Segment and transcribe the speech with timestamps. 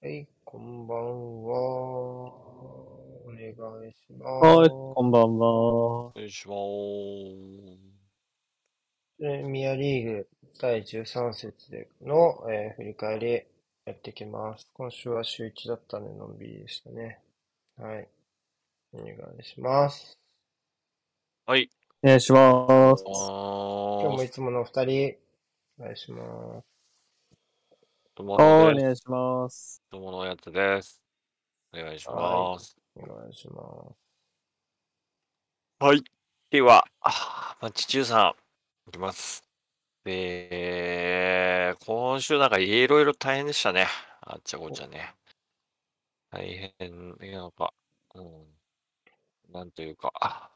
[0.00, 1.52] はい、こんばんは。
[1.56, 4.46] お願いします。
[4.46, 5.48] はい、こんばんは。
[5.50, 6.58] お願いします。
[9.18, 10.28] プレミアリーグ
[10.60, 13.42] 第13節での、えー、振り返り
[13.86, 14.68] やっていきます。
[14.72, 17.18] 今週は週1だったんで、のんびりでしたね。
[17.76, 18.06] はい。
[18.92, 20.16] お願いします。
[21.44, 21.68] はい。
[22.04, 23.02] お願いします。
[23.04, 25.16] 今日もいつもの二人、
[25.80, 26.77] お願いします。
[28.18, 29.80] どうもお願いします。
[29.92, 31.00] どうものやつです。
[31.72, 32.76] お願いします。
[32.96, 33.62] お願いしま
[35.80, 35.84] す。
[35.84, 36.02] はい。
[36.50, 38.34] では、あマッチ中さ
[38.86, 39.44] ん、いきます。
[40.02, 43.86] で、今週なんかいろいろ大変でしたね。
[44.22, 45.14] あっちゃこっちゃね。
[46.32, 47.72] 大変、なんか、
[48.16, 49.52] うん。
[49.52, 50.50] なんというか、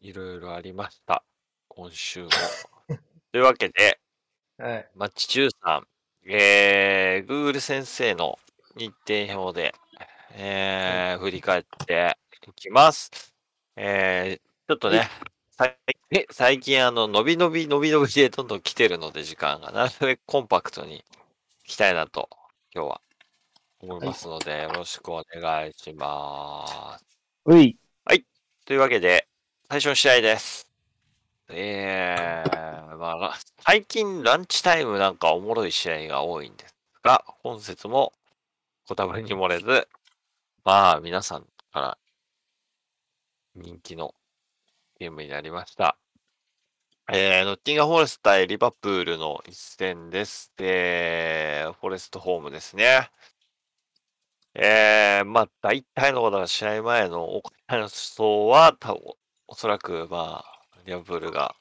[0.00, 1.22] いろいろありました。
[1.68, 2.30] 今週も。
[3.30, 4.00] というわけで、
[4.56, 4.90] はい。
[4.94, 5.86] マッチ中さん、
[6.26, 8.38] えー、Google 先生の
[8.76, 9.74] 日程表で、
[10.32, 12.16] えー、振り返って
[12.48, 13.10] いきます。
[13.76, 15.10] えー、ちょっとね、
[16.30, 21.02] 最近あの、伸び伸び伸び伸びでどんどん来てるので時間が、なるべくコンパクトにい
[21.66, 22.30] きたいなと、
[22.74, 23.00] 今日は
[23.80, 27.04] 思いますので、よろしくお願いします。
[27.44, 27.76] うい。
[28.06, 28.24] はい。
[28.64, 29.28] というわけで、
[29.68, 30.73] 最初の試合です。
[31.48, 38.12] えー、まあ、最近ランチタイムなんかおもろい試合が多いんですが、本節も
[38.88, 39.88] ご多分に漏れず、
[40.64, 41.98] まあ皆さんから
[43.54, 44.14] 人気の
[44.98, 45.98] ゲームになりました。
[47.12, 50.50] えー、ノッティンガフォレスト対リバプールの一戦です。
[50.56, 53.10] で、フォレストホームですね。
[54.54, 58.74] えー、まあ大体のことが試合前のお答えの想は、
[59.46, 60.53] おそらくまあ、
[60.84, 61.54] リバプールが、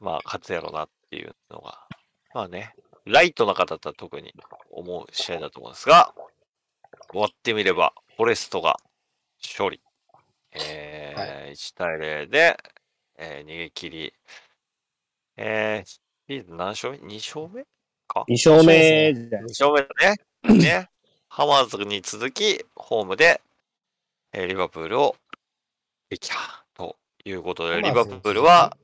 [0.00, 1.86] まあ、勝つやろうなっていうのが、
[2.34, 4.32] まあね、ライトな方だったら特に
[4.70, 6.14] 思う試合だと思うんですが、
[7.10, 8.76] 終わってみれば、フォレストが
[9.42, 9.80] 勝利。
[10.52, 12.58] えー、はい、1対0で、
[13.18, 14.14] えー、逃げ切り。
[15.36, 17.64] えー、シーズン何勝目 ?2 勝目
[18.06, 19.08] か ?2 勝目。
[19.10, 20.56] 2勝目だね。
[20.58, 20.88] ね。
[21.28, 23.40] ハマーズに続き、ホームで、
[24.32, 25.16] えー、リバプールを
[26.10, 26.61] 撃破。
[27.24, 28.76] いうことで、リバプールは、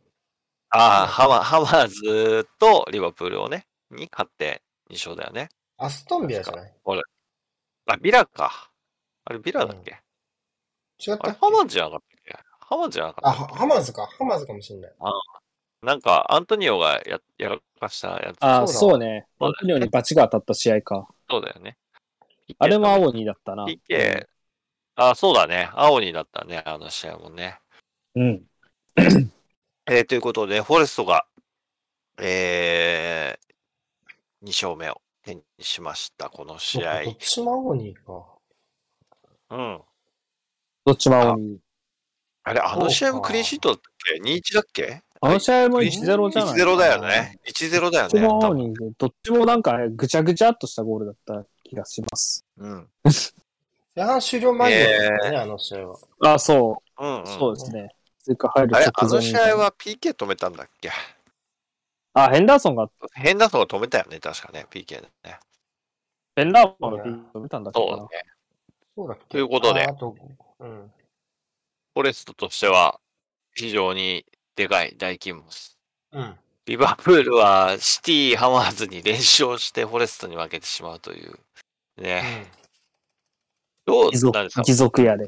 [0.71, 5.49] ああ、ハマハマーズとリバプールをね、に勝って2勝だよね。
[5.79, 6.75] アストンビラじゃない？
[6.85, 7.03] 俺。
[7.87, 8.71] あ、ビラか。
[9.25, 9.99] あれ、ビラだっけ、
[11.07, 12.39] うん、違ったハマーズじゃなかったっけ？
[12.61, 14.07] ハマーズじゃなかったあ、ハマーズか。
[14.07, 14.93] ハマーズかもしれない。
[15.01, 15.13] あ
[15.81, 18.37] なんか、アントニオがややらかしたやつ。
[18.41, 19.27] ああ、そうね。
[19.39, 21.09] アントニオにバチが当たった試合か。
[21.31, 21.79] そうだよね。
[22.59, 23.65] あれも青にだったな。
[23.65, 24.27] PK、
[24.97, 25.71] あ、そうだね。
[25.75, 27.61] 青にだったね、あの試合もね。
[28.19, 28.43] うん。
[29.87, 31.25] えー、ということで、フォレストが、
[32.21, 37.05] えー、2勝目を手にしました、この試合。
[37.05, 38.25] どっちも青にか。
[39.51, 39.81] うん。
[40.85, 41.59] どっちも青に。
[42.43, 45.03] あれ、あの試合もクリーンシートだっけ ?2-1 だっけ？
[45.21, 47.39] あの試合も1-0じゃない ?1-0 だよね。
[47.47, 48.09] 1-0だよね。
[48.09, 52.45] どっちも青に、どっちもなんかぐちゃぐちゃっとしたゴールだった気がします。
[52.57, 52.89] うん。
[53.95, 55.99] 前半終了間際だったね、えー、あの試合は。
[56.35, 57.05] あ、そう。
[57.05, 57.89] うん、うん、そうですね。
[58.29, 60.91] 追加入るあれ、あの試合は PK 止めたんだっけ？
[62.13, 62.91] あ、ヘンダーソンが。
[63.15, 65.39] ヘンダーソンが止めたよね、確かね、PK でね。
[66.37, 68.09] ヘンダーソンが PK 止めたんだっけそうだね。
[68.95, 69.87] そうだっけということで、
[70.61, 70.93] うん、
[71.95, 73.01] フォレストとしては
[73.55, 75.77] 非常にでかい大金星。
[76.13, 76.37] うん。
[76.67, 81.39] リバプールはシティハマーズに連勝してフォレストに負けてしまうという。
[81.97, 82.51] ね。
[83.87, 84.63] うん、どうなんですか？
[84.63, 85.27] 貴族屋で。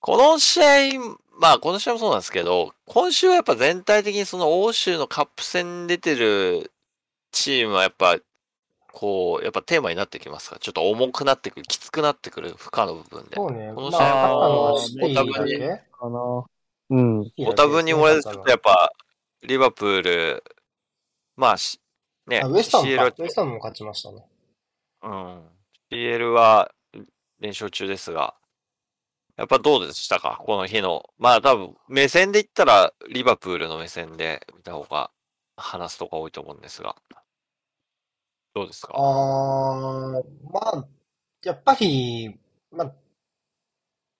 [0.00, 0.98] この試合、
[1.40, 6.72] まあこの試合もそうなんですけど、今週はやっぱ全体的にその欧州のカップ戦に出てる
[7.32, 8.16] チームはやっぱ、
[8.92, 10.58] こう、やっぱテーマになってきますか？
[10.58, 13.36] ちょっと重くなってくる、きつくなってくる、負荷の部分で。
[13.36, 13.72] そうね。
[13.74, 16.44] この試合は、ご多分に、かな。
[16.90, 17.32] うん。
[17.44, 18.92] ご多分に漏れず、ちょっとやっぱ、
[19.42, 20.44] リバプール、
[21.36, 21.56] まあ、
[22.26, 24.24] ね、ウエスタンも、ウエスタンも勝ちましたね。
[25.02, 25.42] うん。
[25.92, 26.72] CL は
[27.40, 28.34] 連勝中ですが、
[29.38, 30.42] やっぱどうでしたか？
[30.44, 31.08] この日の。
[31.16, 35.12] まあ多分、目線で言ったら、リバプールの目線で見た方が
[35.56, 36.96] 話すとか多いと思うんですが。
[38.54, 38.94] どうですか？
[38.96, 40.84] あー、まあ、
[41.44, 42.36] やっぱり、
[42.72, 42.92] まあ、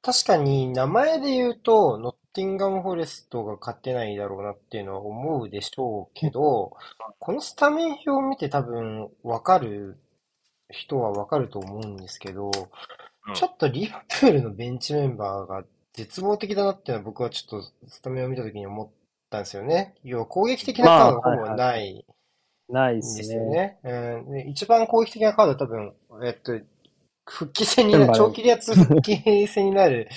[0.03, 6.77] 確かに名前で言うと、ノッティンガム・フォレストが勝てないだろうなっていうのは思うでしょうけど、
[7.19, 9.99] このスタメン表を見て多分わかる
[10.71, 12.53] 人はわかると思うんですけど、
[13.35, 18.89] ちょっとリバプールのベンチメンバーが絶望的だなっていうのは僕はちょっとスタメンを見たときに思っ
[19.31, 19.95] たんですよね。
[20.05, 22.05] 要は攻撃的な感がほぼない。
[22.69, 23.33] ないでんです。
[23.33, 23.79] よね。
[23.83, 23.93] う
[24.29, 25.93] ん、で一番攻撃的なカードは多分、
[26.23, 26.59] えっと、
[27.27, 30.09] 復帰戦になる、長期離脱復帰戦になる、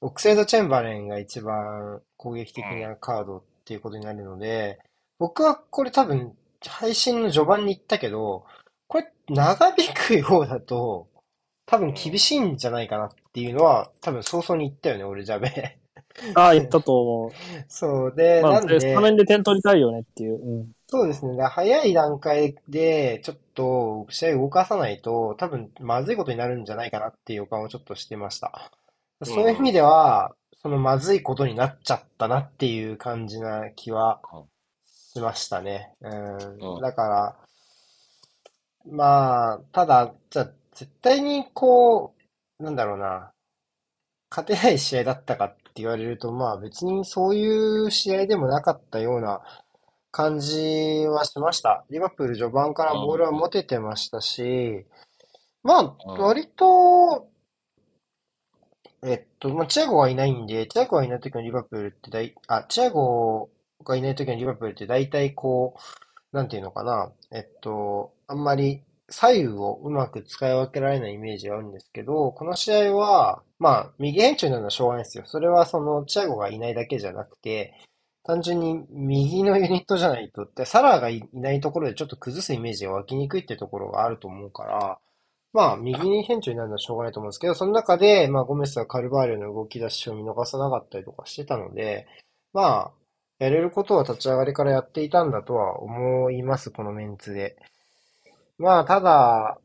[0.00, 4.78] オクセイド・チェンバレンが一番攻撃的なカードっていうことになるので、
[5.18, 6.36] 僕はこれ多分、
[6.66, 8.44] 配信の序盤に言ったけど、
[8.88, 11.08] これ長引くようだと、
[11.66, 15.78] 多分厳しいんじゃないかなっていうのは、多分早々に言ったよね、俺ジャベ。
[16.34, 17.32] ああ、言ったと思
[17.68, 18.42] そうで、う。
[18.42, 20.40] まあ、なんで、スタメンで点取りたいよねっていう。
[20.40, 20.72] うん。
[20.86, 21.42] そうですね。
[21.42, 28.70] 早い段階で、ちょっと試合を動かさないと、多分まずいことになるんじゃないかなっていう予感をちょっとしてました。
[29.22, 34.20] そういう意味では、そのまずいことになっちゃったなっていう感じな気は
[34.86, 35.92] しましたね。
[36.00, 36.74] うん。
[36.76, 37.36] うんだから、
[38.86, 42.14] まあ、ただ、じゃあ、絶対にこ
[42.58, 43.32] う、なんだろうな、
[44.30, 47.46] 勝てない試合だったかって言われると、まあ別にそうい
[47.86, 49.42] う試合でもなかったような
[50.10, 51.84] 感じはしました。
[51.90, 54.86] リバプール序盤からボールは持ててましたし、
[55.62, 57.28] まあ割と、
[59.04, 63.50] えっと、まあチアゴがいないんで、チアゴがいない時のリバプールって大、あ、チアゴ
[63.84, 65.76] がいない時のリバプールって大体こ
[66.32, 75.24] う、なんていうのかな、えっと、あんまり左右をうまく使い分けられないイメージがあるんですけど、この試合は、まあ、右延長になるのはしょうがないですよ。
[75.26, 77.74] それはその、チアゴがいないだけじゃなくて、
[78.24, 84.98] 単純に右のユニットじゃないとって、サラーがいないところでちょっと崩すイメージが湧きにくいっていうところがあると思うから、
[85.52, 92.08] まあ、右に変調になるのはしょうがないと思うんですけど、その中で、まあ、ゴメスはカルバーリョの動き出しを見逃さなかったりとかしてたので、
[92.52, 92.92] まあ、
[93.38, 97.56] やれることは立ち上がりからやっていたんだとは思います、このメンツで。
[98.58, 99.58] まあ、ただ、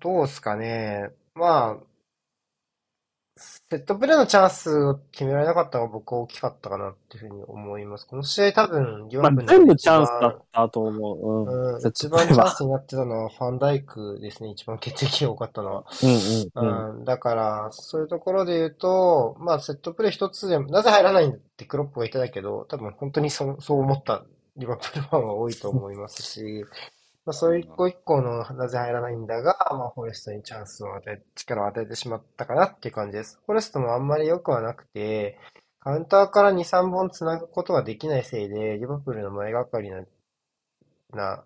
[0.00, 1.10] どうすかね。
[1.34, 1.86] まあ、
[3.38, 8.06] セットプレーのチャンスを決められなかったのが僕は大きかったかなっていうふうに思います。
[8.06, 11.42] この試合多分、リまあ全部チャンスだったと思う。
[11.42, 11.74] うん。
[11.74, 14.50] うん、一番チャンスになってたのはファンダイクですね。
[14.50, 15.84] 一番決定機が多かったのは。
[16.02, 16.98] うんうんうん。
[16.98, 24.24] うん、だから、そういうところで言うと、まあ、セットプレー一つでも、なぜ入らないんだってクロップが言ってたけど、多分本当にそう、そう思った
[24.56, 26.64] リバプールファンは多いと思いますし、
[27.26, 33.40] まあ、そういう一個一個のなぜ入らないんだが、まあ、フォレストにチャンスを与え、力を与えてしまったかなっていう感じです。
[33.44, 35.36] フォレストもあんまり良くはなくて、
[35.80, 40.04] カウンターから2、3本繋ぐことができないせいで、リバプールの前がかりな、
[41.12, 41.44] な、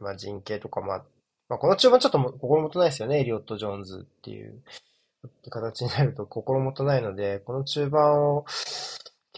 [0.00, 1.04] まあ、陣形とか、まあ、
[1.50, 4.62] まあ、この中盤ちょっとも心もとないですよね、エリオット・ジョーンズっていう
[5.50, 8.46] 形になると心もとないので、この中盤を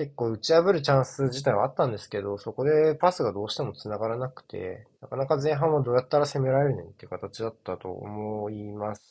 [0.01, 9.03] 結構打ち破るチャンス自体はあったんですけど、そこでパスがどうしても繋がらなくて、なかなか前半はどうやったら攻められるねんっていう形だったと思いまし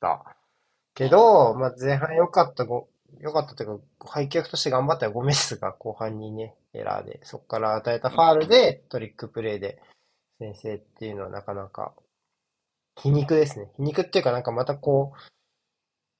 [0.00, 0.36] た。
[0.94, 2.86] けど、まあ、前半良かったご、
[3.18, 9.82] 良かったというか、配役として頑張ったゴメスが後半にね、エラーで、そこから与えたファールでトリックプレーで
[10.38, 11.92] 先制っていうのはなかなか
[12.94, 13.68] 皮肉ですね。
[13.78, 15.18] 皮肉っていうかなんかまたこう、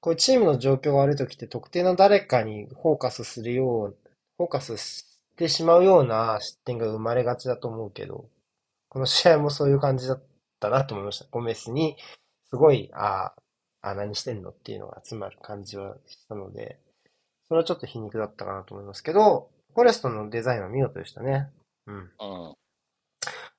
[0.00, 3.96] こういうチームの状況が悪い時って特定の誰かにフォーカスするよう、
[4.38, 5.04] フォーカスし
[5.36, 8.28] てしまうような失点が生まれがちだと思うけど、
[8.88, 10.22] この試合もそういう感じだっ
[10.60, 11.26] たなと思いました。
[11.30, 11.96] ゴメスに、
[12.50, 13.32] すごい、あ
[13.82, 16.78] あ、あ何してんのっていうのが集まる感じはしたので、
[17.48, 21.50] それはちょっと皮肉だったかなと思いますけど、フォレストのデザインは見事でしたね。
[21.86, 21.96] うん。
[21.96, 22.10] うん。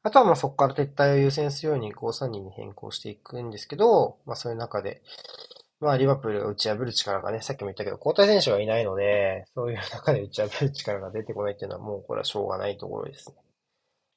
[0.03, 5.01] あとはまあそこから撤退を優先するように5-3-2に変更していくんですけど、まあそういう中で、
[5.79, 13.35] まあリバプールが打ち破る力がね、さっきも言ったけど交代選手がいないので、そういう中で打ち破る力が出てこないっていうのはもうこれはしょうがないところですね。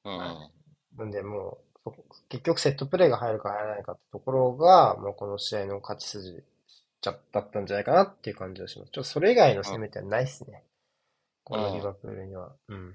[0.05, 0.51] うん。
[0.99, 1.91] なんでもう、
[2.29, 6.43] 結局セットプレーが入るか入らないかってところが、もうこの試合の勝ち筋
[7.03, 8.91] ちゃだったんじゃないかなっていう感じがします。
[8.93, 10.63] ちょっとそれ以外の攻めてはないですね。
[11.45, 12.53] このリバプールには。
[12.69, 12.95] うん。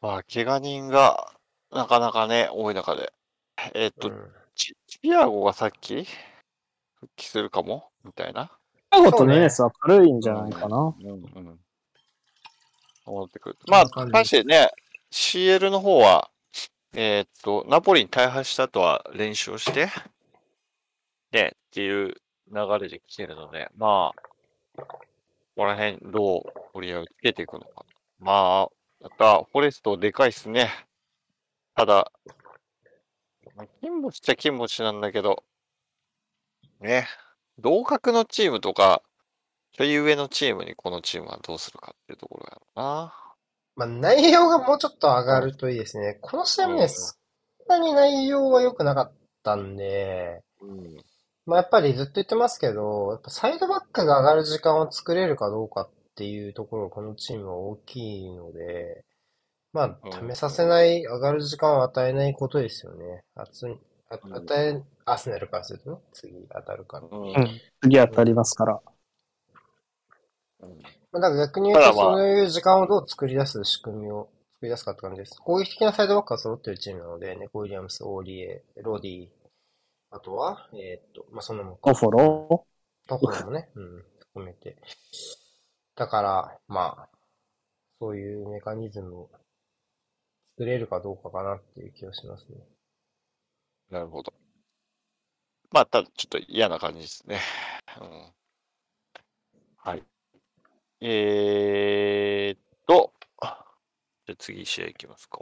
[0.00, 1.32] まあ、怪我人が
[1.70, 3.12] なかなかね、多い中で。
[3.74, 6.06] えっと、うんチチアゴがさっき
[7.00, 7.88] 復帰するかも？
[8.04, 8.50] みたいな？
[8.92, 10.76] チアゴとヌネスは軽いんじゃないかな。
[10.76, 11.58] うんうん。
[13.06, 13.58] 思ってくる。
[13.68, 14.70] まあ、そんな感じ対してね、
[15.10, 16.30] CL の方は、
[16.94, 19.88] えーっと、ナポリに大敗した後は練習をして、
[21.32, 22.14] ね、っていう
[22.52, 24.12] 流れで来てるので、ま
[24.76, 25.00] あ、こ
[25.56, 26.42] こら辺どう
[26.74, 27.84] 折り合いをつけていくのか。
[28.18, 28.68] まあ、
[29.00, 30.70] また、フォレストでかいっすね。
[31.74, 32.10] ただ、
[33.56, 35.42] まあ金持ちっちゃ金持ちなんだけど、
[36.80, 37.06] ね、
[37.58, 39.02] 同格のチームとか、
[39.72, 43.14] ちょい上のチームにこのチームはどうするかっていうところやろうな。
[43.76, 46.18] まあ内容がもうちょっと上がるといいですね。
[46.20, 47.16] この試合もね、うんそん
[47.68, 49.12] なに内容は良くなかっ
[49.44, 50.96] たんで、うん。
[51.46, 59.04] まあやっぱりずっと言ってますけど、やっぱサイドバックが上がる時間を作れるかどうかっていうところがこのチームは大きいので、
[59.72, 63.22] まあ、うん試させない、上がる時間を与えないことですよね。
[63.36, 67.06] 与え、アーセナルからするとね、次当たるから。
[67.10, 67.60] うんうん。
[67.82, 68.80] 次当たりますから。
[70.60, 70.68] うん
[71.12, 75.40] まあ、だから逆に言うと、ただまあそういう時間をどう作り出す仕組みを作り出すかって感じです。
[75.40, 79.28] 攻撃的なサイドバックが揃ってるチームなので、ネコ・ウィリアムス、オーリエ、ロディ、
[80.10, 82.66] あとは、えーっと、まあ、そのもコフォロ
[83.08, 84.76] ところもね、うん、含めて。
[85.96, 87.08] だから、まあ、
[87.98, 89.30] そういうメカニズムを
[90.56, 92.58] 作れるかどうかかなっていう気がしますね。
[93.90, 94.32] なるほど。
[95.72, 97.40] まあ、ただちょっと嫌な感じですね。
[98.00, 98.32] うん、
[99.76, 100.02] はい。
[101.00, 103.46] えーっと、じゃ
[104.32, 105.38] あ次試合いきますか。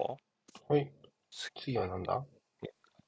[0.68, 0.92] はい。
[1.30, 2.25] 次はなんだ？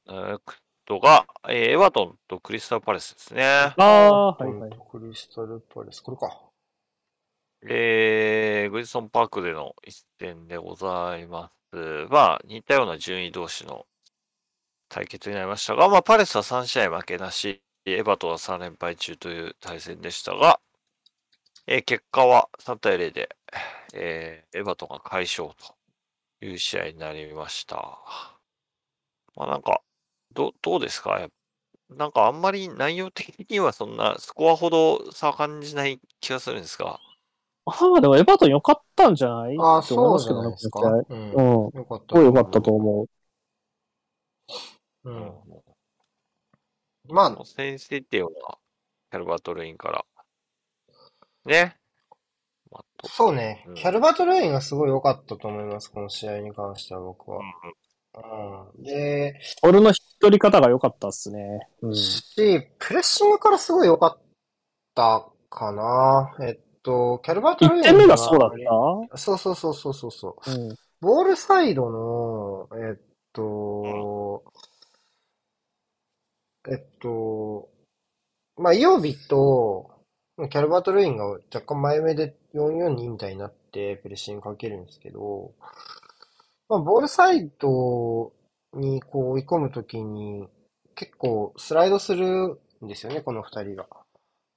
[0.09, 0.43] えーっ
[0.87, 3.45] とが、えーエバートンとクリスタルパレスですね。
[3.45, 4.71] あー、はいはい。
[4.91, 6.41] クリスタルパレス、これか。
[7.69, 11.57] えー、グリソンパークでの一戦でございます。
[12.11, 13.87] まあ、似たような順位同士の
[14.90, 20.61] 対決になりましたが、まあ、パレスは3試合負けなし、エバートンは3連敗中という対戦でしたが、
[21.66, 23.35] えー結果は3対0で、
[23.94, 25.49] えーエバートンが快勝
[26.40, 28.00] という試合になりました。
[29.37, 29.80] まあ、なんか、
[30.32, 31.28] どどうですか？
[31.90, 37.00] なんかあんまり内容的にはそんなスコアほど差は感じない気がするんですが、
[37.66, 39.56] ああ、でもエバートン良かったんじゃない？
[39.59, 40.49] ああ、そうますけどね、
[41.11, 41.30] うん。
[41.30, 41.70] うん。
[41.70, 42.16] すよかった。
[42.16, 43.06] ごい良かったと思う。
[45.04, 45.11] う。
[45.11, 45.30] うん
[47.09, 48.30] まあ、先制点は
[49.11, 50.04] キャルバート・レインから。
[51.47, 51.76] ね。
[52.71, 53.75] まあとそうねうん。
[53.75, 57.38] キャルバート・レインがすごい良かったと思います、この試合に関しては僕は。
[57.38, 57.45] うん
[58.76, 58.83] うん。
[58.83, 61.69] で、俺の引き取り方が良かったっすね。
[61.83, 61.95] うん。
[61.95, 62.35] し、
[62.78, 64.23] プレッシングからすごい良かっ
[64.95, 66.35] たかな。
[66.47, 68.50] えっと、キャルバート・レイン1点目がそうだっ
[69.16, 70.45] そうそうそうそうそうそう。
[70.45, 70.76] たうん。
[71.00, 73.00] ボールサイドの、えっ
[73.33, 74.45] と、
[76.69, 77.69] えっと、
[78.57, 79.90] まあ、イオビと、
[80.50, 85.52] キャルバート・ルインが若干前目で442みたいになってプレッシングかけるんですけど、
[86.69, 88.33] まあ、ボールサイド
[88.75, 90.47] にこう追い込むときに
[90.95, 93.87] 結構スライドするんですよね、この二人が。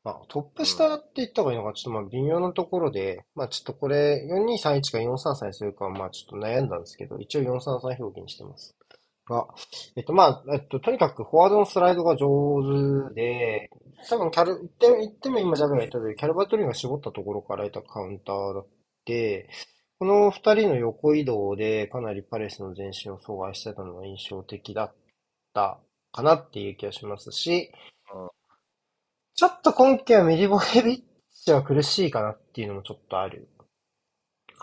[0.03, 8.75] まあ、トップ下って言った方がいいのか、ちょっとまあ微妙なところで、まあちょっとこれ4231か433にするかはまあちょっと悩んだんですけど、一応433表記にしてます。
[9.27, 9.47] が、
[9.95, 13.69] えっとまあ、えっと、とにかくフォワードのスライドが上手で、
[14.09, 18.67] 多分キャル、一点、一点目今ジャブが言った通り、キャルバトリーが絞ったところから得たカウンターだっ
[19.05, 19.49] て、
[19.99, 24.93] この二人の横移動でかなりパレスの前進を阻害してたのが印象的だっ
[25.53, 25.79] た
[26.11, 27.71] かなっていう気がしますし
[28.13, 28.29] うん、
[29.35, 31.01] ちょっと今季はミリボヘビッ
[31.33, 33.47] チは苦しいかなっていうのもちょっとある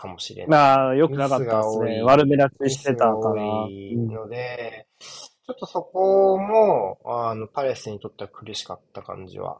[0.01, 0.49] かもしれない。
[0.49, 2.01] まあ、良くなかったですね。
[2.01, 3.43] 悪目立ミちしてたから。
[3.69, 9.59] いので、ちょっとそこも、あの、パレスにとっては苦しかった感じは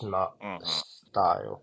[0.00, 1.62] しまうんうんしたよ。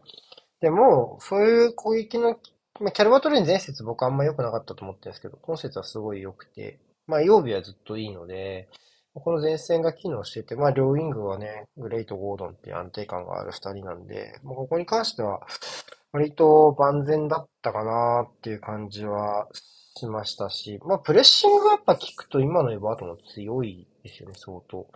[0.60, 2.40] でも、そういう攻撃の、
[2.80, 8.68] まあ、キャルバトレイン前節僕あんま良くなかったと思ってるんですけど、今節はすごい良くて、まあ、曜日はずっといいので、
[9.14, 15.42] この前線が機能してて、まあ、両ウィングはね、グレイとゴードンっていう安定感がある二人なんで、もうここに関しては、
[16.16, 19.50] 割と万全だったかなっていう感じは
[19.98, 24.88] しましたし、まあ、プレッシングがやっぱ効くと今のエバートも強いですよね、相当。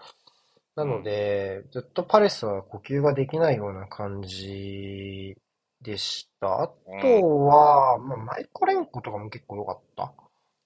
[0.78, 5.36] なので、ずっとパレスは呼吸ができないような感じ
[5.82, 6.62] でした。
[6.62, 6.68] あ
[7.02, 10.14] とは、まあ、マイコレンコとかも結構良かった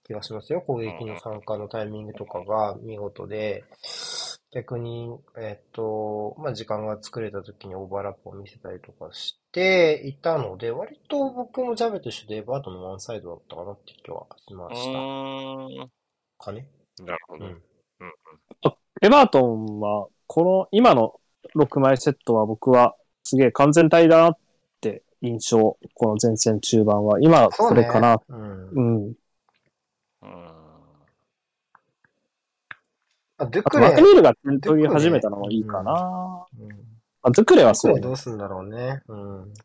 [0.06, 0.62] 気がしますよ。
[0.62, 3.64] 攻撃の参加のタイミングとかが見事で、
[4.54, 14.86] 逆に、えっと、まあ、時間が作れた時にオーバーラップを見せたりとかしていたので、割と僕もジャベと一緒でエバートのワンサイドだったかなって気はしまうし
[16.40, 16.46] た。
[16.46, 16.68] かね？
[17.00, 17.46] なるほど。
[17.46, 17.62] うん。
[19.02, 21.20] エバートンは、この、今の
[21.56, 24.38] 6枚セットは僕はすげえ完全体だなっ
[24.82, 25.78] て印象。
[25.96, 27.20] この前線中盤は。
[27.20, 28.22] 今、それかな。
[28.30, 28.70] うん。
[28.70, 29.14] うん。
[30.22, 30.53] うん。
[33.44, 36.48] あ、ドゥクレ、マクニールが点取り始めたのもいいかな。
[36.60, 36.68] うん。
[36.68, 36.76] ま
[37.24, 38.18] あ、ドゥクレはそうねどう。
[38.18, 39.02] すんだろうね。
[39.08, 39.54] うん。
[39.54, 39.60] で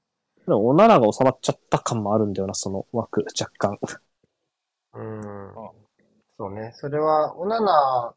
[0.49, 3.78] も、オナナが収まっちゃった感もあるんだよな、その枠、若干。
[4.94, 5.52] うん。
[6.38, 6.73] そうね。
[6.75, 8.14] それは、オナナ、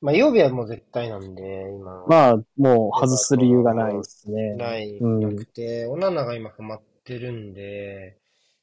[0.00, 2.06] まあ、曜日はもう絶対なんで、今は。
[2.06, 4.54] まあ、もう外す理由がないですね。
[4.54, 8.18] ない、うんなくて、オナナが今ハマってるんで、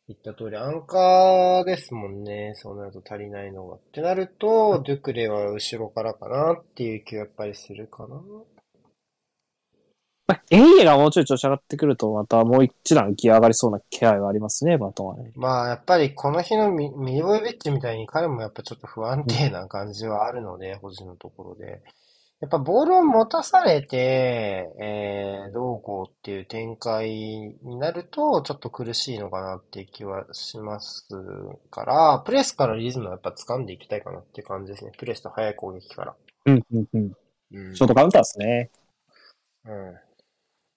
[0.08, 2.54] 言った通り、アンカーですもんね。
[2.56, 3.78] そうなると足りないのが。
[3.78, 8.22] ってなると、ドゥクレは後ろからかなっていう気はやっぱりするかな。
[10.28, 15.32] まあ、エイエがもうちょい調子上がってくると、またもう一段ギア上がりそうな気配はありますね、バトンはね。
[15.36, 21.82] まあ、やっぱりこの日のミミリボイベッチみたいに彼もやっぱちょっと不安定な感じはあるので、保持のところで。
[22.46, 31.08] やっぱボールを持たされて、えー、どうこうっていう展開になると、ちょっと苦しいのかなっていう気はします
[31.72, 34.92] から、プレスからリズムをやっぱ掴んでいきたいかなっていう感じですね。
[34.96, 36.16] プレスと速い攻撃から。
[36.46, 37.12] うん、うん、うん。
[37.52, 38.70] うんショートカウンターですね。
[39.66, 39.94] うん。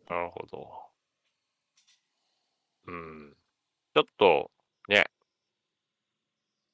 [0.08, 0.68] なるほど。
[2.86, 3.36] うん。
[3.94, 4.50] ちょっと、
[4.88, 5.04] ね、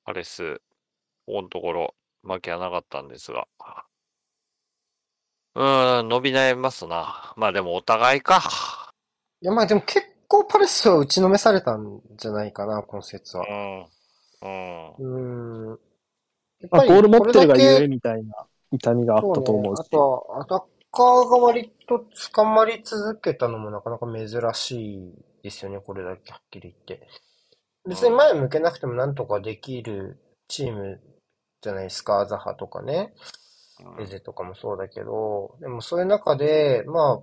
[0.04, 0.60] パレス、
[1.26, 3.48] ここのところ、負けはなかったんですが。
[5.56, 7.32] うーん、伸び悩みますな。
[7.36, 8.42] まあでもお互いか。
[9.40, 13.46] いや、まあでも結構パレスは打ちのめされたんじゃないかな、今節は
[14.42, 14.46] う。
[14.46, 14.98] ん。
[14.98, 15.68] うん。
[15.68, 15.78] うーん。
[16.60, 19.80] やっまあ、ボール持ってるがゆええみたいな痛みがあったと思うし。
[19.80, 27.06] あとは、アタッカーが割と捕まり続けたのもなかなか珍しいですよね、これだけはっきり言って。
[27.86, 30.18] 別に前向けなくてもなんとかできる
[30.48, 31.00] チーム
[31.60, 33.12] じゃないですか、ザハとかね。
[34.00, 37.22] エゼとかもそうだけど、でもそういう中で、ま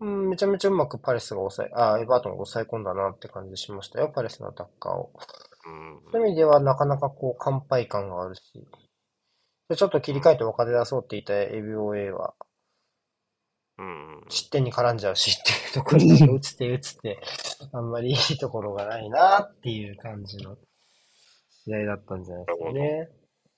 [0.00, 5.12] うん、めちゃめちゃうまくパレスが抑え、あ、エバートンが抑え込んだなって感じしましたよ、パレスのアタッカーを。
[5.66, 6.12] うん。
[6.12, 8.42] そういう意味ではなかなかこう、乾杯感があるし。
[9.68, 12.34] でちょっと切り替えて若手出そうって言った ABOA は、
[13.78, 14.24] うん。
[14.28, 17.20] 失点に絡んじゃうしっていうところで、打つて打つて、
[17.72, 20.56] あんまりいいところがないなっていう感じの
[21.64, 23.08] 試合だったんじゃないですかね。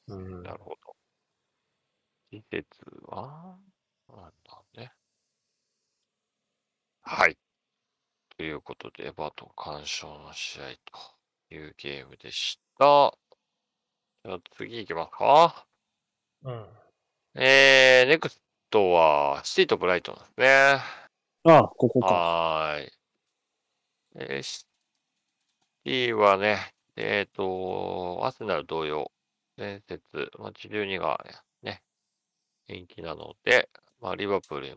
[0.09, 0.43] うん。
[0.43, 0.92] なるほど。
[2.33, 2.67] 季節
[3.09, 3.59] は、
[4.09, 4.91] なんだね。
[7.03, 7.37] はい。
[8.39, 10.63] ということで、エバートン干渉の試合
[11.51, 13.13] というゲームでした。
[14.25, 15.67] じゃあ次行きますか。
[16.45, 16.67] うん。
[17.35, 20.81] えー、ネクストはシティとブライトンですね。
[21.45, 22.07] ああ、ここか。
[22.07, 22.93] はーい。
[24.15, 24.65] えー、シ
[25.85, 29.13] ティはね、えっ、と、アスナル同様、
[29.59, 31.35] 前節、まあ、12がね、
[32.73, 33.69] 延期なので、
[34.01, 34.75] まあ、リバプールに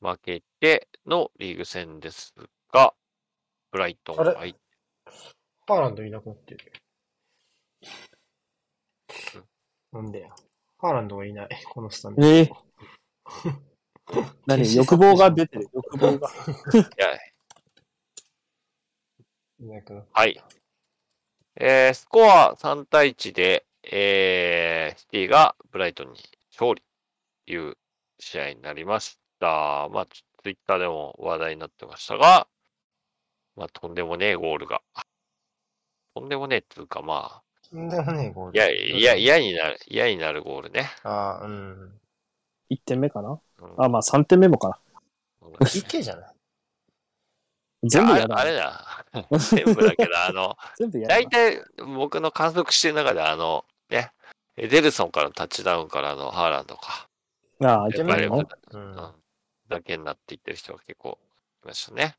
[0.00, 2.34] 負けてのリーグ戦です
[2.72, 2.94] が、
[3.72, 4.54] ブライトンはい
[5.66, 6.72] ハーランドいなくなってる。
[9.92, 10.28] なんでや？
[10.78, 12.24] ハーランドがいない、このスタメン。
[12.24, 12.40] え？
[12.40, 12.50] え
[14.46, 16.30] 何欲望が出てる、欲望が。
[16.72, 17.14] いや
[19.60, 20.42] いなくなっはい。
[21.56, 26.20] えー、スコア3対1で、えー、シティがブライトンに
[26.58, 26.82] 勝利
[27.46, 27.76] という
[28.18, 29.88] 試合になりました。
[29.90, 30.06] まあ、
[30.42, 32.48] ツイッターでも話題になってましたが、
[33.56, 34.82] まあ、とんでもねえゴールが。
[36.14, 38.56] とんでもねえっていうか、まあ、とんでもねえゴール。
[38.56, 40.90] いや、いや、嫌になる、嫌になるゴールね。
[41.04, 42.00] ああ、うん。
[42.70, 43.30] 1点目かな？
[43.30, 44.78] うんあ、まあ3点目もかな。
[45.42, 47.88] うん PK じゃない？
[47.88, 48.38] 全部やだ。
[48.38, 49.38] あれあれだ。
[49.38, 51.14] 全部だけど、あの、 全部やだ。
[51.14, 51.62] 大体
[51.96, 54.17] 僕の観測してる中で、あの、ね、エ
[54.66, 57.08] デルソンからのタッチダウンからのハーランドか。
[57.60, 58.78] ああ、一点目ねやっぱりう。
[58.78, 59.14] うんん
[59.68, 61.18] だけになっていってる人が結構
[61.64, 62.16] いましたね。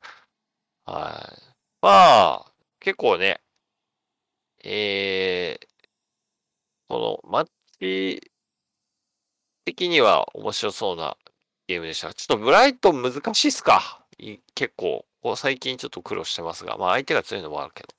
[0.85, 1.41] はい。
[1.81, 2.45] まあ、
[2.79, 3.41] 結構ね、
[4.63, 5.67] えー、
[6.87, 7.47] このマッ
[7.79, 8.31] チ
[9.65, 11.17] 的には面白そうな
[11.67, 12.13] ゲームでした。
[12.13, 17.89] ちょっとブライトン難しいっすかい結構、こう最近ちょっと苦労してますが、まあ相手が強いのもあるけど。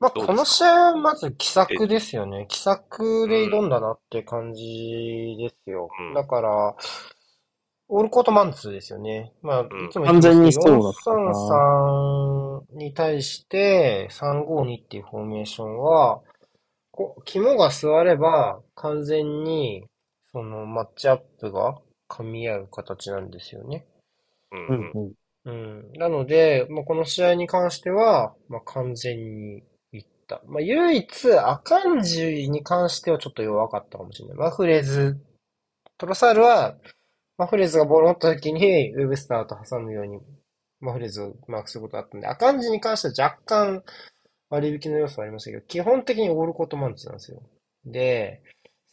[0.00, 0.26] まあ、どうですか？
[0.26, 2.46] この試合はまず奇策ですよね。
[2.48, 6.14] 奇策で挑んだなって感じですようん。
[6.14, 6.76] だから、
[7.88, 9.32] オールコートマンツーですよね。
[9.42, 11.18] まあ、いんつも言ってますけど完全にそうだったな
[12.72, 16.20] 433に対して352っていうフォーメーションは、
[16.90, 19.84] こ肝が座れば完全に
[20.32, 21.78] そのマッチアップが
[22.08, 23.86] 噛み合う形なんですよね。
[24.52, 25.12] うんうんうん。
[25.44, 25.92] うん。
[25.94, 29.62] なので、まあ、この試合に関しては、まあ、完全に。
[30.46, 34.36] まあ、唯一、アカンジに関してはちょっと弱かったかもしれない。
[34.36, 35.18] マフレーズ、
[35.98, 36.76] トロサールは、
[37.38, 40.18] マフレーズがボールを持った時に、ウェブスターと挟むように、
[40.80, 43.84] マフレーズをマークすることがあったんで、アカンジに関しては若干
[44.50, 47.42] 割引の要素はありましたけど、基本的にオールコートマンツなんですよ。
[47.84, 48.42] で、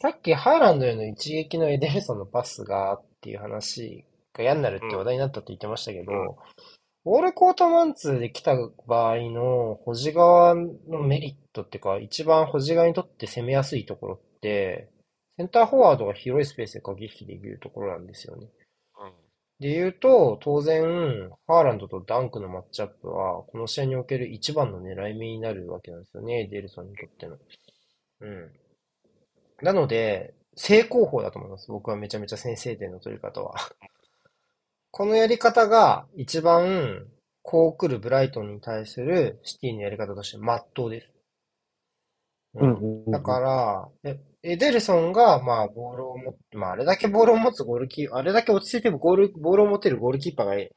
[0.00, 6.28] さっきハーランドへの一撃のエデルソンのパスがっていう話が嫌になるって話題になったって言ってましたけど、うん
[7.06, 14.88] オールコートマンツーで来た場合の保持側のメリットっていうか、一番保持側にとって攻めやすいところって、
[15.36, 18.48] センターフォワードが広いスペースで駆け引きできるところなんですよね。
[19.60, 27.38] で言うと、当然、ハーランドとダンクのマッチアップは、この試合における一番の狙い目になるわけなんですよね、デルソンにとっての。
[28.20, 28.50] うん。
[29.62, 31.70] なので、正攻法だと思います。
[31.70, 33.54] 僕はめちゃめちゃ先制点の取り方は。
[34.96, 37.04] このやり方が一番、
[37.42, 41.10] こう来るブライトンに対するシティのやり方として真っ当です。
[42.54, 43.10] うん。
[43.10, 50.70] だから、えエデルソンが、まあ、ボールを持って、まあ、あれだけボールを持つゴールキー、あれだけ落ち着いてゴール、ボールを持てるゴールキーパーがい、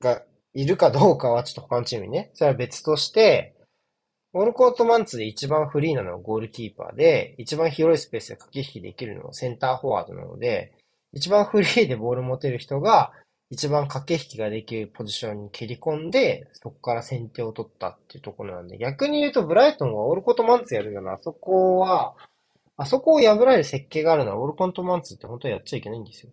[0.00, 0.22] が
[0.54, 3.54] いるかどうかはちょっと他のチームにね、それは別として、
[4.32, 10.72] ゴールコートマンツで一番フリーなのはゴールキーパーで、一番広いスペースで駆け引きできるのはセンターフォワードなので、
[11.12, 13.12] 一番フリーでボールを持てる人が、
[13.50, 22.16] 一番駆け引きができるポジションに蹴り込んで、そこから先手を取ったっていうところなんで、逆に言うとブライトンがオールコートマンツやるような、あそこは、
[22.76, 26.32] あそこを破られる設計があるのはオールコートマンツって本当はやっちゃいけないんですよ。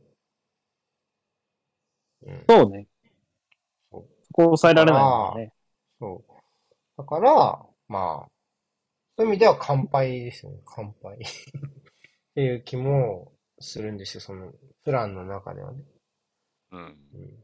[2.25, 2.43] うん。
[2.49, 2.87] そうね。
[3.91, 5.53] そうそこを抑えられないもんね。
[5.99, 6.33] そう。
[6.97, 8.29] だから、まあ、
[9.17, 10.59] そういう意味では乾杯ですよね。
[10.65, 11.17] 乾杯。
[11.21, 11.21] っ
[12.35, 13.32] ていう気も
[13.63, 14.51] するんですよ、その、
[14.83, 15.79] プランの中ではね。
[16.71, 16.79] うん。
[16.81, 17.43] うん、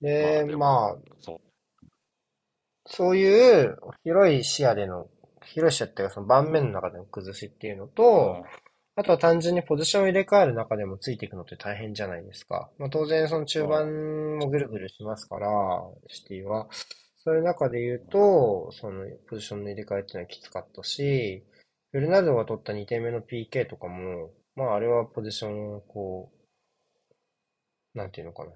[0.00, 1.40] で、ままあ、そう。
[2.86, 5.08] そういう広い視野での、
[5.44, 8.44] 広い視野っていうかその盤面の中での崩しっていうのと、
[8.94, 12.70] あとは単純にポジションを入れ替える中でもついていくのって大変じゃないですか。
[12.78, 15.48] まあ当然その中盤もぐるぐるしますから、
[16.08, 16.68] シティは。
[17.24, 21.44] そういう中で言うと、そのポジションの入れ替えっていうのはきつかったし、
[21.92, 26.32] フェルナルドが取った2点目の PK とかも、まああれはポジションをこ
[27.94, 28.52] う、なんていうのかな。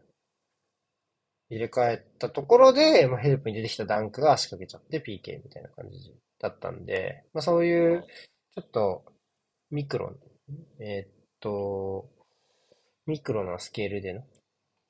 [1.50, 8.04] 入れ替えたところで、まあ、ヘルプに出てきたダンクが足掛けちゃって PK みたいな感じだったんで、まあそういう、
[8.54, 9.04] ちょっと、
[9.70, 10.14] ミクロ、
[10.80, 12.08] えーっと、
[13.06, 14.22] ミクロなスケールでの、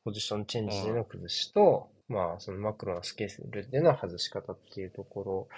[0.04, 5.48] ポジションチェンジでの崩しと、まあそのマクロなスケールでの外し方っていうとこ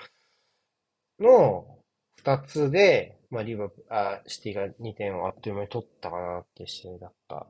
[1.21, 1.79] ろの
[2.19, 7.47] 二つで、まあリバプ、あ、シティが2点をあっという間に取ったかなっていう試合だった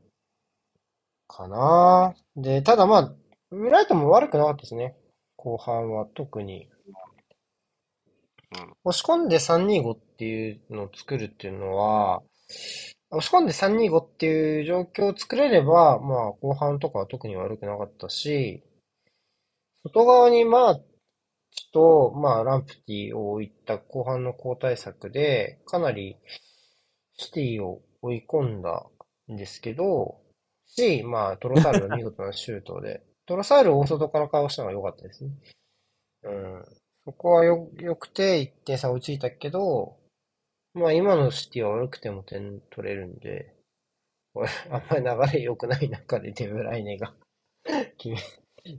[1.27, 2.15] かな。
[2.37, 3.15] で、ただまあ、
[3.51, 4.95] ブライトンも悪くなかったですね。
[5.37, 6.69] 後半は特に。
[8.53, 8.75] うん。
[8.85, 12.23] 押し込んで325っていうのを作るっていうのは、
[13.11, 18.63] 押し込んで325っていう状況を作れれば、まあ後半とかは特に悪くなかったし、
[19.85, 20.81] 外側にまあ、
[21.73, 26.17] と、まあランプティを置いた後半の交代策で、かなり
[27.17, 28.87] シティを追い込んだ
[29.31, 30.21] んですけど、
[30.67, 35.31] し、まあトロサールの見事なシュートで、 トロサールを大外からかわしたのが良かったですね。
[36.23, 36.65] うん。
[37.05, 39.99] そこはよ、良くて1点差追いついたけど、
[40.75, 43.55] まあ今のシティは悪くても点取れるんで、
[44.71, 47.13] あんまり流れ良くない中でデブライネが
[47.99, 48.17] 決め、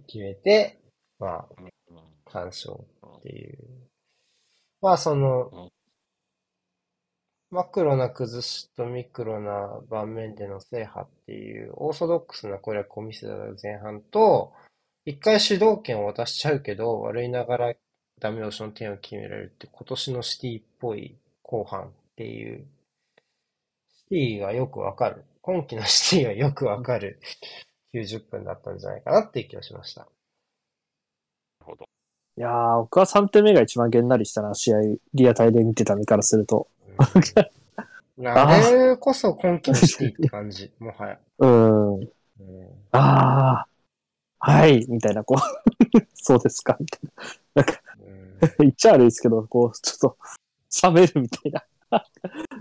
[0.07, 0.79] 決めて、
[1.19, 1.49] まあ、
[2.29, 3.57] うん完勝っていう。
[4.81, 5.71] まあその、
[7.51, 14.53] マクロな崩しとミクロな盤面での制覇っていうオーソドックスな攻略を見せた前半と、
[15.05, 17.73] 一回主導権を渡しちゃうけど、悪いながら
[18.19, 22.67] ダメ押しの点を決められるって今年のシティっぽい後半っていう、
[23.87, 25.25] シティがよくわかる。
[25.41, 27.19] 今季のシティがよくわかる
[27.93, 30.01] 90分だったんじゃないかなっていう気がしました。
[30.01, 30.11] なる
[31.65, 31.89] ほど。
[32.39, 34.77] いやー、僕は3点目が一番げんなりしたな、試合、
[35.13, 36.69] リアタイで見てた身からすると。
[36.87, 36.95] うん
[38.25, 41.19] あれこそ今季のシティって感じ、 もはや。
[41.39, 41.95] うん。
[41.99, 42.07] うん
[42.91, 45.37] あー、はい、みたいな、こう、
[46.15, 46.99] そうですか、みたい
[47.55, 47.63] な。
[47.63, 50.17] なんか、うん言っちゃ悪いですけど、こう、ちょっと、
[50.87, 51.65] 冷めるみたいな。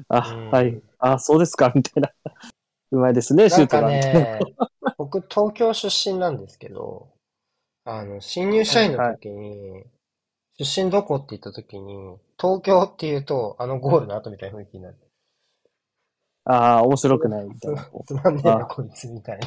[0.08, 2.12] あ、うんはい、あ、そうですか、みたいな。
[2.90, 4.94] うまいですね、シュートが。
[4.96, 7.08] 僕東京出身なんですけど、
[7.90, 9.82] あの、新入社員の時に、
[10.58, 14.96] 出身どこって言った時に、東京って言うと、あのゴールの後みたいな雰囲気になる。
[16.44, 17.88] ああ、面白くない、みたいな。
[18.06, 19.40] つまんねえな、あこいつ、みたい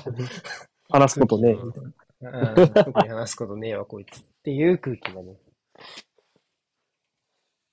[0.90, 2.32] 話すことね、うんみたいな。
[2.32, 2.54] な。
[2.54, 4.20] うん特に話すことねえわ、こいつ。
[4.22, 5.36] っていう空気がね。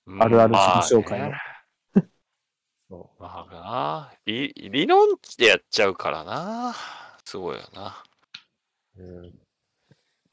[0.20, 1.32] あるあるま自己紹介
[2.90, 6.74] そまあな、理、理論値でやっちゃうからな。
[7.24, 8.02] すごいよな。
[8.98, 9.02] う。
[9.02, 9.47] うん。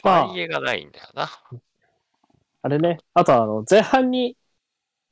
[0.06, 1.30] まあ反映がないんだよな。
[2.62, 4.38] あれね、あとあの、前半に、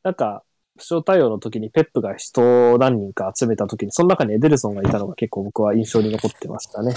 [0.03, 0.43] なんか、
[0.75, 6.95] 負傷対応の時にペップが人を何人か集めた時に、その中にエデルソンがいたのが結構僕は印象に残ってましたね。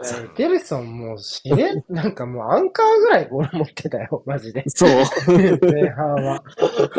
[0.00, 4.62] エデルソンもうしれ、なんかもうアンカーぐらいボール持ってたよ、マジで。
[4.68, 4.90] そう。
[5.28, 6.42] 前半は。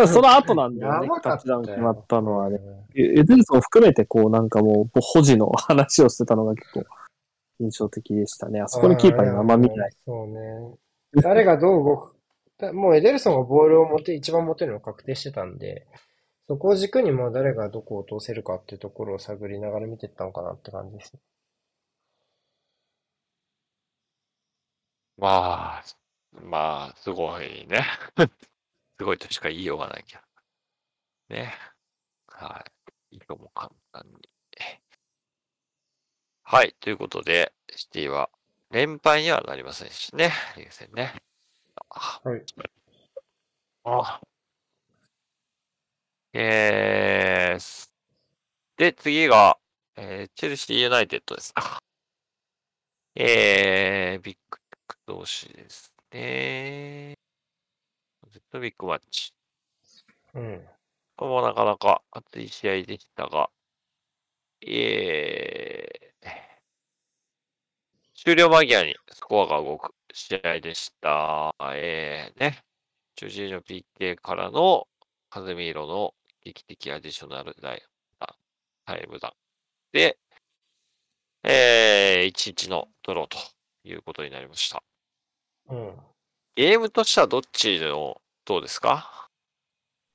[0.07, 2.59] その後なんだよねやば、かタッチったよダウン決まったのはね。
[2.95, 6.83] エデルソン含めてこうなんかもう保持の話をしてたのが結構
[7.59, 8.61] 印象的でしたね。
[8.61, 9.91] あそこにキーパーにあんまない。
[10.05, 11.21] そうね。
[11.21, 12.15] 誰がどう動く。
[12.57, 15.87] だ もうエデルソンがボールを持って、一番持てるの確定してたんで、
[16.47, 21.21] そこを軸にまあ誰がどこを通せるかっていうところを探りながら見ていったのかなって感じですね。
[25.17, 25.83] まあ、
[26.31, 27.83] まあ、すごいね。
[28.97, 30.21] すごいとしか言いようがないけど。
[31.29, 31.53] ね。
[32.27, 32.65] は
[33.11, 33.15] い。
[33.15, 34.29] いいとも簡単に。
[36.51, 36.73] はい。
[36.79, 38.27] ということで、シティは
[38.71, 40.31] 連敗にはなりませんしね。
[40.57, 41.13] リーグ戦ね。
[41.91, 42.43] あはい。
[43.83, 44.19] あ。
[46.33, 47.89] えー、
[48.77, 49.59] で、次が、
[49.95, 51.53] えーチェルシーユナイテッドです。
[53.13, 54.57] えー、ビッグ
[55.05, 57.15] 同士ですね。
[58.27, 59.35] ずっとビッグマッチ。
[60.33, 60.67] うん。
[61.15, 63.51] これもなかなか熱い試合でしたが、
[64.61, 65.98] えー、
[68.25, 71.55] 終了間際にスコアが動く試合でした。
[71.73, 72.59] えー、ね、
[73.15, 74.87] ジョージーの PK からの
[75.29, 77.81] カズミーロの劇的アディショナルタイ
[78.85, 79.33] タイムだ。
[79.93, 80.17] で、
[81.43, 83.37] えー、1-1のドローと
[83.85, 84.83] いうことになりました。
[85.69, 85.93] うん。
[86.55, 89.29] ゲームとしてはどっちの、どうですか？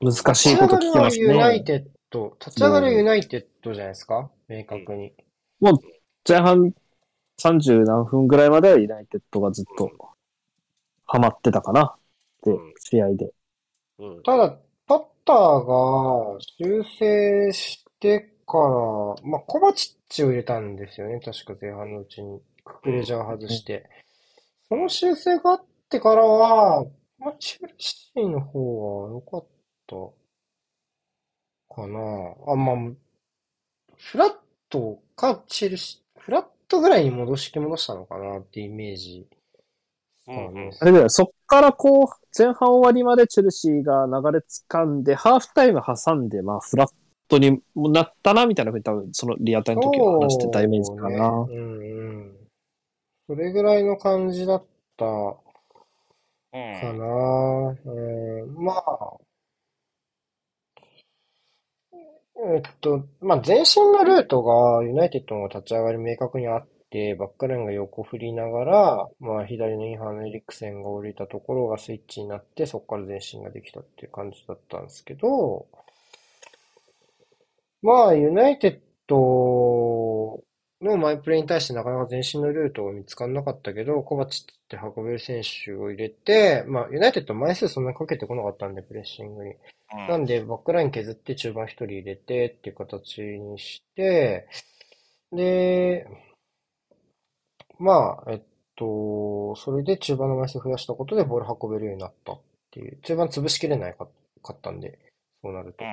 [0.00, 1.64] 難しいこと聞きます立ち上がりはユナイね。
[1.64, 4.30] テッド、立ち上がりはユナイテッドじゃないですか？
[4.48, 5.14] 明確に。
[6.28, 6.74] 前半
[7.42, 9.90] 30何分ぐらいまではユナイテッドがずっと
[11.06, 12.00] ハマってたかなっ
[12.42, 13.32] てうん試合で。
[13.98, 14.22] うん。
[14.22, 21.20] ただ、ポッターが修正してから、まあ、コバチッチを入れたんですよね。
[21.20, 22.40] 確か前半のうちに。
[22.64, 23.88] ククレジャー外して。
[24.68, 26.84] その修正があってからは、
[27.18, 29.46] まあ、チェルシーの方が良かっ
[29.86, 29.96] た
[31.74, 31.98] かな。
[32.48, 32.76] あ、まあ、
[33.96, 34.34] フラッ
[34.68, 36.44] トかチェルシー、フラッ
[36.74, 39.36] トぐらいに戻して戻したのかなっていうイメージで
[40.26, 40.70] すかね。
[40.80, 42.06] あれだよ、そっからこう、
[42.36, 46.90] 前半終わりまでチェルシーが流れ掴んで、ハーフタイム挟んで、まあ、フラッ
[47.28, 51.30] トになったな、みたいなふうに多分、そのリアタイの時は話してたイメージかな。
[51.30, 51.56] そうね。
[51.56, 52.36] うんうん。
[53.26, 54.64] それぐらいの感じだっ
[54.96, 55.38] たか
[56.52, 57.04] な。
[57.86, 57.96] う
[58.46, 59.16] ん、まあ、
[62.36, 75.66] えっと、まあ、前進のルートがユナイテッドの立ち上がり明確にあって、バックラインが横振りながら、まあ、左のインハーのエリクセンが降りたところがスイッチになって、そこから前進ができたっていう感じだったんですけど、
[77.82, 80.42] まあ、ユナイテッド
[80.80, 89.54] のハイプレスに対してなかなか前進のルートが見つからなかったけど、コバチって運べる選手を入れて、まあ、ユナイテッド枚数そんなにかけてこなかったんで、プレッシングに。
[90.08, 94.48] なんで、バックライン削って中盤一人入れてっていう形にして、
[95.32, 96.06] で、
[97.78, 98.42] まあ、えっ
[98.76, 102.98] と、それで中盤の枚数増やしたことでボール運べるようになったっていう。
[103.02, 104.08] 中盤潰しきれないか
[104.42, 104.98] かったんで、
[105.42, 105.84] そうなると。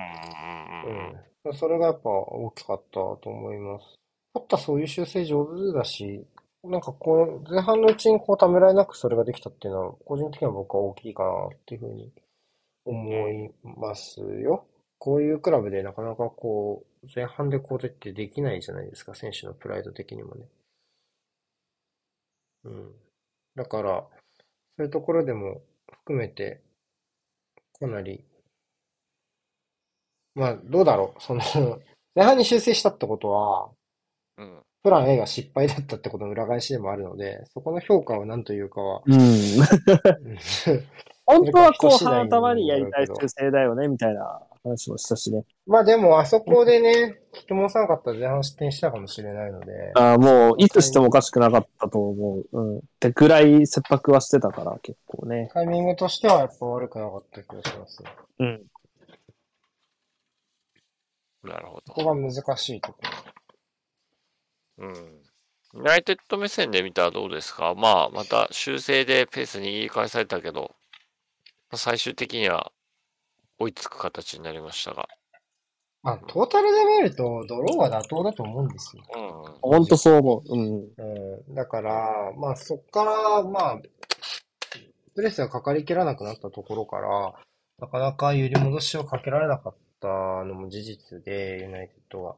[1.46, 1.54] うん。
[1.54, 3.86] それがやっぱ大きかったと思います。
[4.34, 6.26] パッタそういう修正上手だし、
[6.64, 12.12] なんかこう、前半のうちにこうためらいなくそれができたっていうのは、個人的には僕は大きいかなっていうふうに
[12.86, 14.68] 思いますよ。
[15.00, 20.46] こういうクラブでなかなかこう、前半でこうってできないじゃないですか、選手のプライド的にもね。
[22.64, 22.96] うん。
[23.56, 24.08] だから、
[24.78, 26.62] そういうところでも含めて、
[27.80, 28.24] かなり、
[30.36, 31.22] まあ、どうだろう。
[31.22, 31.42] その、
[32.16, 33.70] 前半に修正したってことは、
[34.38, 34.62] うん。
[34.84, 39.18] プラン A が失敗だったってことの裏返しでもあるので、そこの評価は何というかは、うん。
[41.28, 45.46] うん本当は後半頭にやりたい修正だよね、みたいな話もしたしね。
[45.66, 52.48] まあでも、あそこでね、引き戻さなかったら前半失点したかもしれないので、ああ、もう、いつしてもおかしくなかったと思う。
[52.52, 52.78] うん。
[52.80, 55.50] ってぐらい切迫はしてたから、結構ね。
[55.54, 58.04] タイミングとしてはやっぱ悪くなかった気がします。
[58.40, 58.62] うん。
[61.44, 62.16] なるほここど。
[62.16, 62.98] が難しいとこ
[64.80, 65.22] うん。
[65.76, 67.74] ユナイテッド目線で見たらどうですか？
[67.76, 70.81] まあ、また修正でペース握り返されたけど、まあ
[71.78, 72.72] 最終的には
[73.60, 75.08] 追いつく形になりましたが。
[76.04, 79.04] まあ、トータルで見ると、ドローは妥当だと思うんですよ。
[79.16, 79.54] うん。
[79.62, 80.56] 本当そう思う。
[80.56, 80.90] うん。
[80.98, 81.54] うん。
[81.54, 83.82] だから、まあそっから、まあ、
[85.14, 87.34] プレスがかかりきらなくなったところから、
[87.80, 92.36] なかなか揺り戻しをかけられなかったのも事実で、ユナイテッドは。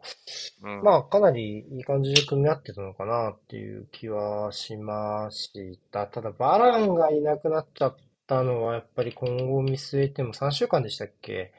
[0.63, 6.08] うん、まあ、かなりいい感じで組み合ってたのかなっていう気はしました。
[6.08, 7.96] ただ、バランがいなくなっちゃっ
[8.28, 11.54] たのは、やっぱり今後見据えても3週間でしたっけ？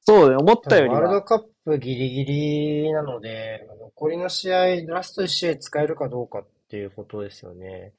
[0.00, 1.22] そうね、思ったよりワールドは。
[1.22, 7.92] カップギリギリなので、残りの試合、ラスト1試合使えるかどうかっていうことですよね。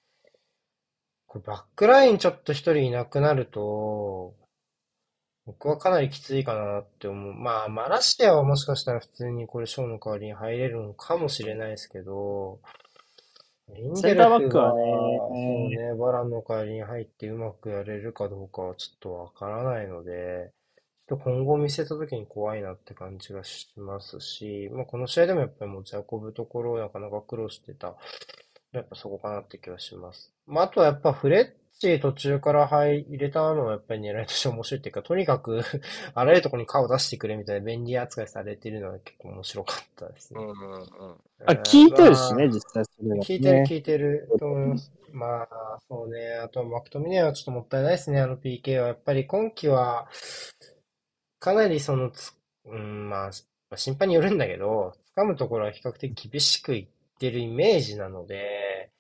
[1.26, 4.34] これバックラインちょっと一人いなくなると、
[5.46, 7.34] 僕はかなりきついかなって思う。
[7.34, 12.60] まあ、マラシアはもしかしたら普通にこれショーの代わりに入れるのかもしれないですけど、
[13.76, 14.82] リンデセンターバックはね
[15.18, 20.52] そうね、バランの代わりに入ってうまくやれるかどうかはちょっとわからないので、
[21.10, 27.96] ちょっと今後見せた時に怖いなって感じがしますし、まあ、この試合でもやっぱり持ち運ぶところをなかなか苦労してた。
[28.74, 30.34] やっぱそこかなって気はします。
[30.46, 35.62] まあ、あとはやっぱフレッチ途中から入入れたのはやっぱり狙いとして面白いっていうか、とにかく
[36.14, 40.44] あらゆるところに顔を出してくれみたいな便利扱いされているのは結構面白かったですね。
[40.44, 40.88] うんうんうん。
[41.46, 43.22] あ、えー聞いてるしね、まあ実際それはね。
[43.22, 44.92] 聞いてる聞いてると思います。
[45.12, 46.36] まあ、そうね。
[46.36, 48.88] あとはマクトミネはちょっともったいないですね、あの PK は。
[48.88, 50.08] やっぱり今季は、
[51.40, 52.34] かなりそのつ、
[52.66, 53.32] うん、まあ、
[53.70, 58.92] まあ審判によるんだけど、掴むところは比較的厳しくいってるイメージなので、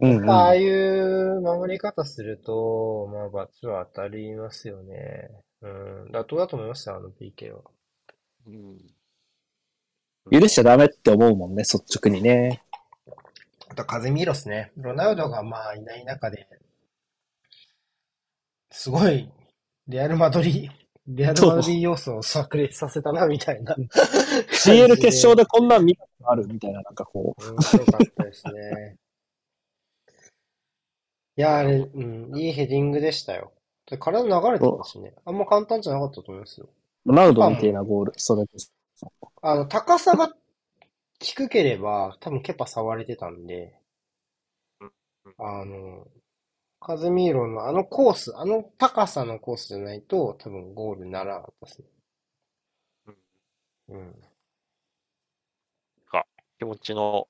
[0.00, 0.24] うんうん。
[0.24, 5.30] まあ、ああいう守り方すると、まあ、罰は当たりますよね。
[5.62, 7.60] うん、妥当だと思いました、あの PK は。
[8.46, 8.78] うん
[10.30, 12.62] 許しちゃダメって思うもんね、率直にね。
[13.68, 14.70] あと、カゼミーロスね。
[14.76, 16.46] ロナウドがまあいない中で、
[18.70, 19.28] すごい、
[19.88, 20.70] レアル・マドリー、
[21.06, 23.74] レアル・マドリー要素を炸裂させたな、みたいな。
[24.52, 27.50] CL 決勝でこんなん見たことあるみたいな、なんかこう。
[27.52, 28.96] 面白かったですね。
[31.36, 33.52] いや、あれ、うん、いいヘディングでしたよ。
[33.86, 35.14] で体流れてたしね。
[35.24, 36.68] あんま簡単じゃなかったと思いますよ。
[37.06, 38.72] ロナウドみたいなゴール、それです。
[39.42, 40.32] あの、高さが
[41.18, 43.74] 低ければ、多分ケパ触れてたんで
[44.80, 44.90] うん、
[45.38, 46.06] あの、
[46.78, 51.86] カズミーロのあのコース、あの高さのコースじゃないと、多分ゴールにならなかったですね。
[53.88, 54.30] うん。
[56.60, 57.26] 気持ちの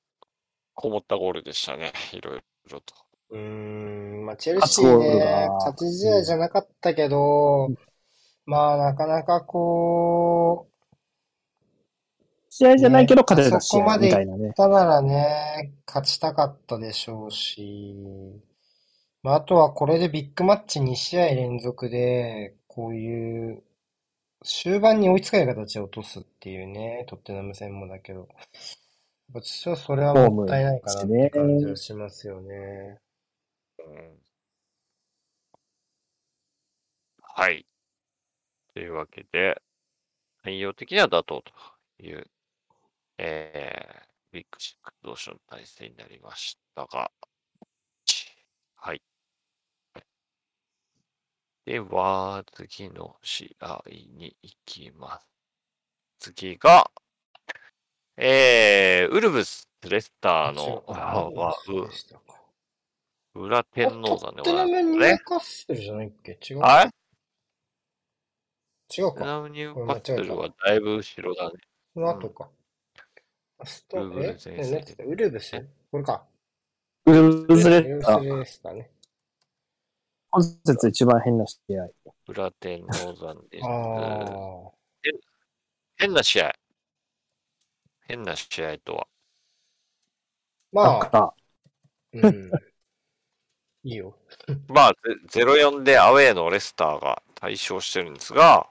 [0.73, 1.93] こもったゴールでしたね。
[2.11, 2.93] いろいろと。
[3.31, 7.69] うーん、まあ、チェルシーねが、勝ち試合じゃなかったけど、
[8.45, 10.71] まあ、なかなかこう、
[12.49, 14.51] 試合じゃないけど勝てた試合あそこまでいなね。
[14.53, 17.95] たならね、勝ちたかったでしょうし、
[19.23, 23.63] まあ、あとはこれでビッグマッチ2試合連続で、こういう、
[24.43, 28.27] 終盤に追いつかない形を落とすっていうね、トッテナム戦もだけど、
[29.33, 32.99] 私はそれはもったいないかなって感じはしますよね。
[33.87, 34.21] うん
[37.33, 37.65] はい。
[38.73, 39.61] というわけで、
[40.43, 41.43] 内容的には妥当と
[41.99, 42.27] いう、
[43.17, 47.11] えー、ビッグシック同士の対戦になりましたが、
[48.75, 49.01] はい。
[51.65, 55.27] では、次の試合に行きます。
[56.19, 56.91] 次が、
[58.17, 62.40] えー、ウルブス、レスターの、あわそうでしたかう
[63.33, 65.17] 裏天王山でトッテナムニューね。
[65.19, 66.37] カッスルじゃないっけ？
[66.49, 66.89] 違うはい
[68.97, 69.19] 違うか。
[69.19, 71.59] トッテナムニューカッスルはだいぶ後ろだね。
[71.93, 72.49] その後か。
[73.59, 75.65] アストウルブウルブス？
[75.91, 76.25] これか。
[77.05, 78.89] ウルブスレウルブね。
[80.33, 81.89] 今節一番変な試合。
[82.27, 83.65] 裏天王山です。
[83.65, 84.71] ああ。
[85.97, 86.53] 変な試合。
[88.07, 89.07] 変な試合とは。
[90.71, 91.33] まあ、
[92.13, 92.51] うん。
[93.83, 94.15] いいよ。
[94.67, 94.93] まあ、
[95.27, 98.67] ゼ0-4でアウェーのレスターが対象してるんですが、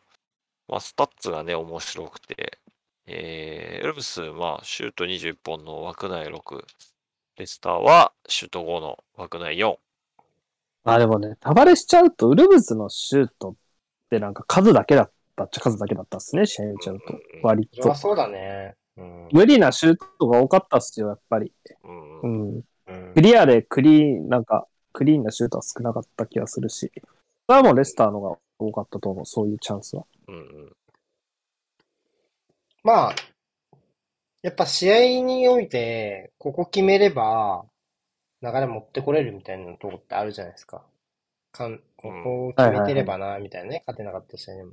[0.69, 2.59] まあ、スタッツがね、面白くて、
[3.07, 6.65] えー、ウルブス、まあ、シュート21本の枠内6、
[7.37, 9.77] レスターはシュート5の枠内4。
[10.85, 13.55] あ、でもね、タバレしちゃうと、ウルブスのシュートっ
[14.11, 17.19] てなんか数だけだったっちゃ数だけだったっすね、試合見ちゃうと。
[17.43, 17.83] 割と。
[17.83, 18.77] そりゃそうだね。
[18.97, 19.29] うん。
[19.33, 21.53] 無理なシュートが多かったっすよ、やっぱり。
[21.85, 22.27] うんう。
[22.27, 22.55] ん。
[22.55, 26.91] うんクリアでクリーン、なんか、クリーンなシュートは少なかった気がするし。
[27.47, 30.05] それはもうレスターのが多かったと思う、そういうチャンスは。
[30.29, 30.73] うんうん。
[32.83, 33.15] まあ、
[34.43, 37.65] やっぱ試合において、ここ決めれば、
[38.43, 40.83] 流れ持ってこれるみたいなとこってあるじゃないですか。
[41.53, 43.83] かん、ここを決めてればな、みたいなね。
[43.87, 44.73] 勝てなかった試合でも。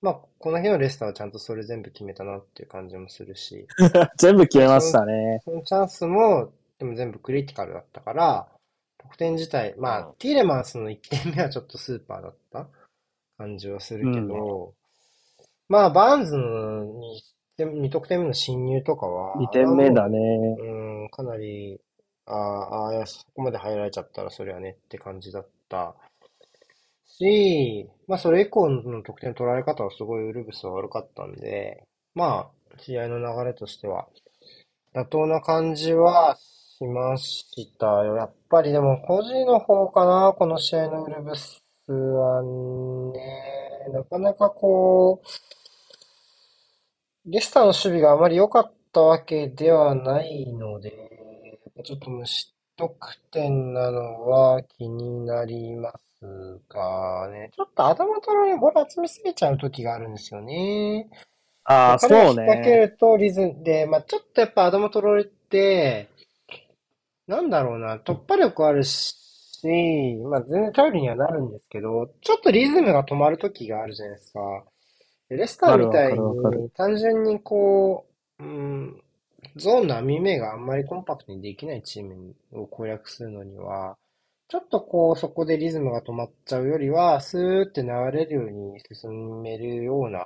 [0.00, 3.66] まあ、この日のレスターはちゃんとそれ全部決めたなっていう感じもするし、
[4.16, 5.42] 全部決めましたね。
[5.44, 8.48] そのチャンスも、でも全部クリティカルだったから、
[8.98, 10.14] 得点自体、まあ、うん。
[10.18, 12.68] ティーレマンスの1点目はちょっとスーパーだった
[13.36, 14.74] 感じはするけど、
[15.68, 16.84] まあ、バーンズの
[17.58, 20.18] 2, 得点目の侵入とかは、2点目だね。
[20.60, 21.80] うん、かなり、
[22.26, 25.94] ああ、ああ、そこまで入られちゃったらそれはねって感じだった。
[27.18, 31.82] し、まあそれ以降の得点取られ方はすごいウルブスは悪かったんで、
[32.14, 34.06] まあ試合の流れとしては
[34.94, 36.38] 妥当な感じは
[36.78, 37.44] しまし
[37.76, 38.16] たよ。
[38.16, 41.60] やっぱりでも、個人の方かな、この試合のウルブス
[41.90, 42.42] は
[43.12, 43.88] ね。
[43.92, 45.20] なかなかこ
[47.26, 50.92] う、レスターの守備があまり良かったわけではないので、
[51.84, 52.94] ちょっと無失得
[53.32, 61.08] 点なのは気になりますがね、ちょっとアダマトロにボール集めすぎちゃう時があるんですよね。
[61.64, 62.76] ああ、そう引っ掛けね。
[62.86, 66.08] るとリズムで、まあちょっとやっぱアダマトロレって、
[67.28, 69.14] なんだろうな、突破力あるし、
[70.24, 74.64] まあ全然頼りにはなるんですけど、ちょっとリズムが止まる時があるじゃないですか。
[75.28, 78.06] でレスターみたいに単純にこ
[78.40, 79.02] う、うん、
[79.56, 83.98] ゾーンの網目があんまりコンパクトにできないチームを攻略するのには、
[84.48, 90.24] ちょっとこうそこでリズムが止まっちゃうよりは、スーって流れるように進めるような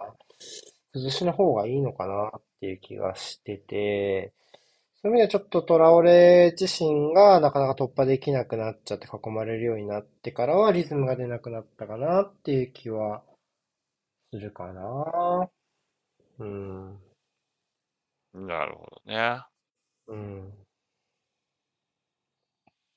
[0.92, 4.32] 崩しの方がいいのかなっていう気がしてて、
[5.04, 13.22] そういう意味ではちょっとトラオレ自身がなかなか突破できなくなっちゃって囲まれるようになってからはリズムが出なくなったかなっていう気は
[14.32, 15.50] するかな。
[16.38, 17.00] うん。
[18.34, 19.42] なるほどね。
[20.08, 20.66] うん。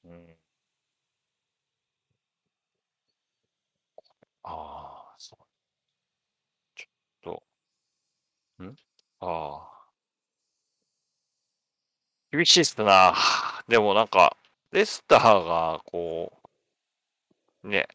[0.03, 0.35] うん。
[4.43, 5.45] ああ、そう。
[6.75, 7.35] ちょっ
[8.59, 8.75] と、ん？
[9.19, 9.74] ああ。
[12.35, 13.13] 厳しいっすな。
[13.69, 14.35] でもなんか、
[14.71, 16.33] レスターが、こ
[17.63, 17.87] う、ね、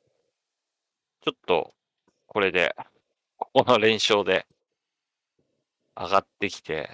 [1.22, 1.74] ちょっと、
[2.26, 2.74] これで、
[3.36, 4.46] ここの連勝で、
[5.94, 6.88] 上がってきて、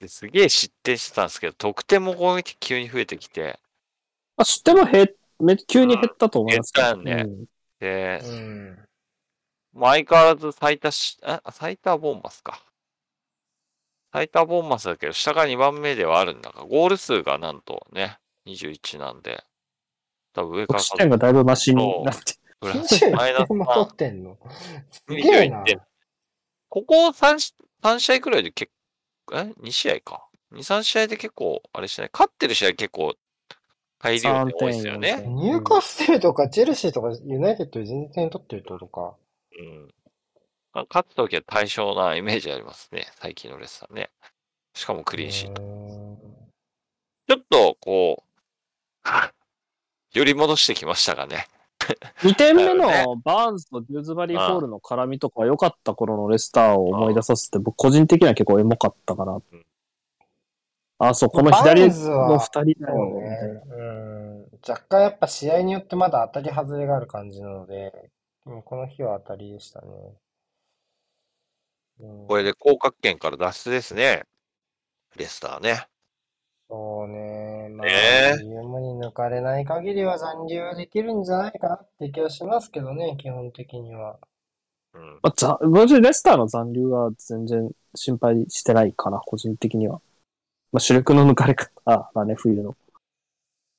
[0.00, 3.60] ですげえ失点してたんですけど、得点も攻撃急に増えてきて、
[4.36, 5.08] まあ、知っても減、
[5.38, 7.44] め急に減ったと思います減ったよねうん
[7.78, 8.78] で、うん。
[9.78, 12.60] 相変わらず最多し、あ、最多はボンマスか。
[14.14, 19.42] 最多はボンマスだけど、下が2番目ではあるんだが、ゴール数がなんとね、21なんで、
[20.32, 22.34] 多分上から得失点がだいぶマシになって。
[22.60, 24.38] プラスマイナ21ス取ってんの？
[24.88, 25.64] すげえな21。
[25.64, 25.82] 点。
[26.68, 28.70] ここ3し、三試合くらいで結
[29.26, 30.28] 構、え ?2 試合か。
[30.52, 32.10] 2、3試合で結構、あれしない？
[32.12, 33.16] 勝ってる試合結構、
[33.98, 35.22] 大量に多いですよ3ね。
[35.22, 39.16] 点ニューカッスルとかチェルシーとかユナイテッドで全然点取ってるってことか。
[39.58, 39.94] うん。
[40.74, 43.06] あ勝つときは大勝なイメージありますね。
[43.20, 44.10] 最近のレスターね。
[44.74, 45.62] しかもクリーンシート。
[47.28, 49.08] ちょっと、こう、
[50.12, 51.46] 寄り戻してきましたがね。
[52.22, 59.66] 2点目のバーンズとデューズバリーホールの絡みとかは良かった頃のレスターを思い出させて、僕個人的には結構エモかったかなうん。
[60.98, 63.76] あ、そう、この左の2人だよ、ねな。。
[63.76, 64.14] うん。
[64.66, 68.10] 若干やっぱ試合によってまだ当たり外れがある感じなので、
[68.46, 69.86] うんこの日は当たりでしたね。
[72.00, 74.24] うんこれで降格圏から脱出ですね。
[75.16, 75.86] レスターね。
[76.68, 77.68] そうね。
[77.70, 84.18] まあ、ねームに抜かれない限りは残留できるんじゃないかなって気がしますけどね、基本的には。
[84.94, 85.20] うん。
[85.22, 90.00] まあ、ざ私レスターの残留は全然心配してないかな、個人的には。
[90.72, 92.76] まあ、主力の抜かれ方がね、冬の。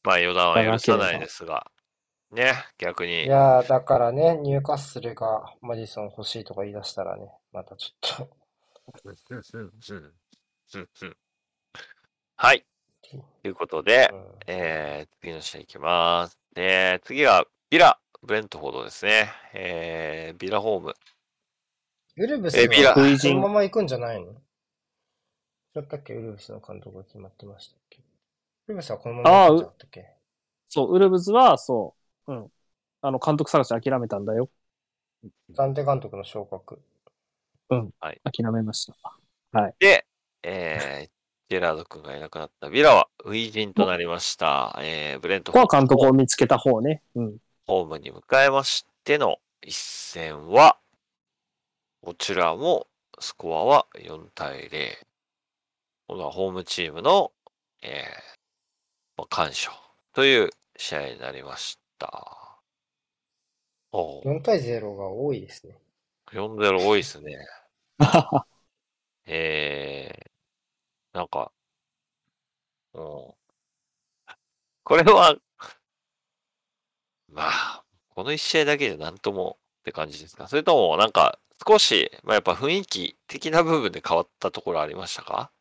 [0.04, 1.66] まあ予断は許さないですが。
[2.36, 3.26] ね、逆にい。
[3.28, 8.30] やー、だからね、ニューカッスルがマディソン欲しいとか言い出したらね、またちょっと
[12.36, 12.64] はい。
[13.02, 16.38] ということで、うんえー、次の試合いきます。
[16.56, 19.32] えー、次はビラ、ブレントフォードですね。
[19.54, 20.94] えー、ビラホーム。
[22.18, 24.34] ウルブスえビラはこのまま行くんじゃないの？
[25.74, 26.14] だったっけ？
[26.14, 28.00] ウルブスの監督が決まってましたっけ？
[28.68, 30.10] ウルブスはこのまま行くんじゃなかったっけ？
[30.70, 32.52] そう、ウルブズは、そう、うん。
[33.02, 34.50] あの、監督探し諦めたんだよ。
[35.54, 36.82] 暫定監督の昇格。
[38.24, 38.92] 諦めまし
[39.52, 39.74] た。
[39.80, 40.06] で、
[40.44, 41.10] えー、
[41.50, 44.78] ジェラード君がいなくなったビラは、ウィージンとなりました。
[44.82, 47.02] えー、ブレントフォードここは監督を見つけた方ね。
[47.16, 47.38] うん。
[47.66, 50.78] ホームに迎えましての一戦は、
[52.02, 52.88] こちらも
[53.20, 54.98] スコアは4対0。
[56.08, 57.32] このホームチームの、
[57.82, 58.36] えー
[59.18, 59.72] まあ、完勝
[60.14, 61.85] という試合になりました。
[63.92, 65.76] おー4対0が多いですね。
[66.32, 67.38] 4-0多いですね。
[69.26, 71.52] えー、なんか、
[72.94, 73.02] うん。
[74.84, 75.36] これは、
[77.32, 80.48] まあ、この一試合だけじゃなんともって感じですか？
[80.48, 85.52] それとも、なんか、少し、まあ、やっぱ雰囲気的な部分で変わったところありましたか？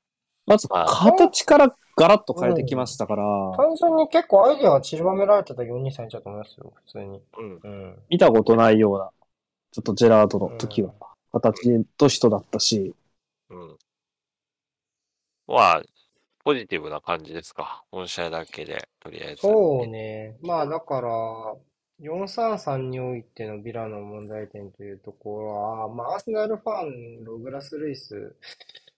[0.46, 3.24] まず、まあ形からガラッと変えてきましたから、
[3.56, 7.22] 単純に結構アイデアが散りばめられてた4-2-3だと思いますよ、普通に。
[7.38, 7.60] うん。
[7.62, 8.02] うん。
[8.10, 9.10] 見たことないような、
[9.72, 10.92] ちょっとジェラードの時は
[11.32, 12.94] うん、形と人だったし、
[13.50, 13.76] うん。
[15.46, 15.82] まあ、
[16.44, 19.42] ポジティブな感じですかこの試合だけで、とりあえず。
[19.42, 20.36] そうね。
[20.42, 21.08] まあだから、
[22.00, 28.36] 433においてのビラの問題点というところは、まあ、アーセナルファン、ログラス・ルイス、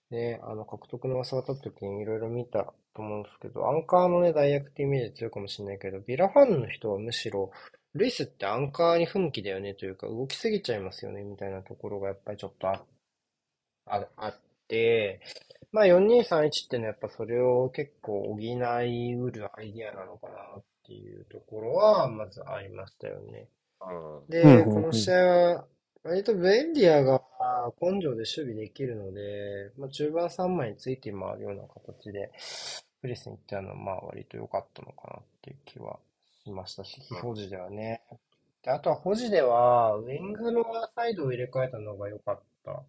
[0.09, 7.51] ね、あの、獲得の噂が立った時にいろいろ見たと思うんですけど、アンカーのね、代役ってイメージ強いかもしれないけど、ビラファンの人はむしろ、
[7.93, 12.83] ルイスってアンカーに不向きだよねというか、動きすぎちゃいますよね、みたいなところがやっぱりちょっとあ、
[13.85, 15.21] あ、あって、
[15.71, 23.47] まあ4231ってのはやっぱそれを結構補いうるアイディアなのかなっていうところは、まずありましたよね。
[23.81, 24.29] うん。
[24.29, 25.67] で、うんうんうんこの試合は、
[26.03, 27.21] 割とベンディアが
[27.81, 32.31] 根性で守備できるので、まあ、中盤3枚について回るような形で、
[33.07, 35.97] プレスに行ったのは、まあ割と良かったのかなっていう気は
[36.43, 38.01] しましたし、保持ではね。
[38.63, 42.83] で、あとは保持では、ウィングのサイドを入れ替えたのが良かった。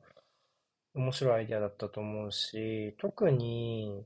[0.94, 4.04] 面白いアイデアだったと思うし、特に、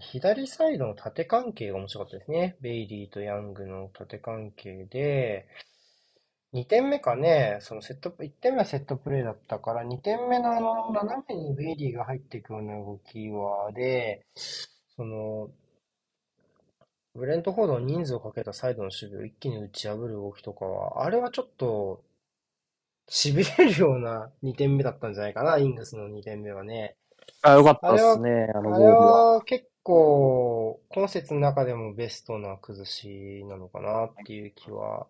[0.00, 2.56] 左サイドの縦関係が面白かったですね。
[2.62, 5.46] ベイリーとヤングの縦関係で、
[6.54, 14.24] 2点目かね、そのセット、1点目はセットプレーだったから、2点目のあの、斜めにベイリーが入っていくような動きは、で、
[14.96, 15.50] その、
[17.14, 22.02] ブレントフォードの人数をかけたサイドの守備を一気に打ち破る動きとかは、あれはちょっと、
[23.08, 26.96] 痺れるような2点目だったんじゃないかな、イングスの2点目はね。
[27.42, 29.34] あ、よかったですね、あのゴールあれは。
[29.34, 35.06] は結構、今節の中でもベストな崩しなのかなっていう気は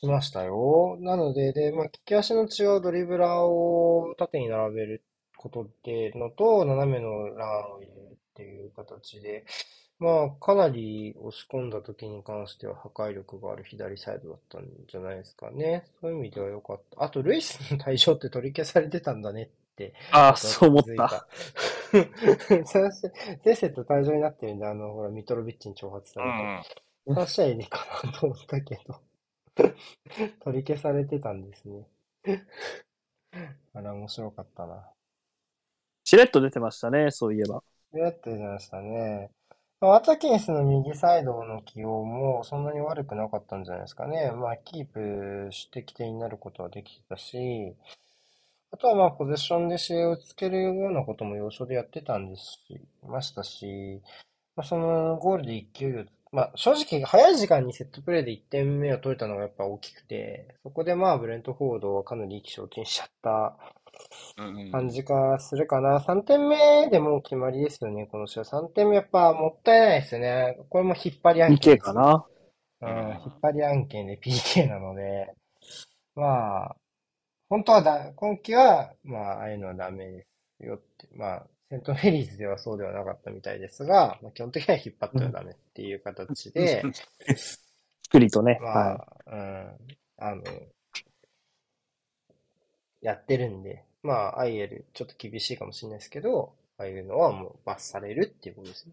[0.00, 0.96] しましたよ。
[1.00, 5.04] なので、で、まあ、利き足の違うドリブラーを縦に並べる
[5.36, 9.44] ことっていうのと、斜めのランを入れるっていう形で、
[9.98, 15.86] まあ、かなり押し込んだ時に関しては破壊力がある左サイドだったんじゃないですかね。
[16.00, 17.04] そういう意味では良かった。
[17.04, 21.28] あと、ルイスの退場って取り消されてたんだねってあ、そう思った。。
[22.64, 23.10] 三試
[23.44, 26.32] 前節退場になってるんで、あの、ほら、ミトロビッチに挑発されうん。
[26.32, 29.00] て、3試合でかなと思ったけど、
[30.44, 31.86] 取り消されてたんですね。
[33.74, 34.90] あれ、面白かったな。
[36.04, 37.62] しれっと出てましたね、そういえば。
[38.00, 39.30] やってましたね。
[39.80, 44.32] ワタキンスの右サイドの起用もそんなに悪くなかったんじゃないですかね。
[44.32, 47.74] まあ、キープしてき手になることはできてたし、
[48.70, 54.00] あとはまあ、ポゼッションで試合をつけるようなことも要所でやってたんですし、ましたし、
[54.56, 63.56] まあ、そのゴールで勢いを、まあ、正直早い時間にセットプレーで1点目を取れたのがやっぱ大きくて、そこでまあ、ブレントフォードはかなり意気消沈しちゃった
[64.70, 65.98] 感じがするかな。
[65.98, 68.42] 3点目でもう決まりですよね、この試合。
[68.42, 70.58] 3点目やっぱもったいないですよね。
[70.68, 72.26] これも引っ張り案件 PK かな。
[72.82, 75.34] うん、引っ張り案件で PK なので、
[76.14, 76.76] まあ、
[77.48, 80.26] 本当はだ、今季は、まあ、ああいうのはダメで
[80.58, 86.82] すよって、まあ、セントメリーズではそうではなかったみたいですが、まあ、基本的には引っ張ってはダメっていう形で、
[88.04, 88.58] 作りとね。
[88.60, 89.76] まはあ、うん、
[90.18, 90.42] あの、
[93.00, 98.92] やってるんで、まあ、アイエル、ちょっと厳しいかもしれないですけど、ああいうのはもう罰されるっていうことですね。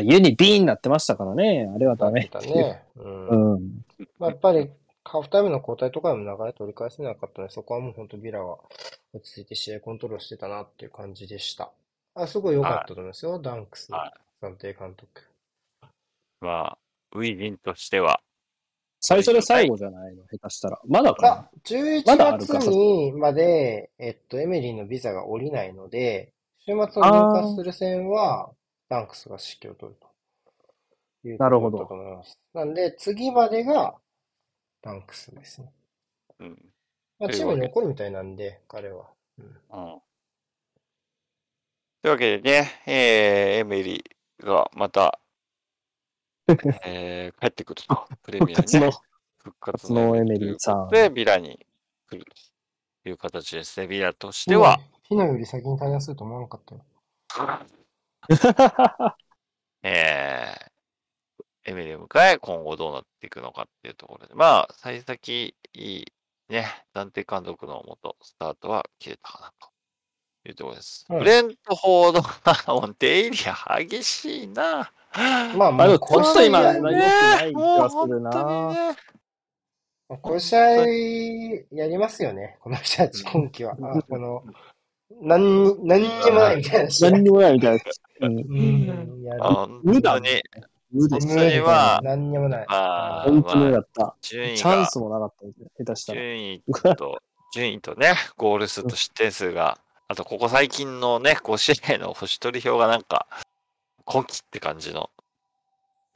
[0.00, 0.06] い。
[0.06, 1.70] 家にビーンになってましたからね。
[1.74, 2.82] あれはダメだね。
[2.96, 3.54] うん。
[3.54, 3.84] うん。
[4.18, 4.70] まあ、やっぱり、
[5.04, 8.56] ハーフタイムの交代とかでも流れ取り返せなかったので、そこはもう本当ビラが
[9.12, 11.70] 落ち着いて試合コントロールしてたなっていう感じでした。
[12.14, 14.12] あ、すごい良かったと思いますよ、ダンクスのは
[14.42, 15.22] 暫定監督。
[16.40, 16.78] まあ、
[17.14, 18.20] ウィーリンとしては、
[19.04, 20.22] 最初で最後じゃないの？
[20.30, 20.80] 下手したら。
[20.86, 27.00] まだかあな、11まだあるか月にまで、えっと、エメリーのビザが降りないので、週末のニュー
[27.32, 28.50] カッスル戦は、
[28.88, 32.38] ダンクスが指揮を取るというなるほどことだと思います。
[32.54, 33.96] なんで、次までが、
[34.82, 35.72] ダンクスですね。
[36.38, 36.58] うん。
[37.18, 39.06] まあ、チームに残るみたいなんで、彼は。
[39.38, 39.52] うんうん。
[42.02, 44.04] というわけでね、えー、エメリ
[44.40, 45.18] がまた、
[46.84, 48.06] えー、帰ってくると。
[48.22, 48.90] プレミアにね復活の、
[49.38, 51.66] 復活のエメリさんで、ビラに
[52.08, 52.24] 来る
[53.02, 53.86] という形ですね。
[53.86, 54.78] ビラとしては、
[55.08, 56.84] フィノより先に対応すると思わなかったよ。
[59.82, 66.04] えー、エメリを迎え、今後どうなっていくのかっていうところで、まあ、幸先いい、
[66.48, 69.68] ね、暫定監督のもと、スタートは切れたかなと
[70.48, 71.04] いうところです。
[71.08, 73.36] うんブレントフォードは、もう出入り
[73.88, 74.92] 激しいな。
[75.56, 78.30] まあ、あ、でも、もうこちょっと今、の良くない気がするな。
[78.70, 78.96] ね。
[80.20, 80.60] こういう試合
[81.70, 83.76] やりますよね、この人たち、今季は。
[83.80, 84.42] あこの、
[85.20, 86.90] 何に、何にもないみたいな。
[87.10, 88.28] 何にもないみたいな。
[88.28, 88.38] うん。
[88.38, 90.42] うん、無だ当に、
[90.90, 92.66] 無で本当には何にもない。
[92.68, 94.16] まあ、本当だった。
[94.20, 95.84] 順位がチャンスもなかった。
[95.84, 96.20] 下手したら。
[96.20, 96.62] 順位
[96.96, 97.18] と、
[97.54, 103.26] 順位とね、ゴール数と失点数が、あとここ最近のね、5試合の星取り表がなんか、
[104.12, 105.08] 今季って感じの、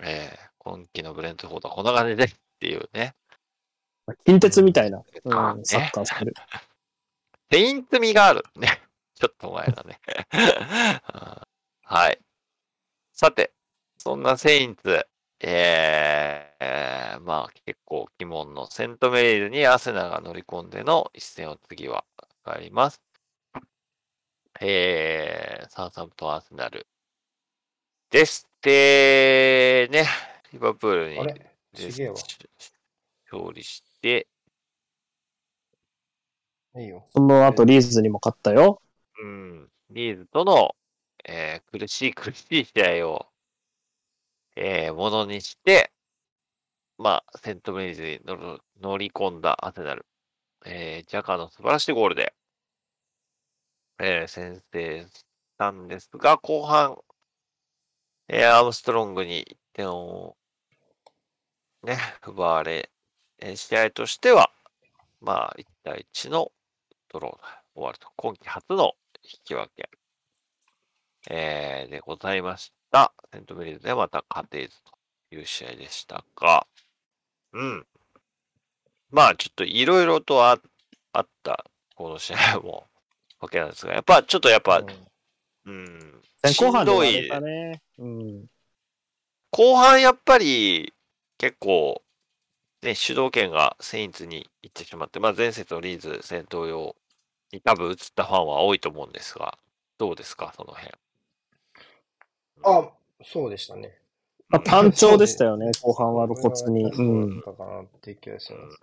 [0.01, 2.29] えー、今季のブレントフォードはこんな感じでっ
[2.61, 3.15] ていうね。
[4.27, 6.35] 近鉄みたいな、あうん、サッカーしてる。
[7.49, 8.83] ペイント味があるね。
[9.15, 9.99] ちょっと前だね。
[11.85, 12.21] はい。
[13.13, 13.55] さて、
[13.97, 15.07] そんなセインツ、
[15.41, 22.05] えー、まあ結構鬼門のセントメリルにアセナが乗り込んでの一戦を次は
[22.45, 23.01] あります。
[24.61, 26.87] えー、サウサンプトンアーセナル
[28.11, 28.49] です。
[28.63, 30.07] で、ね、
[30.53, 31.17] リバプールに。
[33.31, 34.29] 勝利して、
[36.77, 37.07] いいよ。
[37.11, 38.81] その後リーズにも勝ったよ。
[39.21, 40.77] うん、リーズとの、
[41.25, 43.27] えー苦しい苦しい試合を、
[44.55, 45.91] えーものにして、
[46.99, 50.07] まあ、セントメリーズに乗る乗り込んだアセナル。
[50.65, 52.35] えージャカの素晴らしいゴールで、
[53.99, 55.25] えー先制し
[55.59, 56.97] たんですが、後半、
[58.29, 60.37] えーアームストロングに1点を、
[61.85, 61.97] ね、
[62.27, 62.91] 奪われ、
[63.39, 64.51] え試合としては、
[65.21, 66.51] まあ、1対1の
[67.09, 67.39] ドローで
[67.75, 68.09] 終わると。
[68.17, 69.89] 今季初の引き分け、
[71.31, 73.13] えーでございました。
[73.33, 76.67] セントメリーズでまた勝てずという試合でしたが、
[77.53, 77.87] うん。
[79.11, 80.59] まあ、ちょっといろいろとあ
[81.13, 81.65] あった、
[81.95, 82.87] この試合も、
[83.39, 84.87] わけなんですが、やっぱ、ちょっとやっぱ、うん
[85.67, 87.83] うん、前後半でしんどいね。
[87.99, 88.47] うん。
[89.51, 90.93] 後半やっぱり
[91.39, 92.03] 結構、
[92.83, 96.95] ね、主導権がセインツに行ってしまって、まあ、前節のリーズ戦闘用
[97.53, 99.59] に多分移ったファンは多いと思うんですが、
[99.99, 100.93] どうですか、その辺。
[102.65, 102.93] あ、
[103.25, 103.99] そうでしたね。
[104.49, 106.85] まあ、単調でしたよね、後半は露骨に。
[106.85, 107.43] うんっ。
[107.43, 108.79] たかなって気がします。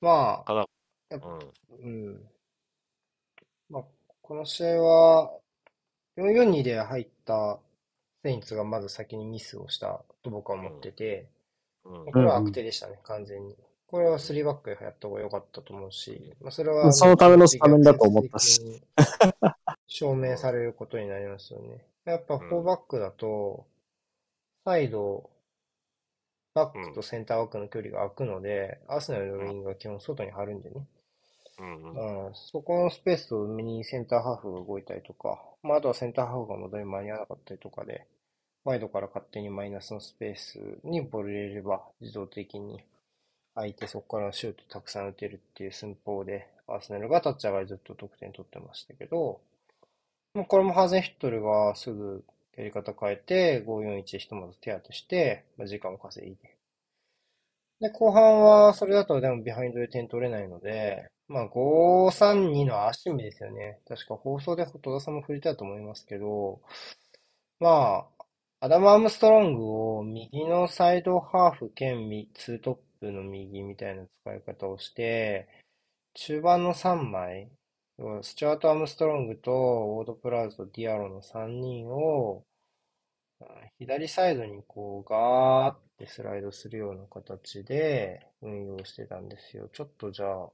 [0.00, 0.68] まあ、か
[1.08, 1.82] やっぱうん。
[1.82, 2.30] うん。
[3.70, 3.84] まあ、
[4.20, 5.32] この試合は、
[6.16, 7.58] 4-4-2で入った
[8.22, 11.26] セインツがまず先にミスをしたと僕は思ってて、
[11.84, 13.56] うんこれは悪手でしたね、完全に。
[13.86, 18.82] これは3バックでやった方が良かったと思うし、まあ、それは、そのためのスタメンだと思ったし
[19.86, 21.84] 証明されることになりますよね。
[22.04, 23.64] やっぱ4バックだと、
[24.64, 25.30] サイド、
[26.54, 30.84] バックとセンターバックの距離が空くので、アーセナルのウィングが基本外に張るんでね。
[31.58, 38.06] うん、そこのスペースを埋めにセンターハーフが動いたりとか、まあ、あとはセンターハーフが戻り間に合わなかったりとかで、
[38.64, 42.84] ワイドから勝手にマイナスのスペースにボール入れれば自動的に
[43.54, 49.40] 相手そこからシュートたくさん打てるっていう寸法で、アーセナルが立ち上がりずっと得点取ってましたけど、
[50.34, 52.22] もうこれもハーゼンヒットルがすぐ
[52.56, 56.56] やり方変えて、5-4-1ひとまず手当てして、まあ、時間を稼いで。
[57.80, 63.80] で、後半はそれだとでもビハインドで点取れないので、まあ5-3-2の足目ですよね。
[63.88, 66.60] 確か放送で戸田さんも触れたと思いますけど、
[67.58, 68.24] まあ、
[68.60, 75.48] アダム・アームストロングを右のサイドハーフ兼ツートップの右みたいな使い方をして、
[76.14, 77.50] 中盤の3枚、
[78.22, 82.44] スチュアート・アームストロングとウォード・プラウズとディアロの3人を、
[83.78, 89.68] 左サイドにこうガーってスライドするような形で運用してたんですよ。
[89.72, 90.50] ちょっとじゃあ、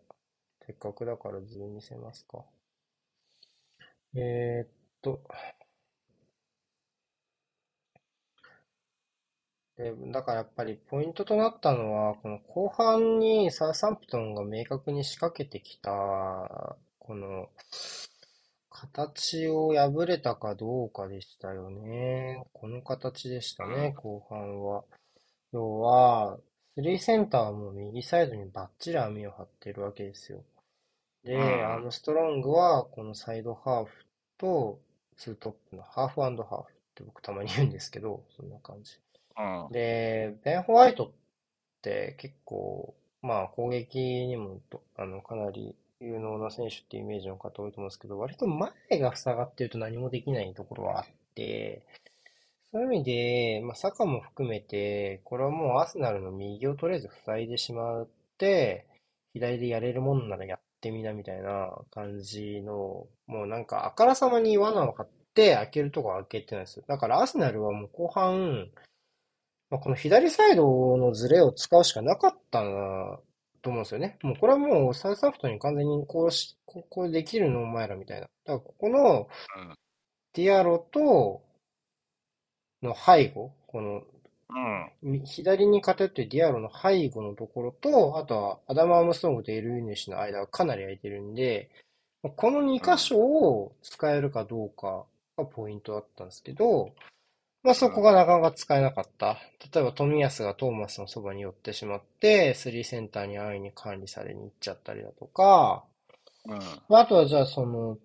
[0.67, 2.45] せっかくだから図見せますか。
[4.15, 4.69] えーっ
[5.01, 5.23] と、
[9.77, 15.91] で、だからやっぱりポイントとなったのは、この後半にサウサンプトンが明確に仕掛けてきた、
[16.99, 17.49] この、
[18.71, 22.45] 形を破れたかどうかでしたよね。
[22.53, 24.85] この形でしたね、後半は。
[25.53, 26.39] 要は、
[26.75, 30.45] スリーセンターはもう右サイドにバッチリ網を張ってるわけですよ。
[31.25, 33.93] で、うんアームストロングはこのサイドハーフ
[34.39, 34.81] と
[35.17, 38.99] ツートップのハーフハーフって僕たまに言うんですけど、そんな感じ。
[39.39, 41.11] うんで、ベン・ホワイトっ
[41.81, 51.83] て結構、まあ攻撃にもとあのかなり有能な選手っていうイメージの方多いと思うんですけど、割と前が塞がってると何もできないところはあって、
[52.73, 58.09] そういう意味で、まあ、サカも含めて、これはもうアーセナルの右をとりあえず塞いでしまっ
[58.39, 58.87] て、
[59.35, 66.85] 左でやれるもんならやってみなみたいな感じの、もうなんかあからさまに罠を張って開けるとこ開けてないですよ。
[66.89, 68.69] だからアーセナルはもう後半、
[69.71, 73.19] まあ、この左サイドのズレを使うしかなかったな
[73.63, 74.19] と思うんですよね。
[74.23, 78.23] もうこれはもうサウサンプトンに完全にこうし、こうできるのお前らみたいな。
[78.23, 79.75] だからここのうん
[80.35, 81.43] ディアロと
[82.83, 84.03] の背後、この
[85.03, 91.71] うんみ左に偏ってるディアロの背後のところと、あとはアダム・アームストロングとエル・ユヌシの間がかなり空いてるんで、
[92.37, 95.05] この2箇所を使えるかどうか
[95.37, 96.93] がポイントだったんですけど、
[97.63, 99.39] まあそこがなかなか使えなかった。
[99.73, 105.85] 例えば富安がトーマスのそばに寄ってしまって、スリーセンターに安易に管理されに行っちゃったりだとか、
[106.45, 106.59] うん。
[106.89, 107.99] まああとはじゃあその、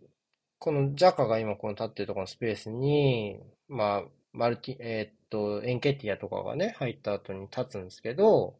[0.59, 8.55] このジャカが今この立ってるところのスペースに、まあ、マルティ、えーっと、エンケティアとかがね、入った後に立つんですけど、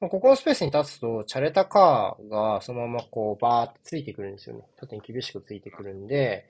[0.00, 4.64] まあここのスペースに立つと、チャレタカーがそのままこう、バーってついてくるんですよね。
[4.76, 6.46] 縦に厳しくついてくるんで、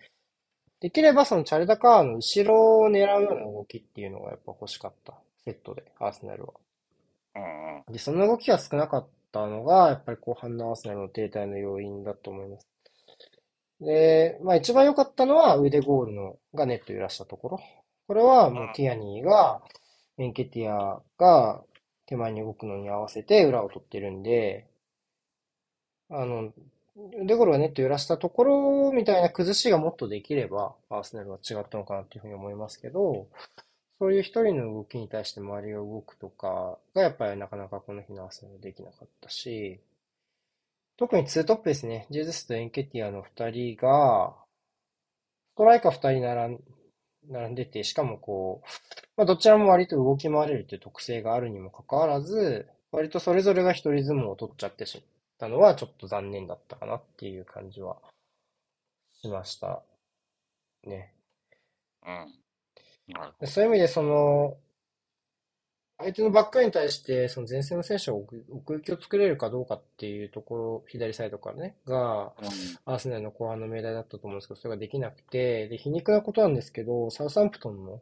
[0.81, 5.15] できればそのチャレタカーの後ろを狙うような動きっていうのがやっぱ欲しかった。
[5.45, 6.53] セットで、アーセナルは。
[7.91, 12.69] で、その動きが少なかったのが、やっぱり後半のアーセナルの停滞の要因だと思います。
[13.81, 17.61] で、まあ一番良かったのは腕ゴールのがネット揺らしたところ。
[18.09, 19.61] これはもうティアニーが、
[20.17, 21.63] エンケティアが
[22.07, 24.67] 手前に動くのに合わせて裏を取ってるんで、
[26.11, 26.53] あの、
[27.21, 33.29] 腕ゴールがネット揺らしたところみたいな崩しがもっとできれば、アーセナルは違ったのかなっていうふうに思いますけど、
[33.99, 39.81] そういう一人の動きに対して周りが動くとかがやっぱりなかなかこの日のアーセナルできなかったし、
[40.97, 42.07] 特にツートップですね。
[42.11, 44.35] ジェズスとエンケティアの二人が、
[45.55, 46.61] ストライカー二人並ん
[47.29, 48.69] 並んでて、しかもこう、
[49.17, 55.05] まあどちらも割と動き回れるという特性があるにもかかわらず、割とそれぞれが一人相撲を取っちゃってしまっ
[55.39, 57.99] たのはちょっと残念だったかなっていう感じは
[59.21, 59.83] しました
[60.85, 61.13] ね。
[62.07, 63.47] うん。
[63.47, 64.57] そういう意味で、その、
[66.01, 72.33] 相手のバックに対して、その前線の選手を奥奥行きを作れるかどうかっていうところ、左サイドからね、が、
[72.85, 72.93] ど。
[72.93, 78.01] アーセナルの後半の命題だったと思うんですけど、それができなくて、で、皮肉なことなんですけど、サウサンプトンの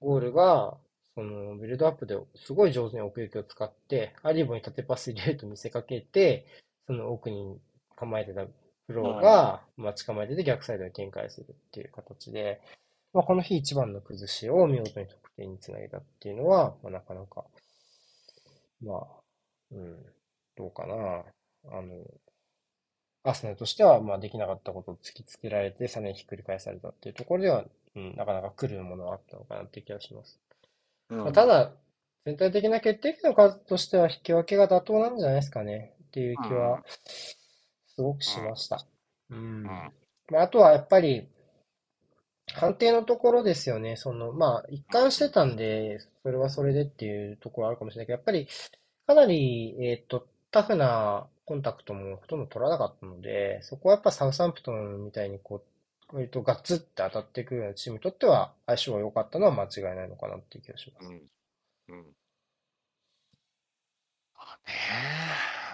[0.00, 0.78] ゴールが、
[1.14, 6.46] その、ビルドアップですごい上手に奥行きを使って、アリボに縦パス入れると見せかけて、
[6.86, 7.58] その奥に
[7.96, 8.46] 構えてた
[8.86, 12.60] フローが待ち構えてて逆サイドに展開するっていう形で、
[13.12, 15.06] まあ、この日一番の崩しを見事に
[15.36, 17.44] 得点につなげたっていうのは、まあ、なかなか、
[18.82, 19.06] まあ、
[19.72, 19.96] うん、
[20.56, 21.24] どうかな。
[21.72, 22.04] あの、
[23.22, 27.64] アーセナルとしては、まあ、できなかったことを突きつけられて、さらにひっくり返されたっていうところでは、
[27.94, 30.40] うん、なかなか来るものはあったのかなって気がします。
[31.10, 31.72] うんまあ、ただ、
[32.24, 36.82] 全体的な決定機の数としては引き分けが妥当なんじゃないですかねっていう気は、
[37.86, 38.86] すごくしました。
[39.30, 39.38] うん。
[39.38, 41.28] うんまあ、あとはやっぱり、
[42.54, 43.96] 判定のところですよね。
[43.96, 48.48] その、まあ、一貫してたんで、それはそれでっていうところあるかもしれないけど、やっぱり、
[49.06, 55.64] かなり、えっと、タフなコンタクトもほとんど取らなかったので、そこはやっぱサウサンプトンみたいにこ
[56.12, 61.08] う、割とガッツって当たっていくようなチームにとっては相性が良かったのは間違いないのかなっていう気がします。
[61.08, 61.22] うん。
[61.88, 62.06] うん。
[64.34, 64.74] まあね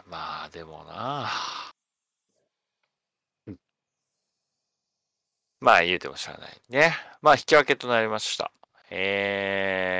[0.06, 1.28] まあでもな。
[3.46, 3.56] うん
[5.66, 6.94] まあ言うてもしゃあないね。
[7.22, 8.52] まあ引き分けとなりました。
[8.88, 9.98] え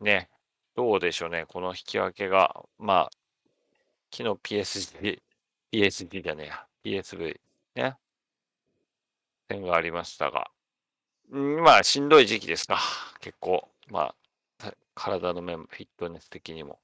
[0.00, 0.28] ー、ね。
[0.74, 1.44] どうでしょうね。
[1.46, 3.10] この引き分けが、まあ、
[4.12, 5.20] 昨日 PSG、
[5.72, 6.66] PSG じゃねえや。
[6.84, 7.36] PSV
[7.76, 7.94] ね。
[9.46, 10.50] 点がありましたが。
[11.32, 12.80] んまあしんどい時期ですか。
[13.20, 13.68] 結構。
[13.88, 14.12] ま
[14.64, 16.80] あ、体の面、フィットネス的にも。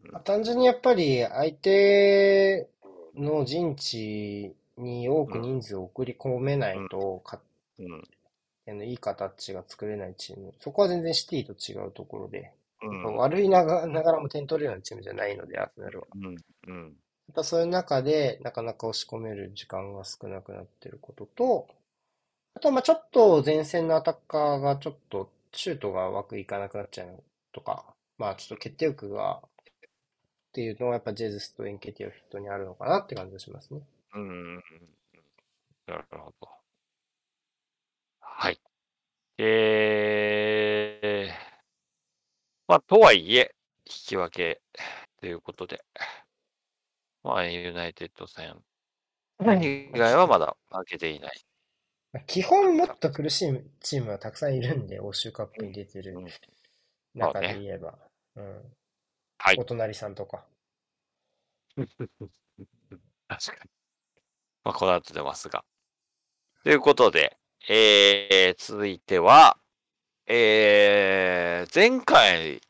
[0.00, 2.70] まあ単純にやっぱり相手
[3.14, 7.40] の陣地に多く人数を送り込めないと、か
[7.78, 8.02] うん。
[8.68, 10.52] あのいい形が作れないチーム。
[10.58, 12.52] そこは全然シティと違うところで、
[12.82, 13.16] うん。
[13.16, 16.06] 悪いながながらも点取れるようなチームじゃないので、アーセナルは。
[16.14, 16.36] うん。
[16.68, 16.82] うん。
[17.28, 21.68] やっぱそういう中で、なかなか押し込める時間が少なくなってることと、
[22.54, 27.22] あとはまあちょっと前線のアタッカーがちょっとシュートが枠いかなくなっちゃう
[27.52, 27.84] とか、
[28.18, 29.48] まあちょっと決定力が、っ
[30.52, 33.80] ていうのはやっぱジェズスとエンケティアフィットにあるのかなって感じがしますね。
[34.16, 34.56] うん。
[35.86, 36.48] なるほど。
[38.20, 38.60] はい。
[39.38, 41.32] えー、
[42.66, 43.54] まあ、とはいえ、
[43.84, 44.62] 引き分け
[45.20, 45.84] ということで、
[47.22, 48.56] まあ、ユナイテッド戦
[49.38, 51.46] 以外はまだ負けていない。
[52.12, 56.26] まあ基本もっと苦しいチームはたくさんいるんで、欧州カップに出てるうん
[57.14, 57.98] 中で言えば。
[58.36, 58.62] うん。
[59.38, 60.46] はいお隣さんとか。
[61.76, 63.75] 確かに。
[64.66, 65.64] まあ、この後出ますが。
[66.64, 67.36] ということで、
[67.68, 69.58] えー、続いては、
[70.26, 72.60] えー、前回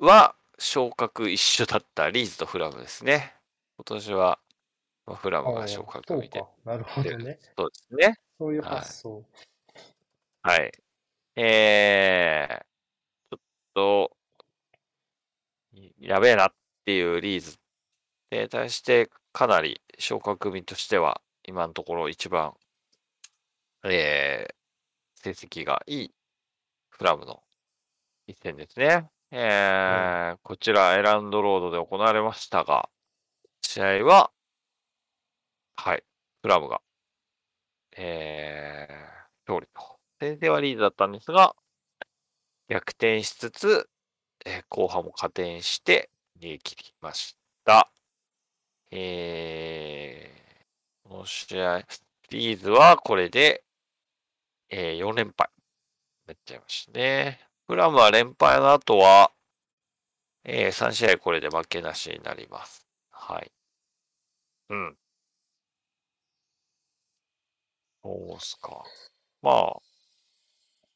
[0.00, 3.36] は昇格一緒だったリーズとフラムですね。
[3.76, 4.40] 今年は、
[5.06, 6.70] まあ、フラムが昇格みたいそうか。
[6.72, 7.38] なるほどね。
[7.56, 8.16] そうですね。
[8.40, 9.24] そういう発想。
[10.42, 10.72] はい。
[11.36, 12.64] えー、
[13.30, 13.38] ちょっ
[13.74, 14.16] と、
[16.00, 16.52] やべえなっ
[16.84, 17.56] ていうリーズ
[18.32, 22.54] に対して、かなり昇格組としては、今のところ一番、
[23.84, 26.14] えー、成績がいい
[26.90, 27.42] フラムの
[28.26, 29.10] 一戦ですね。
[29.30, 32.88] えーこちらエランドロードで行われましたが、
[33.62, 34.30] 試合は、
[35.76, 36.04] はい、
[36.42, 36.80] フラムが、
[37.96, 39.98] えー、勝利と。
[40.20, 41.56] 先制はリードだったんですが、
[42.68, 43.88] 逆転しつつ、
[44.44, 47.90] えー後半も加点して逃げ切りました。
[48.94, 51.78] えー、この試合、
[52.30, 53.64] リーズはこれで、
[54.70, 55.48] えー4連敗。
[56.26, 57.40] なっちゃいましたね。
[57.66, 59.32] フラムは連敗の後は、
[60.44, 62.86] えー3試合これで負けなしになります。
[63.10, 63.50] はい。
[64.68, 64.96] うん。
[68.02, 68.84] そうっすか。
[69.42, 69.80] まあ、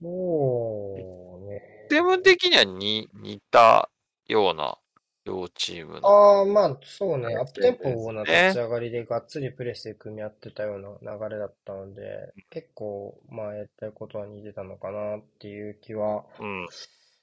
[0.01, 1.59] もうね。
[1.59, 3.91] システム的にはに似た
[4.27, 4.79] ような
[5.27, 6.09] 両チームの。
[6.09, 7.33] ああ、まあ、そうね。
[7.33, 16.67] やアップテンポな立ち上がりでがっつりプレスで組み合ってたような流れだったので、結構、まあ、やりたいことは似てたのかなっていう気はうん。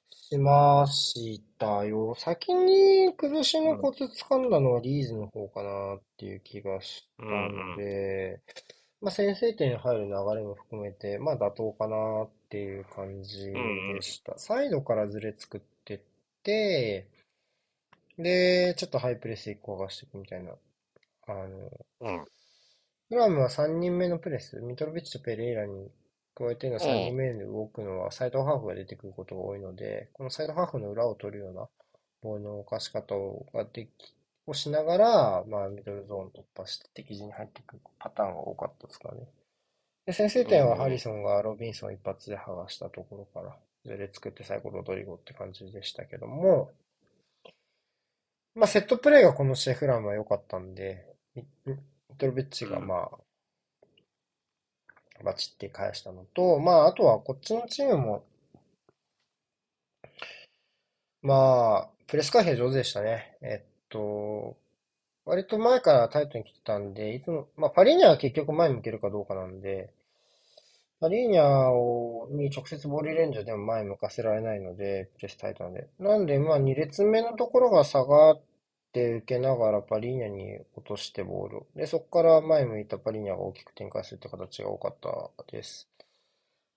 [0.10, 2.14] しましたよ。
[2.16, 8.41] 先に崩しのコツ掴んだのはリーズの方かなっていう気がしたので、
[9.01, 14.38] まあ、先制点入る流れも含めて、まあ、妥当かなっていう感じでした。
[14.38, 15.99] サイドからずれ作ってっ
[16.43, 17.08] て、
[18.18, 20.51] で、ちょっとハイプレスで怖がしていくみたいな。
[21.28, 22.26] あの、うん。
[23.09, 25.89] フラムは3人目のプレス、ミトロビッチとペレイラに
[26.36, 31.68] 加えての3人目で動くのはサイドハーフが出てくることが多いので、このサイドハーフの裏を取るような
[32.22, 39.28] ボールの動かし方をができ、をしながら、まあ、ミドルゾーン突破して敵陣に入っていくパターンが多かったですかね。
[40.05, 43.55] で、先制点はハリソンがロビンソン一発で剥がしたところから、
[43.86, 46.72] ズレ作って最後ロドリゴって感じでしたけども、
[48.56, 51.78] まあ、セットプレーがこの試合フラムは良かったんで、ミミ
[52.18, 53.18] トロビッチがまあ、
[55.24, 58.26] バチって返したのと、まあ、あとはこっちのチームも、
[61.22, 63.38] まあ、プレス回避は上手でしたね。
[63.41, 64.58] えっと、
[65.26, 69.91] 割と前からタイトに来てたんで、いつも、まあ、パリーニャは結局前向けるかどうかなんで、
[71.04, 75.89] パリーニャをに直接ボールレンジャーでも前向かせられないので、プレスタイトなんで。
[75.99, 78.41] なんで、まあ、2列目のところが下がっ
[78.93, 81.68] て受けながらパリーニャに落としてボールを。
[81.76, 85.89] で、そこから前向いたパリーニャが大きく展開するって形が多かったです。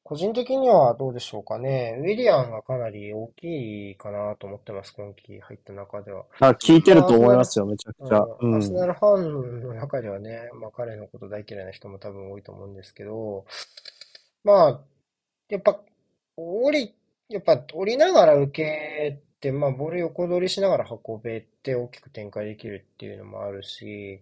[0.02, 1.96] 個人的にはどうでしょうかね。
[2.00, 6.24] ウィリアンがかなり大きいかなと思ってます、今季入った中では。
[6.40, 8.18] あ、聞いてると思いますよ、めちゃくちゃ。
[8.22, 8.62] ううんんアー。
[8.62, 13.46] セナルファンの中ではね、まあ彼のこと大嫌いな人も多分多いと思うんですけど、
[14.46, 14.80] まあ、
[15.48, 15.80] やっぱ、
[16.36, 16.94] 降り、
[17.28, 24.20] やっぱ降りながら受けて、まあボール横取りしながら運べて大きく展開できるっていうのもあるし、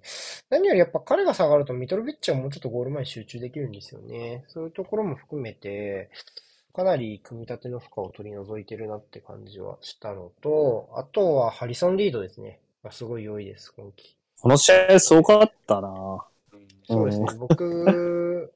[0.49, 4.45] 何よりやっぱ彼が下がるとミトロビッチはもうちょっとゴール前に集中できるんですよね。
[4.49, 6.09] そういうところも含めて、
[6.73, 12.61] かなり組み立ての負荷を取り除いてるなって感じはしたのと、あとはハリソン・リードですね。
[12.83, 14.17] がすごい良いです、今季。
[14.41, 15.91] この試合すごかったな
[16.87, 17.27] そうですね。
[17.39, 18.53] 僕、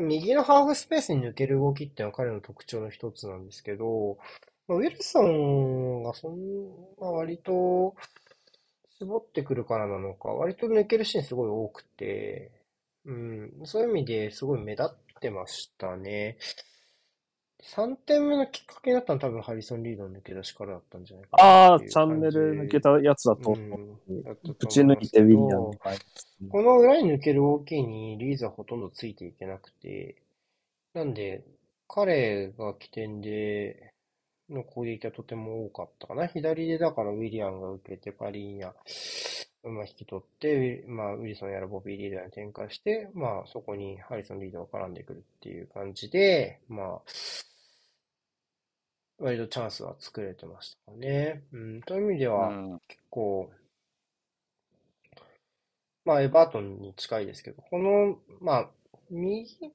[0.00, 4.18] 右のハーフスペースに抜ける動きっていうのは彼の特徴の一つなんですけど、
[4.68, 6.36] ウィルソンがそん
[7.00, 7.94] な割と
[8.98, 12.50] 絞ってくるからなのか、割と抜けるシーンすごい多くて、
[13.04, 16.38] うん、そういう意味ですごい目立ってましたね。
[17.74, 23.56] 3点目のきっかけになったのは多分ハリソン・リードの抜け出しからだったんじゃないかなああ、チャンネル抜けたやつだと、う。
[23.56, 23.98] ん。
[24.58, 25.70] ぶち抜いてウィリアど
[26.40, 30.16] ムこの裏に抜ける動きにリーズはほとんどついていけなくて、
[30.94, 31.44] なんで、
[31.88, 33.92] 彼が起点で
[34.48, 36.28] の攻撃はとても多かったかな。
[36.28, 38.72] 左でだからウィリアムが受けてパリーニャ、
[39.68, 47.02] まあ、引き取って、まあ、ウィルソンやらボビー・リーダーに展開して、まあ、そこにハリソン・リードが絡んでくるっていう感じで、まあ、
[49.18, 51.42] 割とチャンスは作れてましたかね。
[51.52, 53.50] うん、という意味では、うん結構、
[56.04, 58.70] まあ、エバートンに近いですけど、この、まあ、
[59.10, 59.72] 右、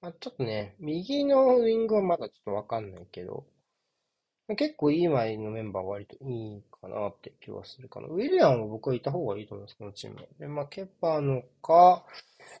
[0.00, 3.44] まあ、ちょっとね、右のウィングはまだちょっとわかんないけど、
[4.56, 8.06] 結構いい前のメンバーは割といいかなって気はするかな。
[8.08, 10.22] ウィリアムは僕はいた方がいいと思います、このチームは。
[10.38, 12.04] で、まあ、ケパのか、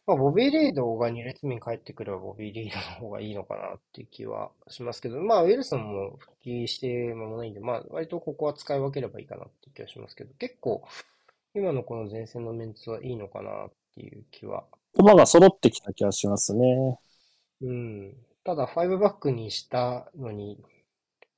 [0.06, 10.82] まあ、ボビー・リードが2列目に帰ってくればボビー・リードの方がいいのかなっていう気はしますけど、まあ、ウィルソンも復帰して間もないんで、まあ、割とここは使い分ければいいかなっていう気はしますけど、結構、
[11.54, 14.64] 今のこの前線のメンツはいいのかなっていう気は。
[14.96, 16.98] 駒が揃ってきた気がしますね。
[17.62, 18.14] うん。
[18.44, 20.58] ただ、5バックにしたのに、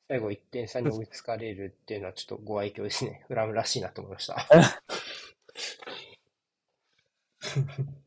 [0.09, 3.25] 最後1点差に追いつかれるっていうのはちょっとご愛嬌ですね。
[3.29, 4.37] フラムらしいなと思いました。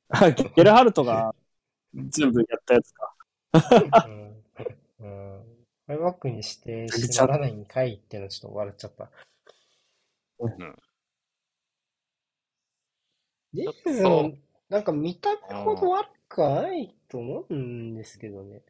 [0.56, 1.34] ゲルハルトが
[1.94, 3.16] 全部やったやつか。
[4.08, 4.44] うん。
[5.00, 5.44] うん。
[5.88, 9.06] ファイブバックにして、ちゃ縛らないんかいっていうのちょっと笑っちゃった。
[9.06, 9.10] ん
[13.54, 14.34] リーズそも、
[14.70, 18.62] なんか見た目ほど悪くはないと思うんですけどね。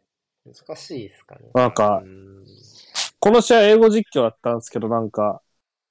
[0.45, 1.49] 難しいですかね。
[1.53, 2.45] なんかうん
[3.25, 5.41] この試合英語実況だったんですけど、なんか、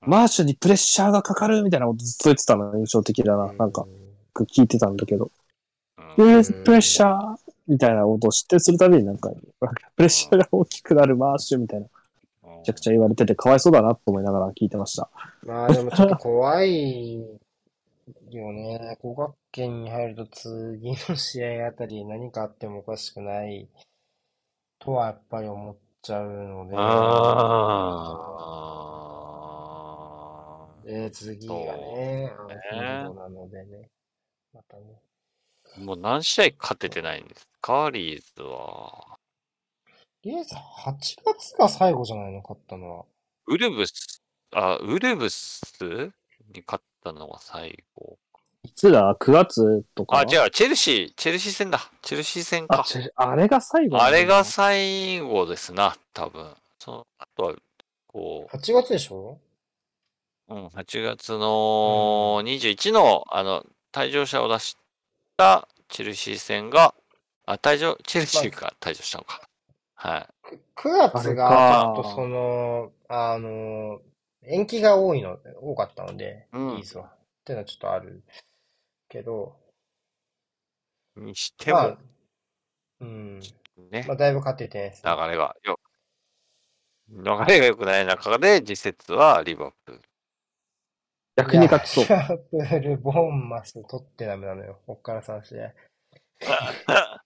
[0.03, 3.53] マーシュにプレッシャーがかかるみたいなことずっと言ってたのが印象的だな。
[3.55, 3.85] なんか、
[4.35, 5.33] 僕聞いてたんだけど、
[5.97, 9.31] うんプレッシャーみたいなことを知ってするたびになんか、
[9.97, 11.87] プレッシャーが大きくなるマーシュみたいな、
[12.59, 15.11] めちゃくちゃ言われてて、かわいそうだなと思いながら聞いてました。
[15.43, 17.19] まあでもちょっと怖い
[18.31, 18.97] よね。
[19.03, 23.67] 合学圏に入ると次の試合あたり何かあってもおかしくない
[24.79, 26.75] とはやっぱり思っちゃうので。
[26.77, 28.05] あ
[30.85, 33.89] で、次がね、そうねあのなのでね。
[34.53, 35.01] またね。
[35.79, 37.91] ーもう何試合勝ててないんですか？
[37.91, 39.19] リーズは。
[40.23, 40.61] とりあえず8
[41.25, 43.05] 月が最後じゃないの、勝ったのは。
[43.47, 46.13] ウルブス、あ、ウルブス
[46.55, 48.19] に勝ったのが最後。
[48.65, 50.19] いつだ ?9 月とか？
[50.19, 51.81] あ、違う、チェルシー、チェルシー戦だ。
[52.01, 52.85] チェルシー戦あか。
[52.85, 56.51] ちあれが最後あれが最後ですな、多分。
[56.79, 57.55] そのあとは、
[58.07, 59.39] こ8月でしょ？
[60.49, 64.77] う、うん、8月の21の、あの、退場者を出し
[65.37, 66.95] たチェルシー戦が、
[67.47, 69.43] あ、退場、チェルシーが退場したのか。
[69.95, 70.49] はい。
[70.75, 74.01] く ?9 月がかちょっとその、あの、
[74.47, 77.05] 延期が多いの、多かったので、うんリーズは。
[77.05, 77.09] っ
[77.45, 78.23] ていうのはちょっとある
[79.15, 79.57] けど、
[81.17, 81.99] にしても、まあ、
[83.01, 83.41] うん。
[83.93, 85.13] ね、まあ、だいぶ勝ててないですね。
[85.17, 85.79] 流れがよ、
[87.09, 90.03] 流れが良くない中で、次節はリバプール。
[91.37, 94.81] 逆に勝ちそうリバプール、ボーンマス、取ってダメなのよ。
[94.85, 95.73] こっから3試合。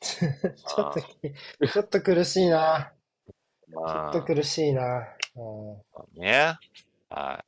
[0.00, 2.92] ちょっとき、ちょっと苦しいな。
[3.66, 4.82] ちょまっと苦しいな。
[5.36, 6.58] うんあ、ね。
[7.08, 7.46] はい。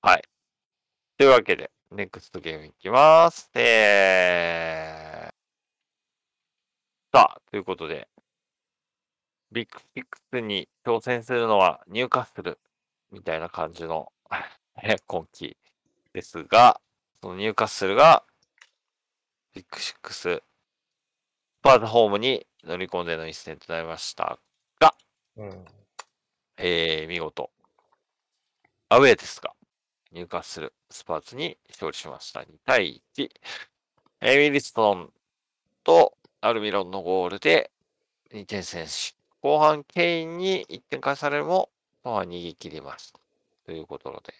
[0.00, 0.22] はい。
[1.18, 3.50] というわけで、ネクストゲームいきます。
[3.54, 8.08] えー、さあ、ということで、
[9.50, 12.58] ビッグシックスに挑戦するのはニューカッスル
[13.10, 14.12] みたいな感じの
[14.82, 15.56] え今季
[16.12, 16.80] ですが、
[17.22, 18.22] そのニューカッスルが
[19.54, 20.42] ビッグシックス、ス
[21.62, 24.38] パーズホームに乗り込んでの一戦となりました
[25.36, 25.64] うん。
[26.58, 27.50] えー、見事、
[28.90, 29.54] アウェーですが、
[30.12, 32.40] 入荷するスパーズに勝利しました。
[32.40, 33.30] 2対1。
[34.20, 35.10] えー、ウィルソン
[35.84, 37.70] とアルミロンのゴールで
[38.32, 39.18] 2点先取。
[39.40, 41.70] 後半、ケインに1点返されるも、
[42.02, 43.20] まあ、逃げ切りました。
[43.66, 44.34] ということで、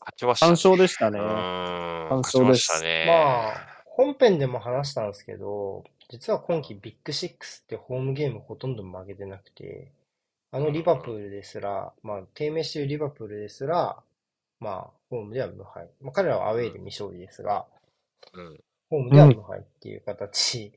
[0.00, 1.20] 勝ちました、3勝でしたうね。
[1.20, 3.04] ーん、完勝ですしたね。
[3.06, 9.92] まあ、本編でも話したんですけど、実は今季ビッグシックスってホームゲームほとんど負けてなくて、
[10.50, 14.02] あのリバプールですら、まあ、低迷しているリバプールですら、
[14.60, 15.88] まあ、ホームでは無敗。
[16.00, 17.66] まあ、彼らはアウェーで未勝利ですが、
[18.34, 20.72] うん、ホームでは無敗っていう形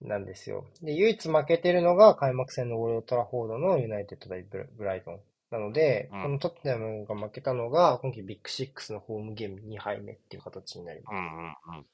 [0.00, 0.64] なんですよ。
[0.82, 5.20] で、唯一負けてるのが開幕戦のオールドトラフォードのユナイテッド対ブライトン。
[5.50, 11.14] なので、うんこのトッテナムが負けたのが、今季ビッグシックスのホームゲーム2敗目っていう形になります。
[11.14, 11.86] うん、うん、うん。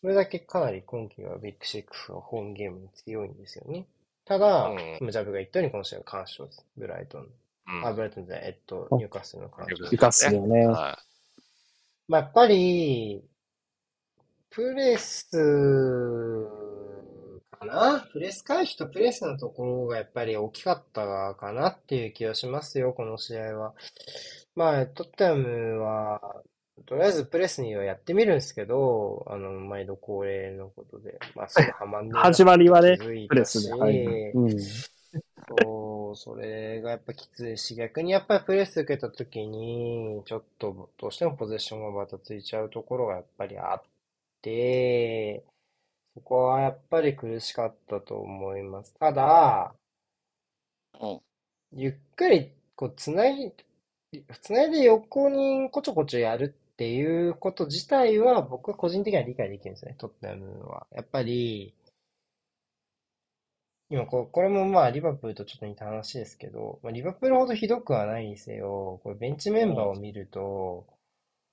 [0.00, 3.86] それだけかなり今季はビッグシックスのホームゲームに強いんですよね。
[4.24, 6.64] ただ、うん今ジャブが言ったようにこの試合は完勝です。
[6.76, 7.28] ブライトン。
[7.72, 9.90] うんあ、ブライトンじゃない、えっと、あニューカッスルの完勝です。
[9.90, 10.66] 生かすよね。
[10.66, 10.98] は
[12.08, 13.22] まあ、やっぱり、
[14.50, 15.30] プレス
[17.52, 18.00] かな？
[18.12, 23.74] プレス回避とプレスのところがやっぱり大きかったかなっていう気がしますよ、この試合は。
[24.56, 26.42] まあ、トッテナムは、
[26.86, 32.96] とりあえずプレスにはやってみるんですけど、あの、毎度恒例のことで、まあ、すぐハマんねえな始まりはね
[33.28, 34.32] プレスで入る。
[34.34, 34.58] うん。
[35.48, 35.58] そう、
[36.16, 43.82] それがやっぱきついし、逆にやっぱりプレス受けた時に、ちょっとどうしてもポゼッションがバタついちゃうところがやっぱりあっ
[44.42, 45.44] て、
[46.14, 48.94] そこはやっぱり苦しかったと思います。
[48.94, 49.74] ただ、
[51.00, 51.20] うん
[51.72, 53.54] ゆっくりこうつない、
[54.42, 60.86] つないで横にこちょこちょやるっていうこと自体は僕は個人的には理解できるんですね、トッテナムは。
[60.92, 61.74] やっぱり、
[63.90, 70.86] 今こう、これもまあリバプールとちょっと似た話ですけど、まあ、リバプールほどひどくはないにせよ、これベンチメンバーを見ると、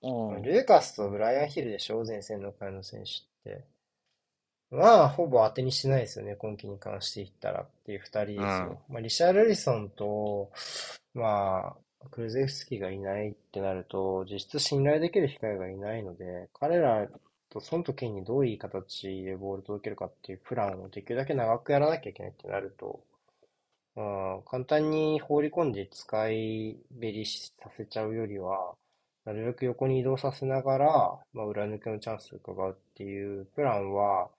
[0.03, 0.43] うん。
[0.43, 3.63] ルーカスとブライアンヒルでしょ前線の会の選手って。
[4.69, 8.81] まあ、ほぼ当てにしてないですよね、今季に関して言ったらっていう二人ですよ。
[8.89, 10.51] まあ、リシャルリソンと、
[11.15, 17.07] まあ、クルゼフスキがいないってなると、実質信頼できる控えがいないので、彼ら
[17.57, 22.99] とと、その時にどういう形でボール届けるかっていうプランをできるだけ長くやらなきゃいけないってなると、
[23.95, 24.03] ま
[24.45, 28.75] あ、簡単に放り込んで使いべりさせちゃうよりは、
[29.25, 34.29] なるべく横に移動させながら、まあ、裏抜けのチャンスを伺うっていうプランは、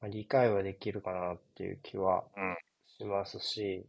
[0.00, 2.56] まあ、理解はできるかなっていう気はうん
[2.98, 3.84] しますし、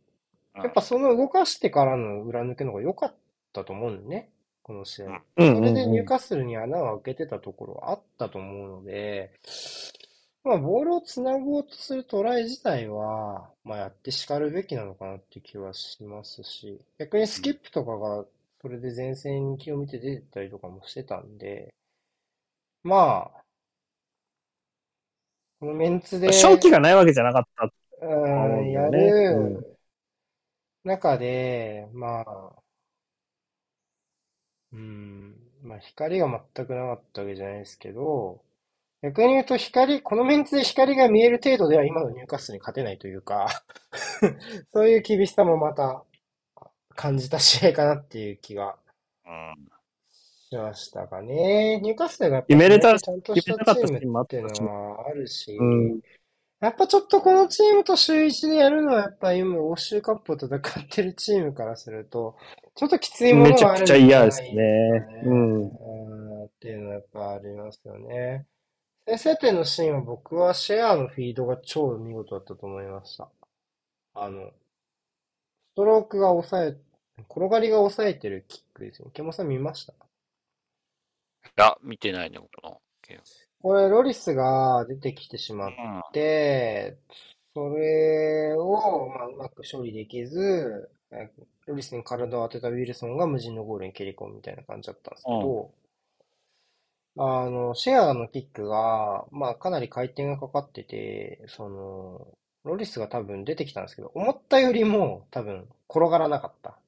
[0.56, 0.64] うん。
[0.64, 3.16] やっぱその動かしてからの裏抜けの方が良かっ
[3.54, 4.30] たと思うんだね、
[4.70, 5.08] この試合。
[5.38, 6.06] うんそうんれでニューうん。
[6.06, 9.34] カッスルに穴を開けてたところはあったと思うので、
[10.44, 18.26] まあ、ボールをつなごうとするトライ自体は、まあ、やって叱るべきなのかなって気はしますし、逆にスキップとかが、
[18.62, 21.74] それで前線に気を見て出てたりとかもしてたんで、
[22.84, 23.42] まあ、
[25.60, 27.72] このメンツで、正気がないわけじゃなかった。
[28.02, 29.78] うん、やうんる
[30.84, 32.59] 中で、まあ、
[34.74, 38.42] うん、まあ光が全くなかったわけじゃないですけど、
[39.02, 43.64] 逆に言うと光、このメンツで光が見える程度では今のニューカッスルに勝てないというか、
[44.74, 46.04] そういう厳しさもまた
[46.96, 48.78] 感じた試合かなっていう気が
[49.26, 49.70] うん。
[50.50, 51.80] しましたかね。
[51.80, 56.00] ニューカッスルがやっぱ決めれたちゃんとしたチームっていうのはあるし、うん。
[56.60, 62.36] やっぱちょっとこのチームと週一でやるのはやっぱ今欧州カップを戦ってるチームからすると、
[62.80, 65.06] ちょっときついものめちゃくちゃ嫌ですね。
[65.26, 65.62] うん。
[65.64, 68.46] うんっていうのはやっぱありますよね。
[69.06, 73.28] 先制点のシーンは僕はシェアのフィードが超見事だったと思いました。
[74.14, 74.54] あの、ス
[75.76, 76.78] トロークが抑え、
[77.30, 79.10] 転がりが抑えてるキックですね。
[79.14, 79.92] ケモさん見ました？
[79.92, 79.96] い
[81.58, 82.80] や、見てないね、この。
[83.62, 86.02] これ、ロリスが出てきてしまっうん。
[86.14, 86.98] で、
[87.54, 91.32] それを、まあ、うまく処理できず、え
[91.66, 95.72] ロリスに体を当てたウィルソンが無人のゴールに蹴り込むみたいな感じだったんですけど、
[97.18, 102.28] あの、シェアのキックが、まあ、かなり回転がかかってて、その、
[102.64, 106.80] ロリスが多分出てきたんですけど、思ったよりも多分転がらなかった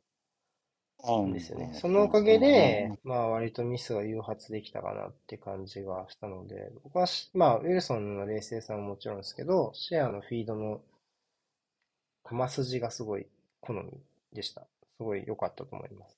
[1.22, 1.72] んですよね。
[1.74, 10.82] そのおかげで、まあ割とミスが誘発できたかなって感じがしたので、僕はし、まあウィルソンの冷静さももちろんですけど、シェアのフィードの
[12.30, 13.28] 球筋がすごい
[13.62, 13.92] 好み
[14.34, 14.62] でした。
[14.98, 16.18] すごい良かったと思います。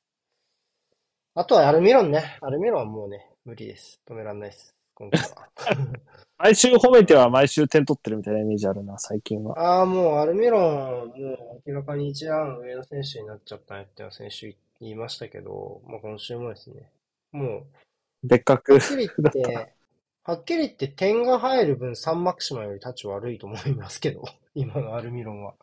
[1.36, 2.38] あとはアルミロンね。
[2.42, 4.00] アルミロンはもうね、無理です。
[4.08, 4.76] 止めらんないです。
[4.94, 5.50] 今回は。
[6.38, 9.58] 毎週褒めては毎週点取ってるみたいなイメージあるな、最近は。
[9.58, 16.92] ああ、もうアルミロン、もう明らかに一段上の選手になっちゃったねって先週言いましたけど、まあ今週もですね、
[17.32, 17.66] もう、
[18.24, 18.82] 別格はっ。
[18.82, 19.74] きり言って、
[20.26, 24.24] はっきり言って点が入る分サンマクシマより立ち悪いと思いますけど、
[24.56, 25.56] 今のアルミロンは。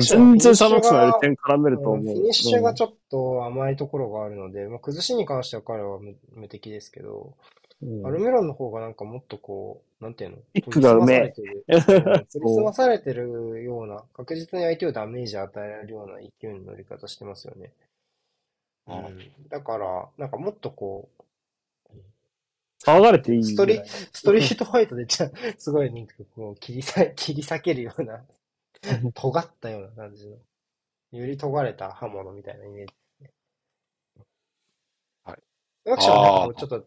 [0.00, 2.04] 全然サマクスよりフィ点絡めると思う。
[2.04, 7.34] フィニッシュがうんちょっと甘いところがあるので、まあ、崩しに関しては彼は無無敵ですけど、
[7.82, 10.36] うんアルミロンの方がなんかもっとこう、なんていうの？
[10.54, 11.44] キックがうめえ研
[12.32, 17.72] ぎ 澄まされてるような、確実に相手をダメージ与えられるような勢いの乗り方してますよね。
[18.86, 21.24] うんうん、だから、なんかもっとこう、
[22.82, 23.80] 騒がれていいストリ。
[23.84, 25.90] ストリートファイトでじゃ、すごい
[26.60, 28.24] 切り裂、切り裂けるような、
[29.14, 30.36] 尖ったような感じの、
[31.12, 33.32] より尖れた刃物みたいなイメージですね。
[35.24, 35.42] はい。
[35.92, 36.86] アクションはなんかもうちょっと、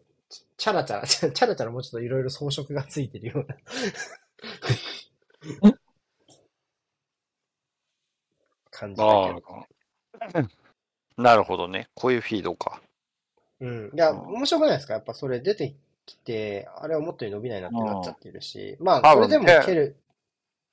[0.56, 3.56] チャラチャラ、 チャラチャラもうちょっといろいろ装飾がついてるような
[8.70, 9.46] 感じだあけど。
[9.50, 11.22] あ。
[11.22, 11.88] なるほどね。
[11.94, 12.80] こういうフィードか。
[13.60, 13.90] うん。
[13.92, 14.94] いや、うん面白くないですか？
[14.94, 15.74] やっぱそれ出て
[16.06, 19.96] きて、あれは思ったより伸びないなってなっちゃってるし、まあ、それでもね蹴る、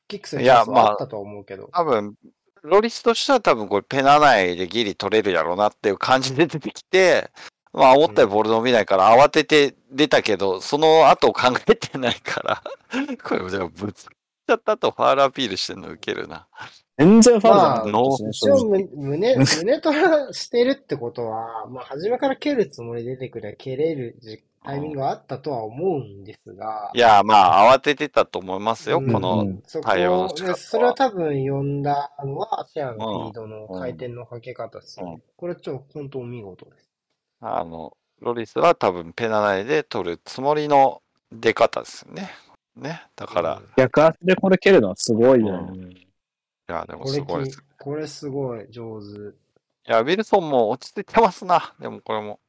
[0.07, 1.69] キックするいやチャンスはまああったとは思うけど。
[1.73, 2.15] 多分、
[2.63, 7.29] ロリスとしては多分これペナ内でギリ取れるやろうなっていう感じで出てきて、
[7.73, 12.63] まあ思ったよりボール伸びないから慌てて出たけど、その後を考えてないから、
[13.23, 14.17] これじゃあぶつかっ
[14.47, 16.47] ちゃったとファールアピールしてんのウケるな。
[16.97, 29.45] 全然ファウルじゃなかったまあ胸、 胸トラしてるってことは、まあ、初めから蹴るつもりで出てくれば蹴れるじタイミングがあったとは思うんですが、いや、まあ慌ててたと思いますよ、うんこの
[29.83, 35.13] 対応の仕方で、はそれを多分呼んだのは、シェアのフィードの回転のかけ方ですよね。
[35.13, 36.89] うんこれ超本当お見事です。
[37.41, 41.01] あの、ロリスは多分ペナ内で取るつもりの
[41.31, 42.31] 出方ですよね。
[42.75, 43.03] ね。
[43.15, 45.89] だから、うん逆足でこれ蹴るのはすごいよね。
[45.91, 46.07] い
[46.67, 47.59] や、でもこれきすごいです。
[47.59, 49.45] いこれすごい上手。
[49.85, 51.73] や、ウィルソンも落ち着いてますな。
[51.79, 52.39] でもこれも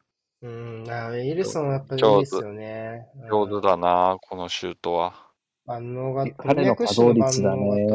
[0.42, 3.06] うん、あウィルソンはやっぱりいいですよね。
[3.30, 5.30] 上手だな、このシュートは。
[5.66, 7.86] 万能が、彼の稼働率だね。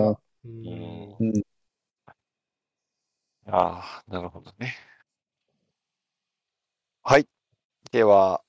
[0.44, 1.16] ううんん。
[1.20, 1.44] うん。
[3.48, 4.76] ああ、なるほどね。
[7.04, 7.28] はい。
[7.92, 8.42] では、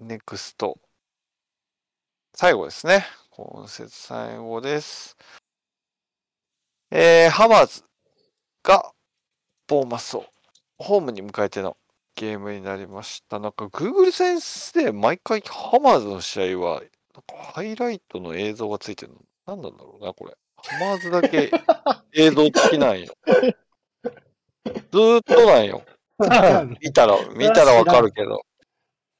[0.00, 0.78] ネクスト。
[2.34, 3.06] 最後ですね。
[3.30, 5.16] 今節最後です。
[6.90, 7.82] えー、ハマーズ
[8.62, 8.92] が
[9.66, 10.26] ボーマスを
[10.78, 11.76] ホームに迎えての
[12.16, 13.38] ゲームになりました。
[13.38, 16.80] なんか Google 先生、毎回ハマーズの試合は、
[17.14, 19.18] なんかハイライトの映像がついてるの。
[19.46, 20.34] 何なんだろうな、これ。
[20.56, 21.50] ハマーズだけ
[22.14, 23.14] 映像付きなんよ。
[24.64, 25.82] ずーっとなんよ。
[26.80, 28.40] 見たら、見たらわかるけど。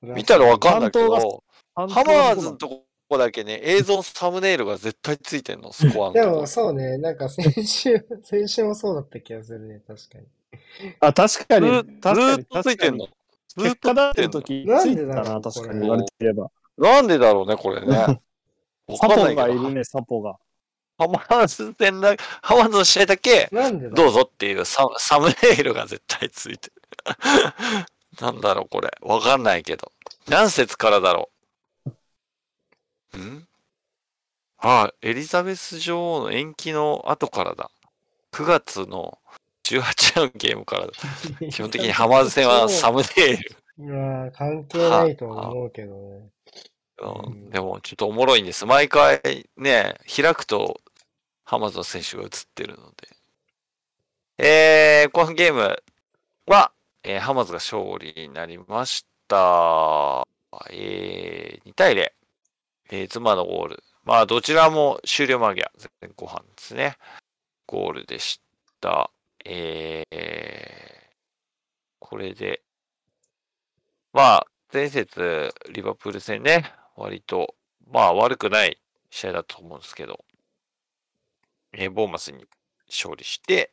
[0.01, 1.45] 見たらわかんないけど、
[1.75, 6.47] ハマーズのとこだけね、映像のサムネイルが絶対ついてんの、スコアのでも。
[6.47, 10.25] そうね、なんか先週、先週もそうだった気がするね、確かに。
[11.01, 11.71] あ、確かに。
[11.71, 13.09] ずっとついてんの？
[13.57, 14.77] ずーっ結果だってるとついてんの？
[14.77, 16.51] 時、ついてたな、なんでだろう確かに言われてみれば。
[16.79, 17.97] なんでだろうね、これね。
[18.89, 20.37] わサポがいるね、サポが。
[20.99, 26.83] ハマーズ戦だ、ハマーズの試合だけ、なんでだどうぞっていうササムネイルが絶対ついてる。
[28.21, 28.91] なんだろう、これ。
[29.03, 29.93] わかんないけど。
[30.29, 31.29] 何節からだろ
[33.15, 33.19] う？
[33.19, 33.47] ん？
[34.59, 37.71] ああ、エリザベス女王の延期の後からだ。
[38.33, 39.19] 9月の
[39.75, 40.93] 18のゲームからだ。
[41.51, 43.57] 基本的にハマーズ戦はサムネイル。
[43.79, 46.31] まあ、関係ないと思うけどね。
[46.99, 48.65] うん、でも、ちょっとおもろいんです。
[48.65, 49.21] 毎回
[49.57, 50.81] ね、開くと、
[51.45, 53.09] ハマーズの選手が映ってるので。
[54.39, 55.83] えー、このゲーム
[56.47, 56.73] は、
[57.03, 60.27] えーハマーズが勝利になりました。
[60.71, 62.11] えー、2対0。
[62.91, 63.85] えー、妻のゴール。
[64.05, 65.71] まあ、どちらも終了間際、
[66.01, 66.97] 前後半ですね。
[67.67, 68.41] ゴールでし
[68.81, 69.11] た。
[69.49, 71.15] えー、
[72.01, 72.63] これで、
[74.13, 76.65] まあ、前節、リバプール戦ね、
[76.97, 77.55] 割と、
[77.89, 80.25] まあ悪くない試合だと思うんですけど、
[81.73, 82.45] えーボーマスに
[82.89, 83.73] 勝利して、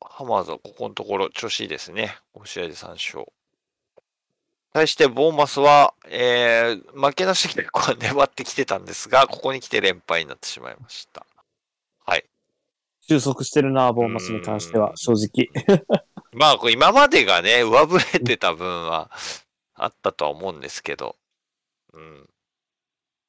[0.00, 2.16] ハマーズはここのところ調子いいですね。
[2.34, 3.26] 5試合で3勝。
[4.72, 11.24] 対して、ボーマスは、えー負けなしで結構粘ってきてたんですが、ここに来て連敗になってしまいました。
[13.08, 13.20] はい。
[13.20, 15.48] 収束してるな、ボーマスに関しては、正直。
[16.32, 19.10] まあ、これ今までがね、上振れてた分は
[19.74, 21.16] あったとは思うんですけど、
[21.92, 22.28] うん。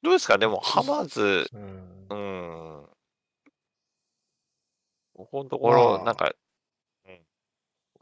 [0.02, 0.38] どうですか？
[0.38, 2.14] でも、ハマーズ、うんう。
[2.14, 2.86] ん。
[5.14, 6.32] ここのところ、まあなんか、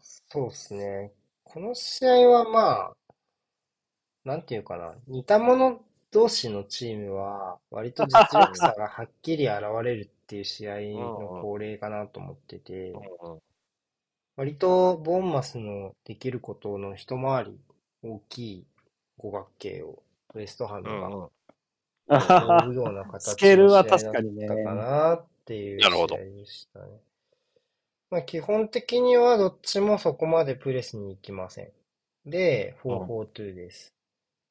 [0.02, 1.12] そうですね。
[1.44, 3.14] この試合はまあ、
[4.24, 5.80] なんていうかな、似た者
[6.10, 13.00] 同士のチームは、割と実力差がはっきり現れるっていう試合の恒例かなと思ってて、うん
[14.36, 17.60] 割とボーンマスのできることの一回り
[18.02, 18.66] 大きい
[19.16, 20.02] 五角形を
[20.34, 23.56] ウエストハムが追う ような形スケー
[24.48, 26.86] かかなっていうなるほど試合でしたね。
[28.10, 31.72] まあ、基本的にはどっちもそこまでプレスに行きません。
[32.26, 33.92] で、4-4-2です。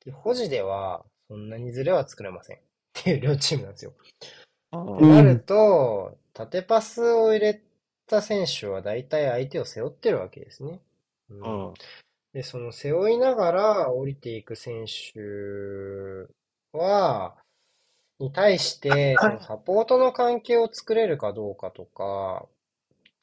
[0.05, 2.57] で、保持ではそんなにズレは作れません。
[2.57, 2.59] っ
[2.93, 3.93] ていう両チームなんですよ。
[4.73, 4.97] うん。
[4.97, 7.61] となると、縦パスを入れ
[8.07, 10.79] た選手は大体相手を背負ってるわけですね。
[11.29, 11.67] うん。
[11.67, 11.73] うん。
[12.33, 15.21] で、その背負いながら降りていく選手
[16.75, 17.35] は、
[18.19, 22.47] に対して、そのサポートの関係を作れるかどうかとか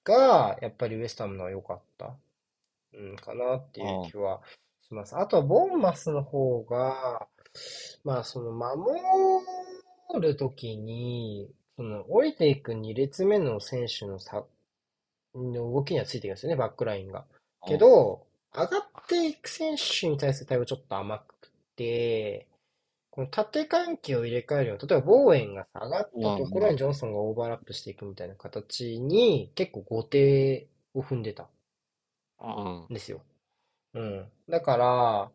[0.05, 2.15] が、やっぱりウエスタムのは良かった、
[2.95, 4.41] うん、かなっていう気は
[4.83, 5.17] します。
[5.17, 7.27] あとは、ボーンマスの方が、
[8.05, 9.01] まあ、その、守
[10.19, 14.45] るときに、その、降りていく2列目の選手の差、
[15.35, 17.25] の動きにはついていくんですよね、バックラインが。
[17.67, 22.49] けど、上がっていく選手に対する対応ちょっと甘くて、
[23.11, 31.49] この縦関係を入れ替えるような、例えばボーエンが下がったところにジョンソンがオーバーラップしていくみたいな形に結構後手を踏んでた
[32.41, 33.21] うんんですよ。
[33.95, 34.29] うん。
[34.49, 35.31] だから、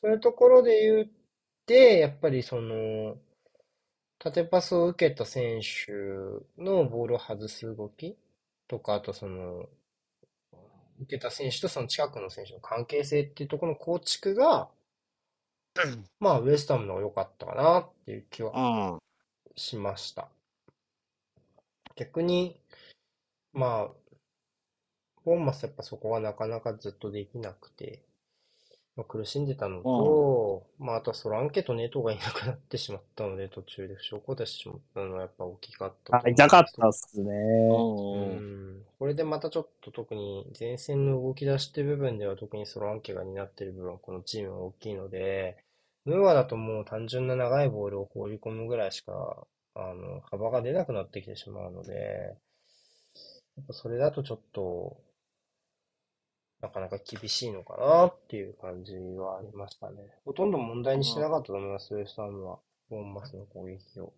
[0.00, 1.08] そういうところで言っ
[1.66, 3.16] て、やっぱりその、
[4.22, 5.90] 縦パスを受けた選手
[6.56, 8.16] のボールを外す動き
[8.68, 9.68] とか、あとその、
[11.00, 14.68] 受けた選手とその近くの選手の関係性っていうところの構築が、
[16.20, 18.98] まあ、ウエストハムの方が良かったかなっていう気はうん。
[19.56, 20.28] しました。
[21.96, 22.60] 逆に、
[23.52, 24.18] まあ、
[25.24, 28.04] ボーンマスやっぱそこがなかなかずっとできなくて、
[28.94, 37.30] まあ、苦しんでたのと、まあ、あとはソランケとネトがいなくなってしまったので、途中で負傷交代してしまったのはやっぱ大きかったあうんです痛かったっすね。
[37.30, 38.82] うん。
[38.98, 45.56] これでまたちょっと特に前線の動き出して部分では特にソランケが担っている部分はこのチームは大きいので、
[46.04, 52.36] ムーアだともう単純な長いボールを放り込むぐらいしか、あの、幅が出なくなってきてしまうので、
[53.56, 55.00] やっぱそれだとちょっと、
[56.62, 59.96] なかなか厳しいのかなっていう感じはありましたね。
[60.24, 62.58] ほとんど問題にしてなかったと思います、ウエストハムは。
[62.88, 64.12] ボーンマスの攻撃を。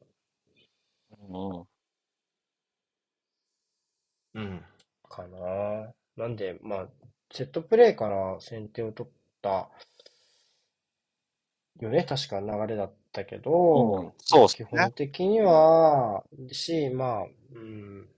[1.30, 4.34] うん。
[4.34, 4.64] うん。
[5.08, 6.88] かななんで、まあ、
[7.32, 9.70] セットプレーから先手を取った
[11.80, 18.08] よね、確か流れだったけど、うんそうっす基ね本的には、し、まあ、うん。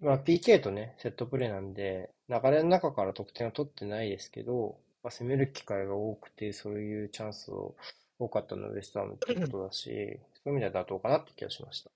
[0.00, 7.74] まあ、PK とね、セットプレーなんで、流れの中から得点を取ってないですけど、まあ、攻める機会が多くて、そういうチャンスを
[8.18, 11.90] 多かったのはウエストハムってことだし、そういう意味では妥当かなって気がしました。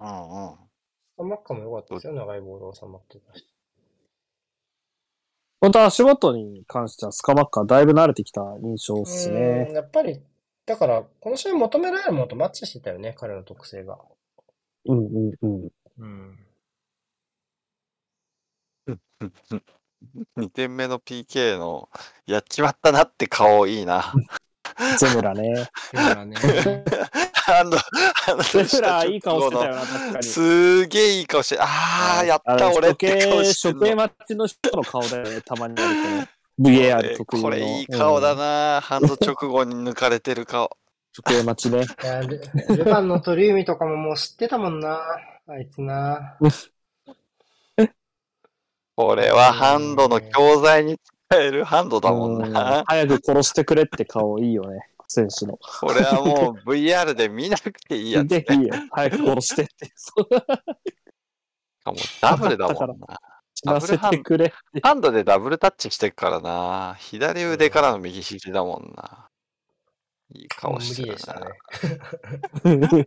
[0.00, 0.56] うんうん。
[1.16, 3.44] サマッカも良かったですよ、長いボールを収まってたし。
[5.60, 9.74] 本当足元に関してはスカマッカーだいぶ慣れてきた印象ですうねん。
[9.74, 10.20] やっぱり、
[10.66, 13.98] だから、この試合求められるものとマッチしてたよね、彼の特性が。
[14.86, 15.68] うんうんうん。
[15.98, 16.47] うん。
[20.38, 21.88] 2点目の PK の、
[22.26, 24.12] やっちまったなって顔いいな。
[24.98, 25.68] ゼムラね。
[25.92, 26.36] だからね、
[27.34, 30.22] ハンド、ハンドゼムラいい顔してたよ直な、確かに。
[30.22, 37.48] すげえいい顔して、ああ、やった俺って顔処してんの刑待ちの人の顔だよね、たまにあるこ の VAR 特有の。
[37.48, 38.38] これいい顔だうん。
[38.38, 40.70] な、ハンド直後に抜かれてる顔。
[41.16, 41.86] 処刑待ちね。
[42.28, 42.38] ル
[42.76, 45.00] ルヴァンの鳥海とかももう知ってたもんな、
[45.48, 46.36] あいつな。
[48.98, 50.98] これはハンドの教材に
[51.28, 52.82] 使えるハンドだもんうんな。
[52.84, 55.56] 早く殺してくれって顔いいよね、選手の。
[55.56, 58.40] これはもう VR で見なくていいやつ、ね。
[58.42, 58.74] でいいよ。
[58.90, 59.92] 早く殺してって。
[59.94, 60.26] そう
[61.86, 63.20] もうダブルだもんな。
[63.54, 64.52] 死なせてくれ。
[64.82, 66.96] ハンドでダブルタッチしてっからな。
[66.98, 69.28] 左腕からの右肘だもんな。
[70.34, 71.46] いい顔無してる理でしたな。
[71.46, 73.04] ね。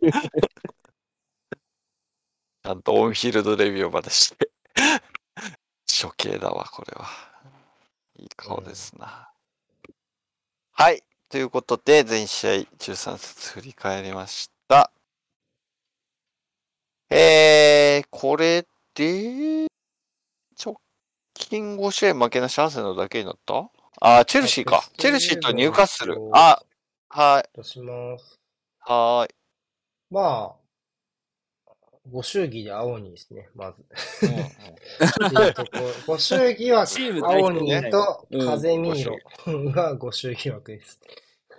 [2.64, 4.52] ちゃんとオンフィールドレビューまでして。
[6.00, 7.08] 処刑だわ、これは。
[8.16, 9.30] いい顔ですな。
[10.72, 11.02] はい。
[11.28, 14.90] ということで、全試合13節振り返りました。
[17.10, 19.66] えー、これで、
[20.62, 20.80] 直
[21.34, 23.68] 近5試合負けなしアーセナルだけになった？
[24.00, 24.82] あ、チェルシーか。
[24.96, 26.16] チェルシーとニューカッスル。
[26.32, 26.62] あ、
[27.08, 28.40] はい、とします。
[28.80, 29.34] はーい。
[30.10, 30.61] まあ、
[32.10, 33.84] ご祝儀で青にですね、まず。
[36.06, 36.84] ご祝儀は
[37.24, 39.16] 青にとうん風見色
[39.70, 41.00] がご祝儀枠です。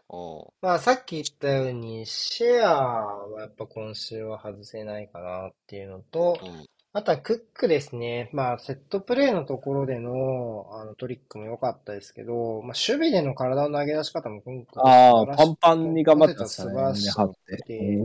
[0.10, 6.66] おまあさっき言ったように、シェアはやっぱ今週は外せないかなっていうのと、うん
[6.96, 8.30] あとはクックですね。
[8.34, 16.50] まあセットプレーのところでのあのトリックも良かったですけど、まあ守備での体の投げ出し方も今回ああ、パンパンに頑張ってたね。
[16.50, 18.04] 素晴らしくて。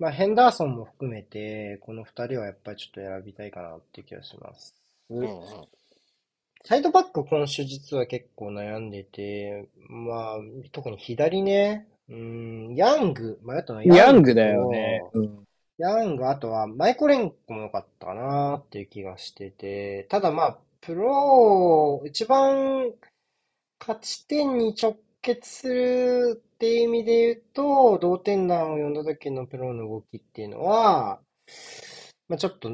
[0.00, 4.74] まあヘンダーソンも含めて、この二人はやっぱりちょっと選びたいかなっていう気がします。
[5.08, 5.28] うんうん
[6.66, 10.36] サイドバック今週実は結構悩んでて、まあ、
[10.72, 15.02] 特に左ね、うん、ヤング、迷ったのはヤングとだよね。
[15.12, 15.46] うん。
[15.78, 22.92] ヤング、あとはマイコレンコも良かったかなっていう気がしてて、ただまあ、プロ、一番
[23.80, 31.20] 勝ち点に直結するっていう意味で言うと、同点弾を呼んだ時のプロの動きっていうのは、
[32.28, 32.70] まあちょっと、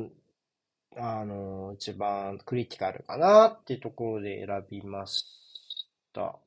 [0.96, 5.24] あの、一番クリティカルかなっていうところで選びまし
[6.12, 6.38] た。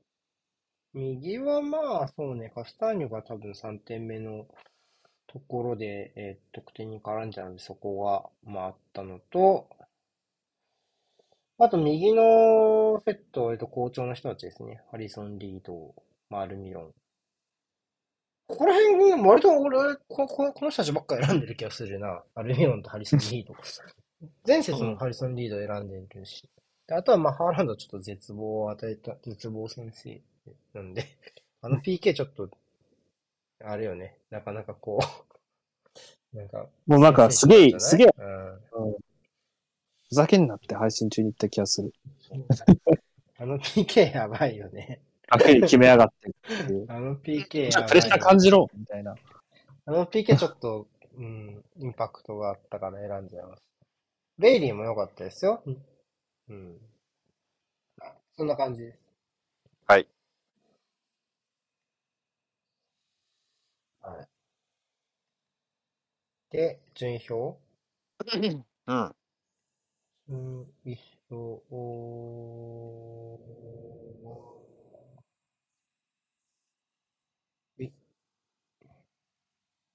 [0.93, 4.47] 右はまあ、そうね、カスターニョが多分3点目の
[5.27, 9.67] ところで、えー得点に絡んじゃうので、そこが、まあ、あったのと、
[11.59, 14.81] あと、右のセット、割と好調の人たちですね。
[14.91, 15.93] ハリソン・リード、
[16.29, 16.93] まあアルミロン。
[18.47, 22.23] ここら辺、割と俺、こここの人たちばっか選んでる気がするな。
[22.35, 23.55] アルミロンとハリソン・リード。
[24.47, 26.49] 前節もハリソン・リード選んでるし。
[26.87, 30.21] であとは、まあ、ハーランドちょっと絶望を与えた、絶望先生
[30.73, 31.05] なんで、
[31.61, 32.49] あの PK ちょっと、
[33.63, 34.17] あれよね。
[34.29, 34.99] なかなかこ
[36.33, 38.07] う、 なんか、もうなんかすげえ、すげえ、
[38.75, 38.93] うん。
[40.09, 41.93] ふざけんなって配信中に言った気がする。
[43.37, 45.01] あの PK やばいよね。
[45.27, 46.85] はっきり決めやがってっていう。
[46.91, 49.15] あの PK ちょっやばいとプレッシャー感じろみたいな。
[49.85, 53.63] あの PK ちょっと、うん、インパクトがあったから選んじゃいます。
[54.37, 55.63] ベイリーも良かったですよ。
[56.47, 56.79] うん。
[58.35, 58.99] そんな感じです。
[59.87, 59.99] はい。
[59.99, 60.12] はい。
[66.53, 67.59] で、順位表
[68.87, 69.15] うん。
[70.27, 70.97] 順位
[71.31, 71.63] 表、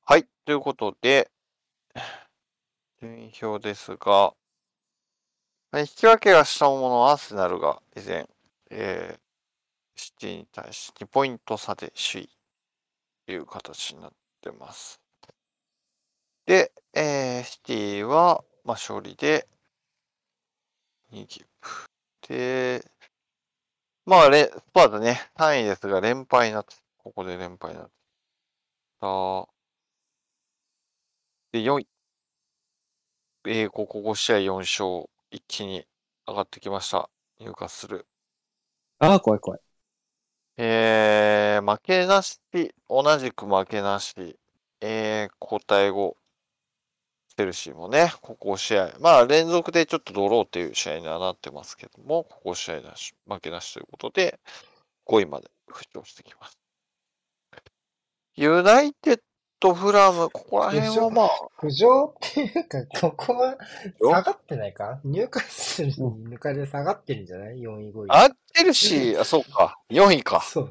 [0.05, 0.26] はい。
[0.44, 1.30] ということで、
[3.01, 4.35] 順位表ですが、
[5.72, 8.28] え引き分けがしたものアーセナルが以前、
[8.70, 9.20] えー
[9.98, 12.30] シティに対して2ポイント差で首位
[13.26, 15.01] という形になってます。
[16.48, 19.46] で、えーシティは、まあ、勝利で
[21.12, 21.68] 2ギブ。
[22.26, 22.90] で、
[24.06, 27.92] まあ、レスパーズね、3位ですが、連敗になって、ここで連敗になって。
[28.98, 29.46] た。
[31.52, 31.88] で、4位。
[33.44, 35.86] えーここ5試合4勝、一気に
[36.26, 37.10] 上がってきました。
[37.40, 38.06] 入荷する。
[39.00, 39.60] ああ、怖い怖い。
[40.56, 42.40] えー、負けなし、
[42.88, 44.38] 同じく負けなし、
[44.80, 54.39] えー、交代後、チェルシーもね、ここ5試合、まあ連続でちょっとドローっていう試合にはなってますけども、ここ5試合なし、負けなしということで、
[55.06, 56.59] 5位まで浮上してきます。
[58.36, 59.20] ユナイテッ
[59.59, 63.56] ド、フラム、ここら辺はまあ、浮上っていうか、ここは
[64.01, 65.01] 下がってないか？
[65.05, 68.06] 入荷するに抜かれ下がってるんじゃない ?4 位、5位。
[68.10, 70.40] あ、チェルシー、あ、そうか、4位か。
[70.43, 70.70] そう。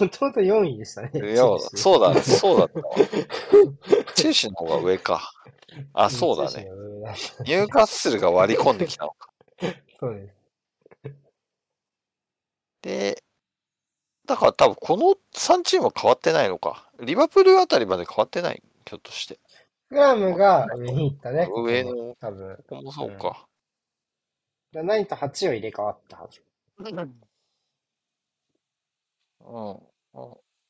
[0.00, 1.10] もともと4位でしたね。
[1.14, 2.94] いや、そうだ、そうだったわ。
[4.14, 5.32] チェルシーの方が上か。
[5.92, 6.64] あ、そうだね。
[6.64, 6.70] ね。
[7.40, 9.30] ニューカッスルが割り込んできたのか。
[9.98, 10.34] そうです。
[12.82, 13.22] で、
[14.26, 16.90] だから多分この3チームは変わってないのか。
[17.00, 18.62] リバプールあたりまで変わってない？
[18.88, 19.38] ひょっとして。
[19.88, 21.48] フラムが上に行ったね。
[21.50, 22.16] 上の？
[22.20, 22.56] 多分。
[22.56, 23.46] ここもそうか。
[24.72, 26.42] 7位と8位を入れ替わったはず。
[26.78, 26.98] うん。
[26.98, 27.20] うん。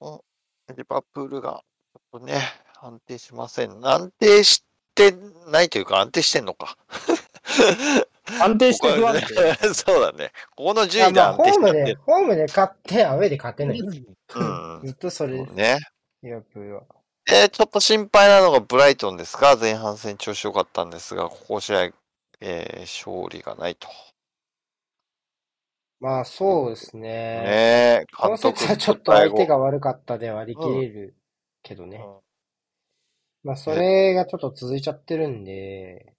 [0.00, 0.22] う
[0.74, 0.76] ん。
[0.76, 1.64] リバプールが、
[1.94, 2.40] ちょっとね、
[2.80, 3.86] 安定しません。
[3.86, 4.64] 安定し
[4.96, 5.14] て
[5.50, 6.76] ないというか安定してんのか。
[8.40, 9.20] 安定して不安定。
[9.20, 10.32] ね そうだね。
[10.56, 13.78] ここのあ順位でまあ、安定してホームで、ホームで勝って、アウェーで勝てない。
[13.78, 14.80] うん。
[14.84, 15.52] ずっとそれです。
[15.52, 15.78] ね。
[16.22, 21.92] リバプーちょっと心配なのがブライトンですが、前半戦調子良かったんですが、ここ試合、
[22.40, 23.88] えー勝利がないと。
[26.00, 27.00] まあ、そうですね。
[27.00, 27.44] ね
[28.02, 31.16] え、この監督説はちょっと相手が悪かったで割り切れる
[31.62, 31.98] けどね。
[31.98, 32.25] うん
[33.46, 36.12] まあ、それがちょっと続いちゃってるんで、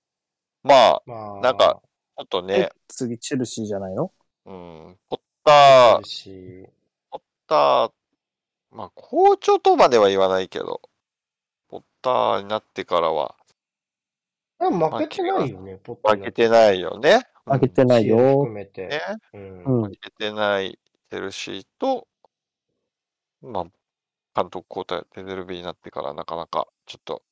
[0.64, 1.82] まあ、まあ、なんか
[2.18, 4.14] ちょっとね、次、チェルシーじゃないの？
[4.46, 5.96] うん、ポッター。
[5.96, 6.66] ある、し、
[7.12, 7.92] ポッター、
[8.72, 10.80] まあ、好調とまでは言わないけど、
[11.68, 13.36] ポッターになってからは。
[14.62, 17.24] でも負けてないよね、ポット負けてないよね。
[17.44, 18.18] 負けてないよ。
[18.18, 18.54] 含。
[18.54, 18.88] めて。
[18.88, 19.02] ね。
[19.34, 19.90] うんうん。
[19.90, 20.80] 負けてない
[21.10, 22.08] チェルシーと、
[23.42, 23.66] まあ、
[24.38, 27.24] 監督交代、テデルビーになってからなかなかちょっと、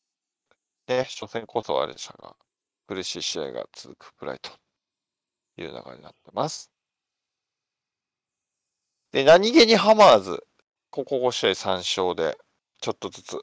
[0.87, 2.35] ね、初戦こそあれでしたが、
[2.87, 4.49] 苦しい試合が続くプライと
[5.61, 6.71] いう流れになってます。
[9.11, 10.43] で、何気にハマーズ、
[10.89, 12.39] ここ5試合3勝で、
[12.81, 13.37] ちょっとずつ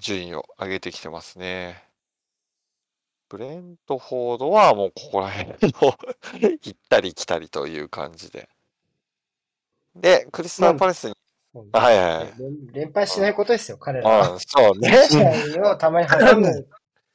[0.00, 1.84] 順位を上げてきてますね。
[3.28, 5.94] ブレントフォードはもうここら辺の
[6.62, 8.48] 行ったり来たりという感じで。
[9.94, 11.14] で、クリスタルパレスに、
[11.54, 12.34] はいはいはい。
[12.38, 14.32] 連連敗しないことですよ、彼らは。
[14.32, 14.90] うん、そうね。
[15.08, 16.66] 試合をたまに挟む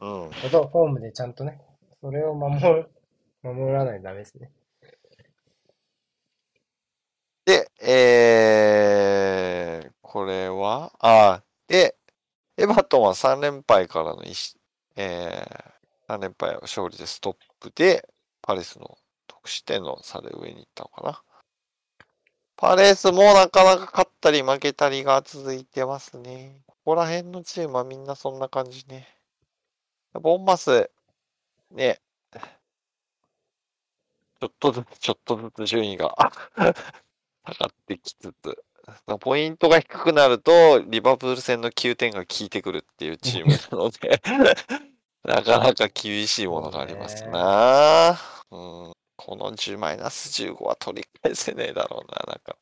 [0.01, 0.31] うん。
[0.31, 1.59] ほど、ホームでちゃんとね、
[2.01, 2.89] それを守る、
[3.43, 4.51] 守らないとダメですね。
[7.45, 11.95] で、えー、これは、あで、
[12.57, 14.55] エバートンは3連敗からの一
[14.95, 18.07] えー、3連敗を勝利でストップで、
[18.41, 18.97] パレスの
[19.27, 21.21] 得失点の差で上に行ったのかな。
[22.61, 26.59] パレスもなかなか勝ったり負けたりが続いてますね。
[26.67, 29.07] ここら辺のチームはみんなそんな感じね。
[30.11, 30.91] ボンマス、
[31.71, 32.01] ね、
[34.41, 36.13] ちょっとずつちょっとずつ順位が
[36.57, 36.73] 下が
[37.67, 38.63] ってきつつ、
[39.21, 44.21] ポイントが低くなると、リバプール戦の9点が効いてくるっていうチームなので、
[45.23, 48.19] なかなか厳しいものがありますな、
[48.51, 48.93] うん。
[49.21, 52.55] この10マイナス15は取り返せねえだろうな、なんか。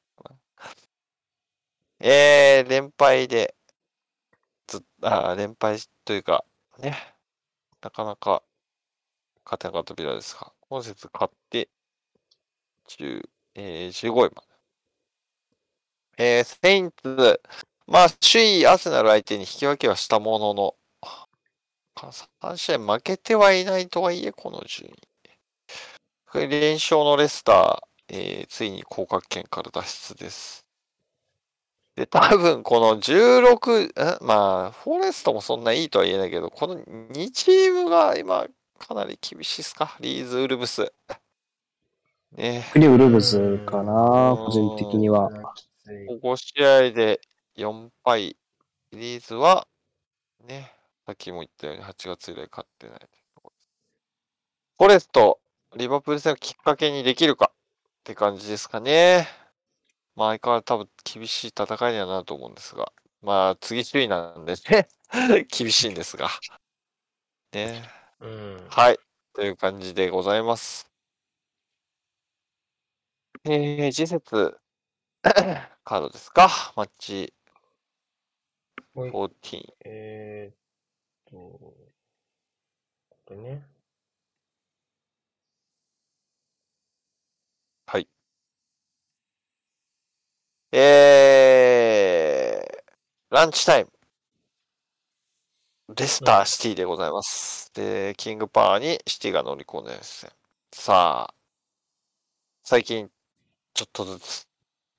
[1.99, 3.53] えー、連敗で、
[4.65, 6.43] ずあ連敗というか、
[6.79, 6.97] ね、
[7.79, 8.41] なかなか
[9.45, 11.69] 勝てなかったビラですが、今節勝って、
[12.89, 14.41] 10えー、15位ま
[16.17, 16.39] で。
[16.39, 17.39] えー、セインツ、
[17.85, 20.75] まあ、首位アスナル相手に引き分けはしたものの、
[21.95, 25.07] 3試合負けてはいないとはいえ、この順位。
[26.33, 29.83] 連勝のレスター、えーついに降格圏から脱
[30.13, 30.65] 出です。
[31.95, 38.45] で、多分この16、えまあ、フォレストもそんないいとは言えないけど、この2チームが今、
[38.77, 39.97] かなり厳しいですか？
[39.99, 40.93] リーズ・ウルブス。
[42.33, 42.63] ね。
[42.73, 45.29] クリウルブズかな、うん個人的には。
[45.55, 47.19] きついここ5試合で
[47.57, 48.37] 4敗。
[48.91, 49.67] リーズは、
[50.47, 50.71] ね、
[51.05, 52.99] さっきも言ったように8月以来勝ってない。
[54.77, 55.39] フォレスト、
[55.77, 57.55] リバプール戦をきっかけにできるかっ
[58.03, 59.27] て感じですかね。
[60.15, 62.91] まあ相変わらず多分厳しい戦いにはなると思うんですが、
[63.21, 64.87] まあ次首位なんでね、
[65.49, 66.29] 厳しいんですが。
[67.53, 67.83] ね。
[68.19, 68.67] うん。
[68.69, 68.99] はい。
[69.33, 70.91] という感じでございます。
[73.45, 74.59] えー、次節、
[75.83, 76.49] カードですか？
[76.75, 77.33] マッチ
[78.93, 79.73] ほい14。
[79.85, 80.55] えーっ
[81.29, 81.75] と、こ
[83.29, 83.76] れね。
[90.79, 93.89] えー、ランチタイム。
[95.95, 97.71] レスターシティでございます。
[97.73, 100.31] で、キングパワーにシティが乗り込んでですね。
[100.71, 101.33] さあ、
[102.63, 103.09] 最近、
[103.73, 104.47] ちょっとずつ、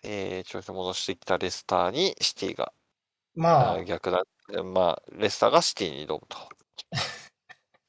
[0.02, 2.72] えー、調子戻してきたレスターにシティが、
[3.36, 4.24] まあ逆だ。
[4.64, 6.38] まあ、レスターがシティに挑むと。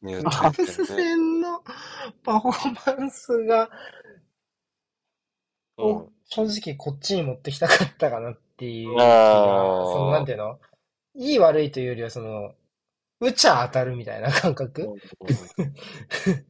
[0.07, 1.63] いうブス戦の
[2.23, 3.69] パフォーマンスが、うん
[5.79, 10.59] を正直こっちに持ってきたかったかなっていう気が、あーそのなんていうの？
[11.15, 12.53] いい悪いというよりはその、
[13.19, 14.95] 打ちゃ当たるみたいな感覚？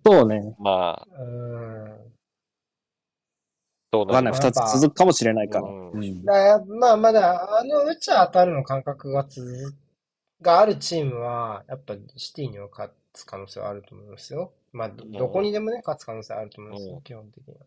[0.05, 0.55] そうね。
[0.59, 1.97] まあ、うん。
[3.91, 4.33] どうわかんない。
[4.33, 5.67] なります二つ続くかもしれないから。
[6.57, 9.73] だまあまだ、あの打ちゃ当たるの感覚が続
[10.41, 14.51] があるチームは、やっぱシティには勝つ可能性はあると思いますよ。
[14.71, 17.65] まあ、どこにでもね、勝つ可能性はあると思いますよ、うん基本的には。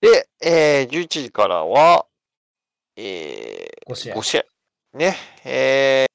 [0.00, 2.06] で、えー、11時からは、
[2.96, 4.44] えー、5試合5試合。
[4.94, 6.12] ね、えー、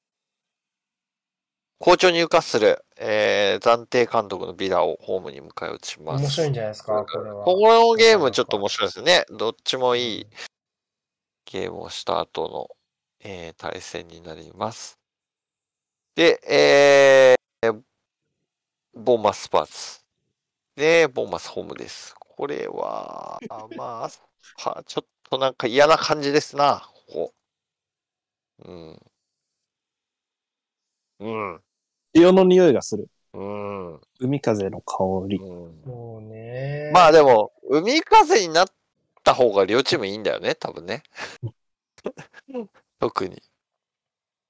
[1.78, 6.22] 好調入荷する、えー、暫定監督のビラをホームに迎え撃ちます。
[6.22, 7.44] 面白いんじゃないですか、これは。
[7.44, 9.24] このゲームちょっと面白いですね。
[9.30, 10.26] どっちもいい
[11.44, 12.68] ゲームをした後の、
[13.20, 14.98] えー対戦になります。
[16.14, 17.82] で、えー、
[18.94, 20.00] ボンマススパーツ。
[20.76, 22.14] で、ボンマスホームです。
[22.36, 27.34] これは、あまあ、はちょっとなんか嫌な感じですな、ここ。
[28.64, 28.98] うん。
[31.20, 31.60] うん。
[32.12, 33.06] 潮の匂いがする。
[33.34, 34.00] うん。
[34.18, 35.36] 海風の香り。
[35.38, 36.90] うんもうね。
[36.92, 38.66] まあでも、海風になっ
[39.22, 41.04] た方が両チームいいんだよね、多分ね。
[42.98, 43.40] 特に。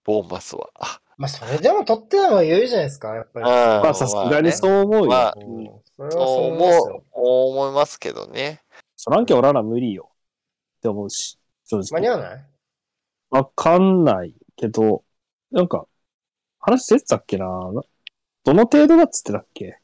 [0.05, 0.71] ボーンマスは。
[1.17, 3.47] あまあ、それでも取ってない方が余裕じゃないですか、やっぱり。
[3.47, 3.51] ま
[3.83, 5.11] まあさすがにそう思うよ。
[5.11, 7.05] まあうんうんそれはそそうう思いますよ。
[7.13, 8.63] 思う、思いますけどね。
[8.97, 10.11] そらんけおらな無理よ。
[10.79, 11.87] って思うし、正直。
[11.93, 12.45] 間に合わない？
[13.31, 15.05] わかんないけど、
[15.53, 15.87] なんか、
[16.59, 17.47] 話出てたっけな？
[17.47, 17.83] な
[18.45, 19.79] どの程度だっつってたっけ？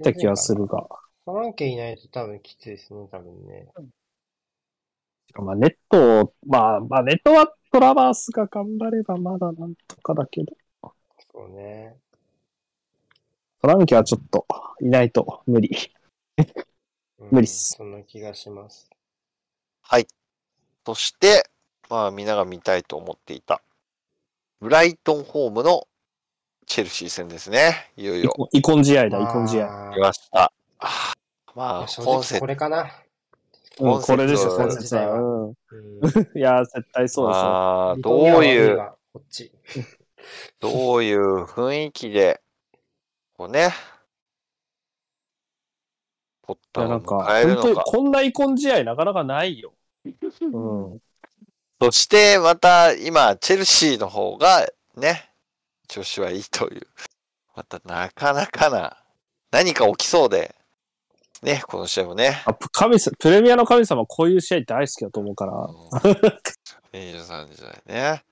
[0.00, 0.86] って気がするが。
[1.24, 3.66] トランケいないと多分きついですね、多分ね。
[5.34, 10.52] まあ、ネット、まあ、まあ、ネットはトラバースが頑張ればまだなんとかだけど、
[11.32, 11.96] そうね。
[13.60, 14.46] トランキはちょっと、
[14.80, 15.70] いないと無理。
[16.38, 18.88] うん無理っすそんな気がします。
[19.82, 20.06] はい。
[20.86, 21.50] そして、
[21.90, 23.60] まあみんなが見たいと思っていた、
[24.60, 25.86] ブライトンホームの
[26.66, 27.90] チェルシー戦ですね。
[27.96, 28.30] いよいよ。
[28.30, 29.66] イコイコン試合だ、イコン試合。
[29.66, 30.52] あー来ました。
[31.54, 32.92] まあ、正直これかな。
[33.80, 35.56] うん、これでしょ、コンこれでしょ。
[36.02, 37.40] セプトいや、絶対そうでしょ。
[37.40, 39.52] まあ、リどういう、がこっち。
[40.60, 42.40] どういう雰囲気で、
[43.36, 43.70] こうね、
[46.42, 47.82] ポッターをなんか、迎えるのか。
[47.82, 49.74] こんなイコン試合なかなかないよ。
[50.04, 50.06] う
[50.94, 51.02] ん。
[51.80, 55.30] そして、また、今、チェルシーの方が、ね、
[55.86, 56.86] 調子はいいという。
[57.54, 58.96] また、なかなかな、
[59.50, 60.54] 何か起きそうで、
[61.42, 62.42] ね、この試合もね。
[62.46, 65.52] あプ神様プレミアの神様、こういう試合大好きだと思うから。
[66.92, 68.24] 23時代ね。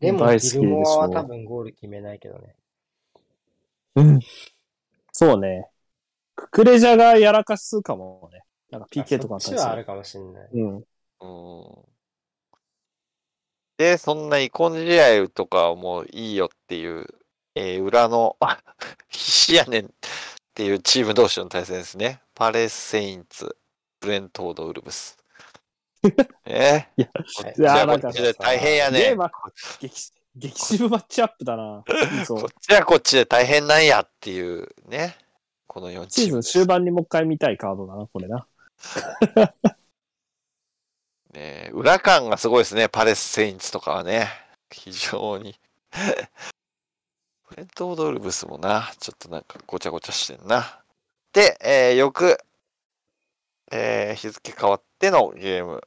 [0.00, 2.54] でも、大好きでしょギルモアは多分ゴール決めないけどね。
[3.96, 4.20] うん。
[5.12, 5.68] そうね。
[6.34, 8.44] ククレジャがやらかしするかもね。
[8.70, 9.58] なんか PK とかあったりする。
[9.58, 10.48] そっちはあるかもしれない。
[10.52, 10.74] うん。
[10.76, 10.84] うん。
[13.76, 17.06] で、そんなイコン試合とかはもういいよっていう、
[17.54, 18.58] えー裏の、あ
[19.08, 19.94] 必死やねん
[20.54, 22.20] っていうチーム同士の対戦ですね。
[22.32, 23.56] パレス・セインツ、
[23.98, 25.18] ブレントード・ウルブス。
[26.46, 29.16] えいやこっちいやはなんかこっちで大変やね
[29.80, 31.82] 激、激渋マッチアップだな。
[32.28, 35.16] こっちはこっちで大変なんやっていうね。
[35.66, 36.26] この4チーム。
[36.26, 38.46] シーズン終盤にもう一回見たいカードだな、これな。
[41.32, 42.88] ね裏感がすごいですね。
[42.88, 44.28] パレス・セインツとかはね。
[44.70, 45.58] 非常に。
[47.54, 50.80] ブレント・オードルブスもな、ちょっとなんかごちゃごちゃしてんな。
[51.32, 52.36] で、えー、翌、
[53.70, 55.80] えー日付変わってのゲーム。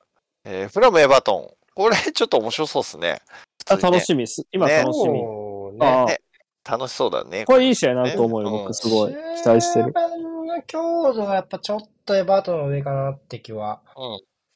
[0.46, 1.54] えーフラム・エバートン。
[1.76, 3.22] これちょっと面白そうですね。
[3.70, 4.48] あ、楽しみです。
[4.54, 5.22] 今ね楽しみ。
[5.22, 6.06] ね。
[6.06, 6.20] ね
[6.64, 7.44] 楽しそうだね。
[7.44, 9.12] これいい試合になると思うよ、ね僕すごい。
[9.12, 9.92] 期待してる終。
[9.92, 13.82] 盤の強度がやっぱちょっとエバートンの上かなって気は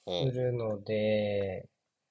[0.07, 0.23] うん。
[0.23, 0.31] うん。
[0.31, 1.65] するので、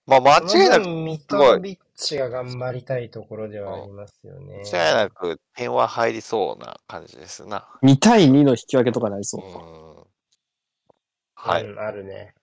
[0.07, 4.63] まあ、間違いなく、その分ミトロビッチが頑張りたいところではありますよね。
[4.73, 7.69] 間違いなく点は入りそうな感じですな。
[7.83, 9.41] 2対2の引き分けとかなりうそう。
[9.41, 10.05] ん。
[11.35, 11.65] はい。
[11.65, 12.35] うんあるね。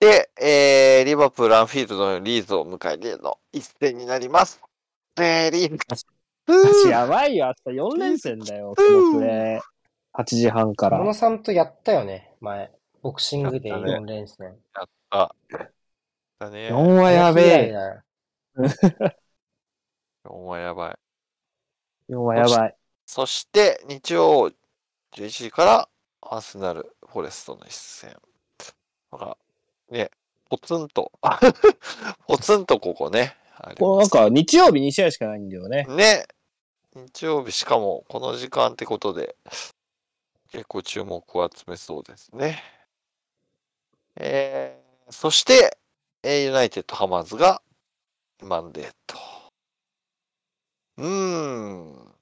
[0.00, 4.60] で、えー、リバプール、アンフィールドのリーズを迎えての一戦になります。
[5.16, 6.04] えー、リーズ。
[6.46, 9.60] 私やばいよ、明日4連戦だよ、このプレー。
[10.20, 10.98] 8時半から。
[10.98, 12.70] 小野さんとやったよね、前。
[13.02, 14.54] ボクシングでやったね4連戦。
[15.10, 15.30] あ、
[16.38, 16.68] だね。
[16.68, 17.74] 4はやべえ。
[18.58, 19.24] え。
[20.24, 22.12] 4はやばい。
[22.12, 22.76] 4はやばい。
[23.06, 24.50] そして、日曜
[25.12, 25.88] 11時から、
[26.22, 28.16] アーセナル、フォレストの一戦。
[29.12, 29.38] なんか、
[29.90, 30.10] ね、
[30.48, 31.12] ポツンと、
[32.26, 33.36] ポツンとここね。
[33.78, 35.84] こうなんか、日曜日2試合しかないんだよね。
[35.88, 36.26] ね、
[36.94, 39.36] 日曜日、しかもこの時間ってことで、
[40.50, 42.62] 結構注目を集めそうですね。
[44.16, 45.83] えー、そして、えー
[46.26, 47.60] ユナイテッドハマーズが
[48.42, 49.18] マンデーと。
[50.96, 52.14] うーん。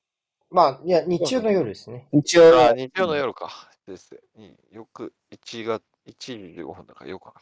[0.50, 2.08] まあ、いや、日曜の夜ですね。
[2.12, 3.70] 日曜あ、日曜の夜か。
[3.86, 4.54] ですね。
[4.70, 7.32] よく、1月、1時15分だからよく。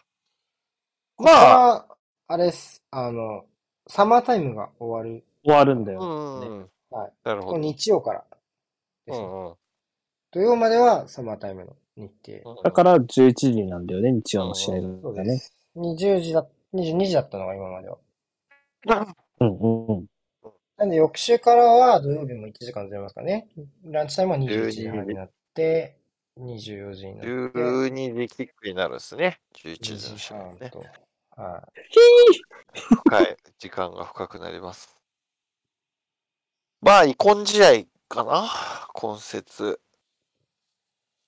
[1.18, 1.86] まあ、まあ、
[2.28, 2.82] あれです。
[2.90, 3.44] あの、
[3.86, 5.24] サマータイムが終わる。
[5.42, 6.00] 終わるんだうよ。
[6.02, 6.70] ん。
[6.90, 7.12] はい。
[7.24, 7.58] なるほど。
[7.58, 8.24] 日曜から
[9.06, 9.24] ですね。
[9.24, 9.54] うんうん
[10.32, 12.50] 土曜まではサマータイムの日程。
[12.50, 14.98] うんだから11時なんだよね、日曜の試合がね。
[15.02, 15.59] そうです。
[15.76, 17.98] 20時だ、22時だったのが今までは。
[19.40, 20.06] うんうんうん。
[20.76, 23.48] なんで翌週からは土曜日も1時間ずれますかね。
[23.84, 25.96] ランチタイムは21時半になって、
[26.38, 29.40] 24時になって、12時キックになるんですね。
[29.62, 30.56] 11 2時の時試合ね。
[30.60, 30.84] 半と。
[31.36, 31.68] は
[33.04, 33.36] 深い。
[33.58, 34.96] 時間が深くなります。
[36.80, 38.48] まあ、遺恨試合かな
[38.94, 39.80] 今節。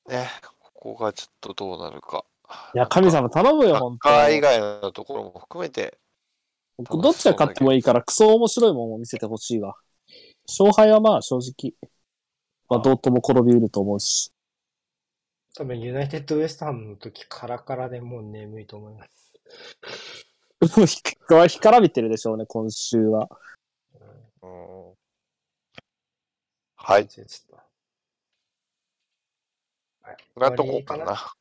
[0.08, 0.28] ね、
[0.72, 2.24] ここがちょっとどうなるか。
[2.74, 5.98] いや、神様頼むよ、本カー以当外のところも含めて、
[6.78, 9.76] 僕どっちが勝ってもいいから、クソ面白いもんを見せてほしいわ。
[10.48, 11.74] 勝敗はまあ正直、
[12.68, 14.28] まあどうとも転びうると思うし。
[14.28, 14.32] い。
[15.54, 19.32] 多分ユナイテッドウエストハムの時カラカラでもう眠いと思います。
[20.78, 23.28] もうひ干からびてるでしょうね、今週は。
[24.42, 24.92] うん
[26.84, 27.08] はい。
[30.02, 30.40] はい。
[30.40, 31.32] なとこかな。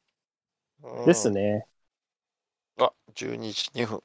[0.83, 1.29] うんです。
[1.29, 1.65] ね。
[2.79, 4.01] あ、12時2分。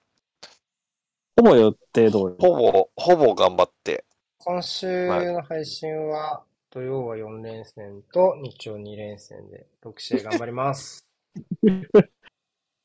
[1.36, 2.22] ほぼ予定通り。
[2.38, 4.04] ほぼ、ほぼ頑張って。
[4.38, 11.06] 今週の配信は、土曜は4連戦と日曜2連戦で6試合頑張ります。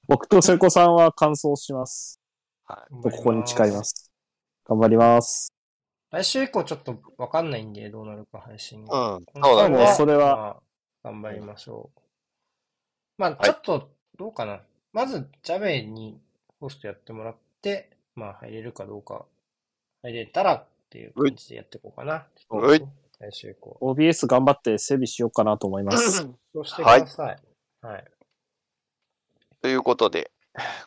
[0.08, 2.20] 僕と瀬古さんは完走します。
[2.66, 3.02] はい。
[3.04, 4.12] とここに誓います。
[4.66, 5.54] 頑張ります。
[6.12, 9.16] 来週以降ちょっとわかんないんで、どうなるか配信が。
[9.16, 9.94] うん、そうだもうね。
[9.96, 10.62] それは、まあ、
[11.04, 12.01] 頑張りましょう。
[13.22, 14.61] まあ、はいちょっと、どうかな。
[14.93, 16.19] まず、ジャベに
[16.60, 19.26] ホストやってもらって、まあ、入れるかどうか、
[20.02, 22.26] 入れたらっていう感じでやっていこうかな。
[22.49, 22.81] うい
[23.19, 23.77] 来週以降。
[23.80, 26.27] OBS 頑張って整備しようかなと思います。
[26.52, 27.38] そうしてください。
[27.85, 28.06] はい。
[29.61, 30.31] ということで、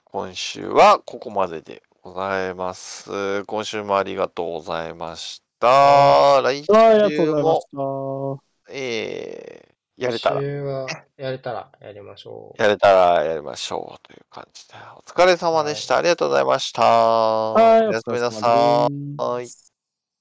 [0.02, 3.44] 今週はここまででございます。
[3.44, 6.43] 今週もありがとうございました。
[6.43, 8.74] 来はい、ありがとう週ございまも、した。
[8.77, 12.62] えー、やれたらは、やれたらやりましょう。
[12.62, 14.75] やれたらやりましょうという感じで。
[14.97, 15.99] お疲れ様でした。
[15.99, 16.83] ありがとうございました。
[16.83, 19.74] はい、おやすみなさい。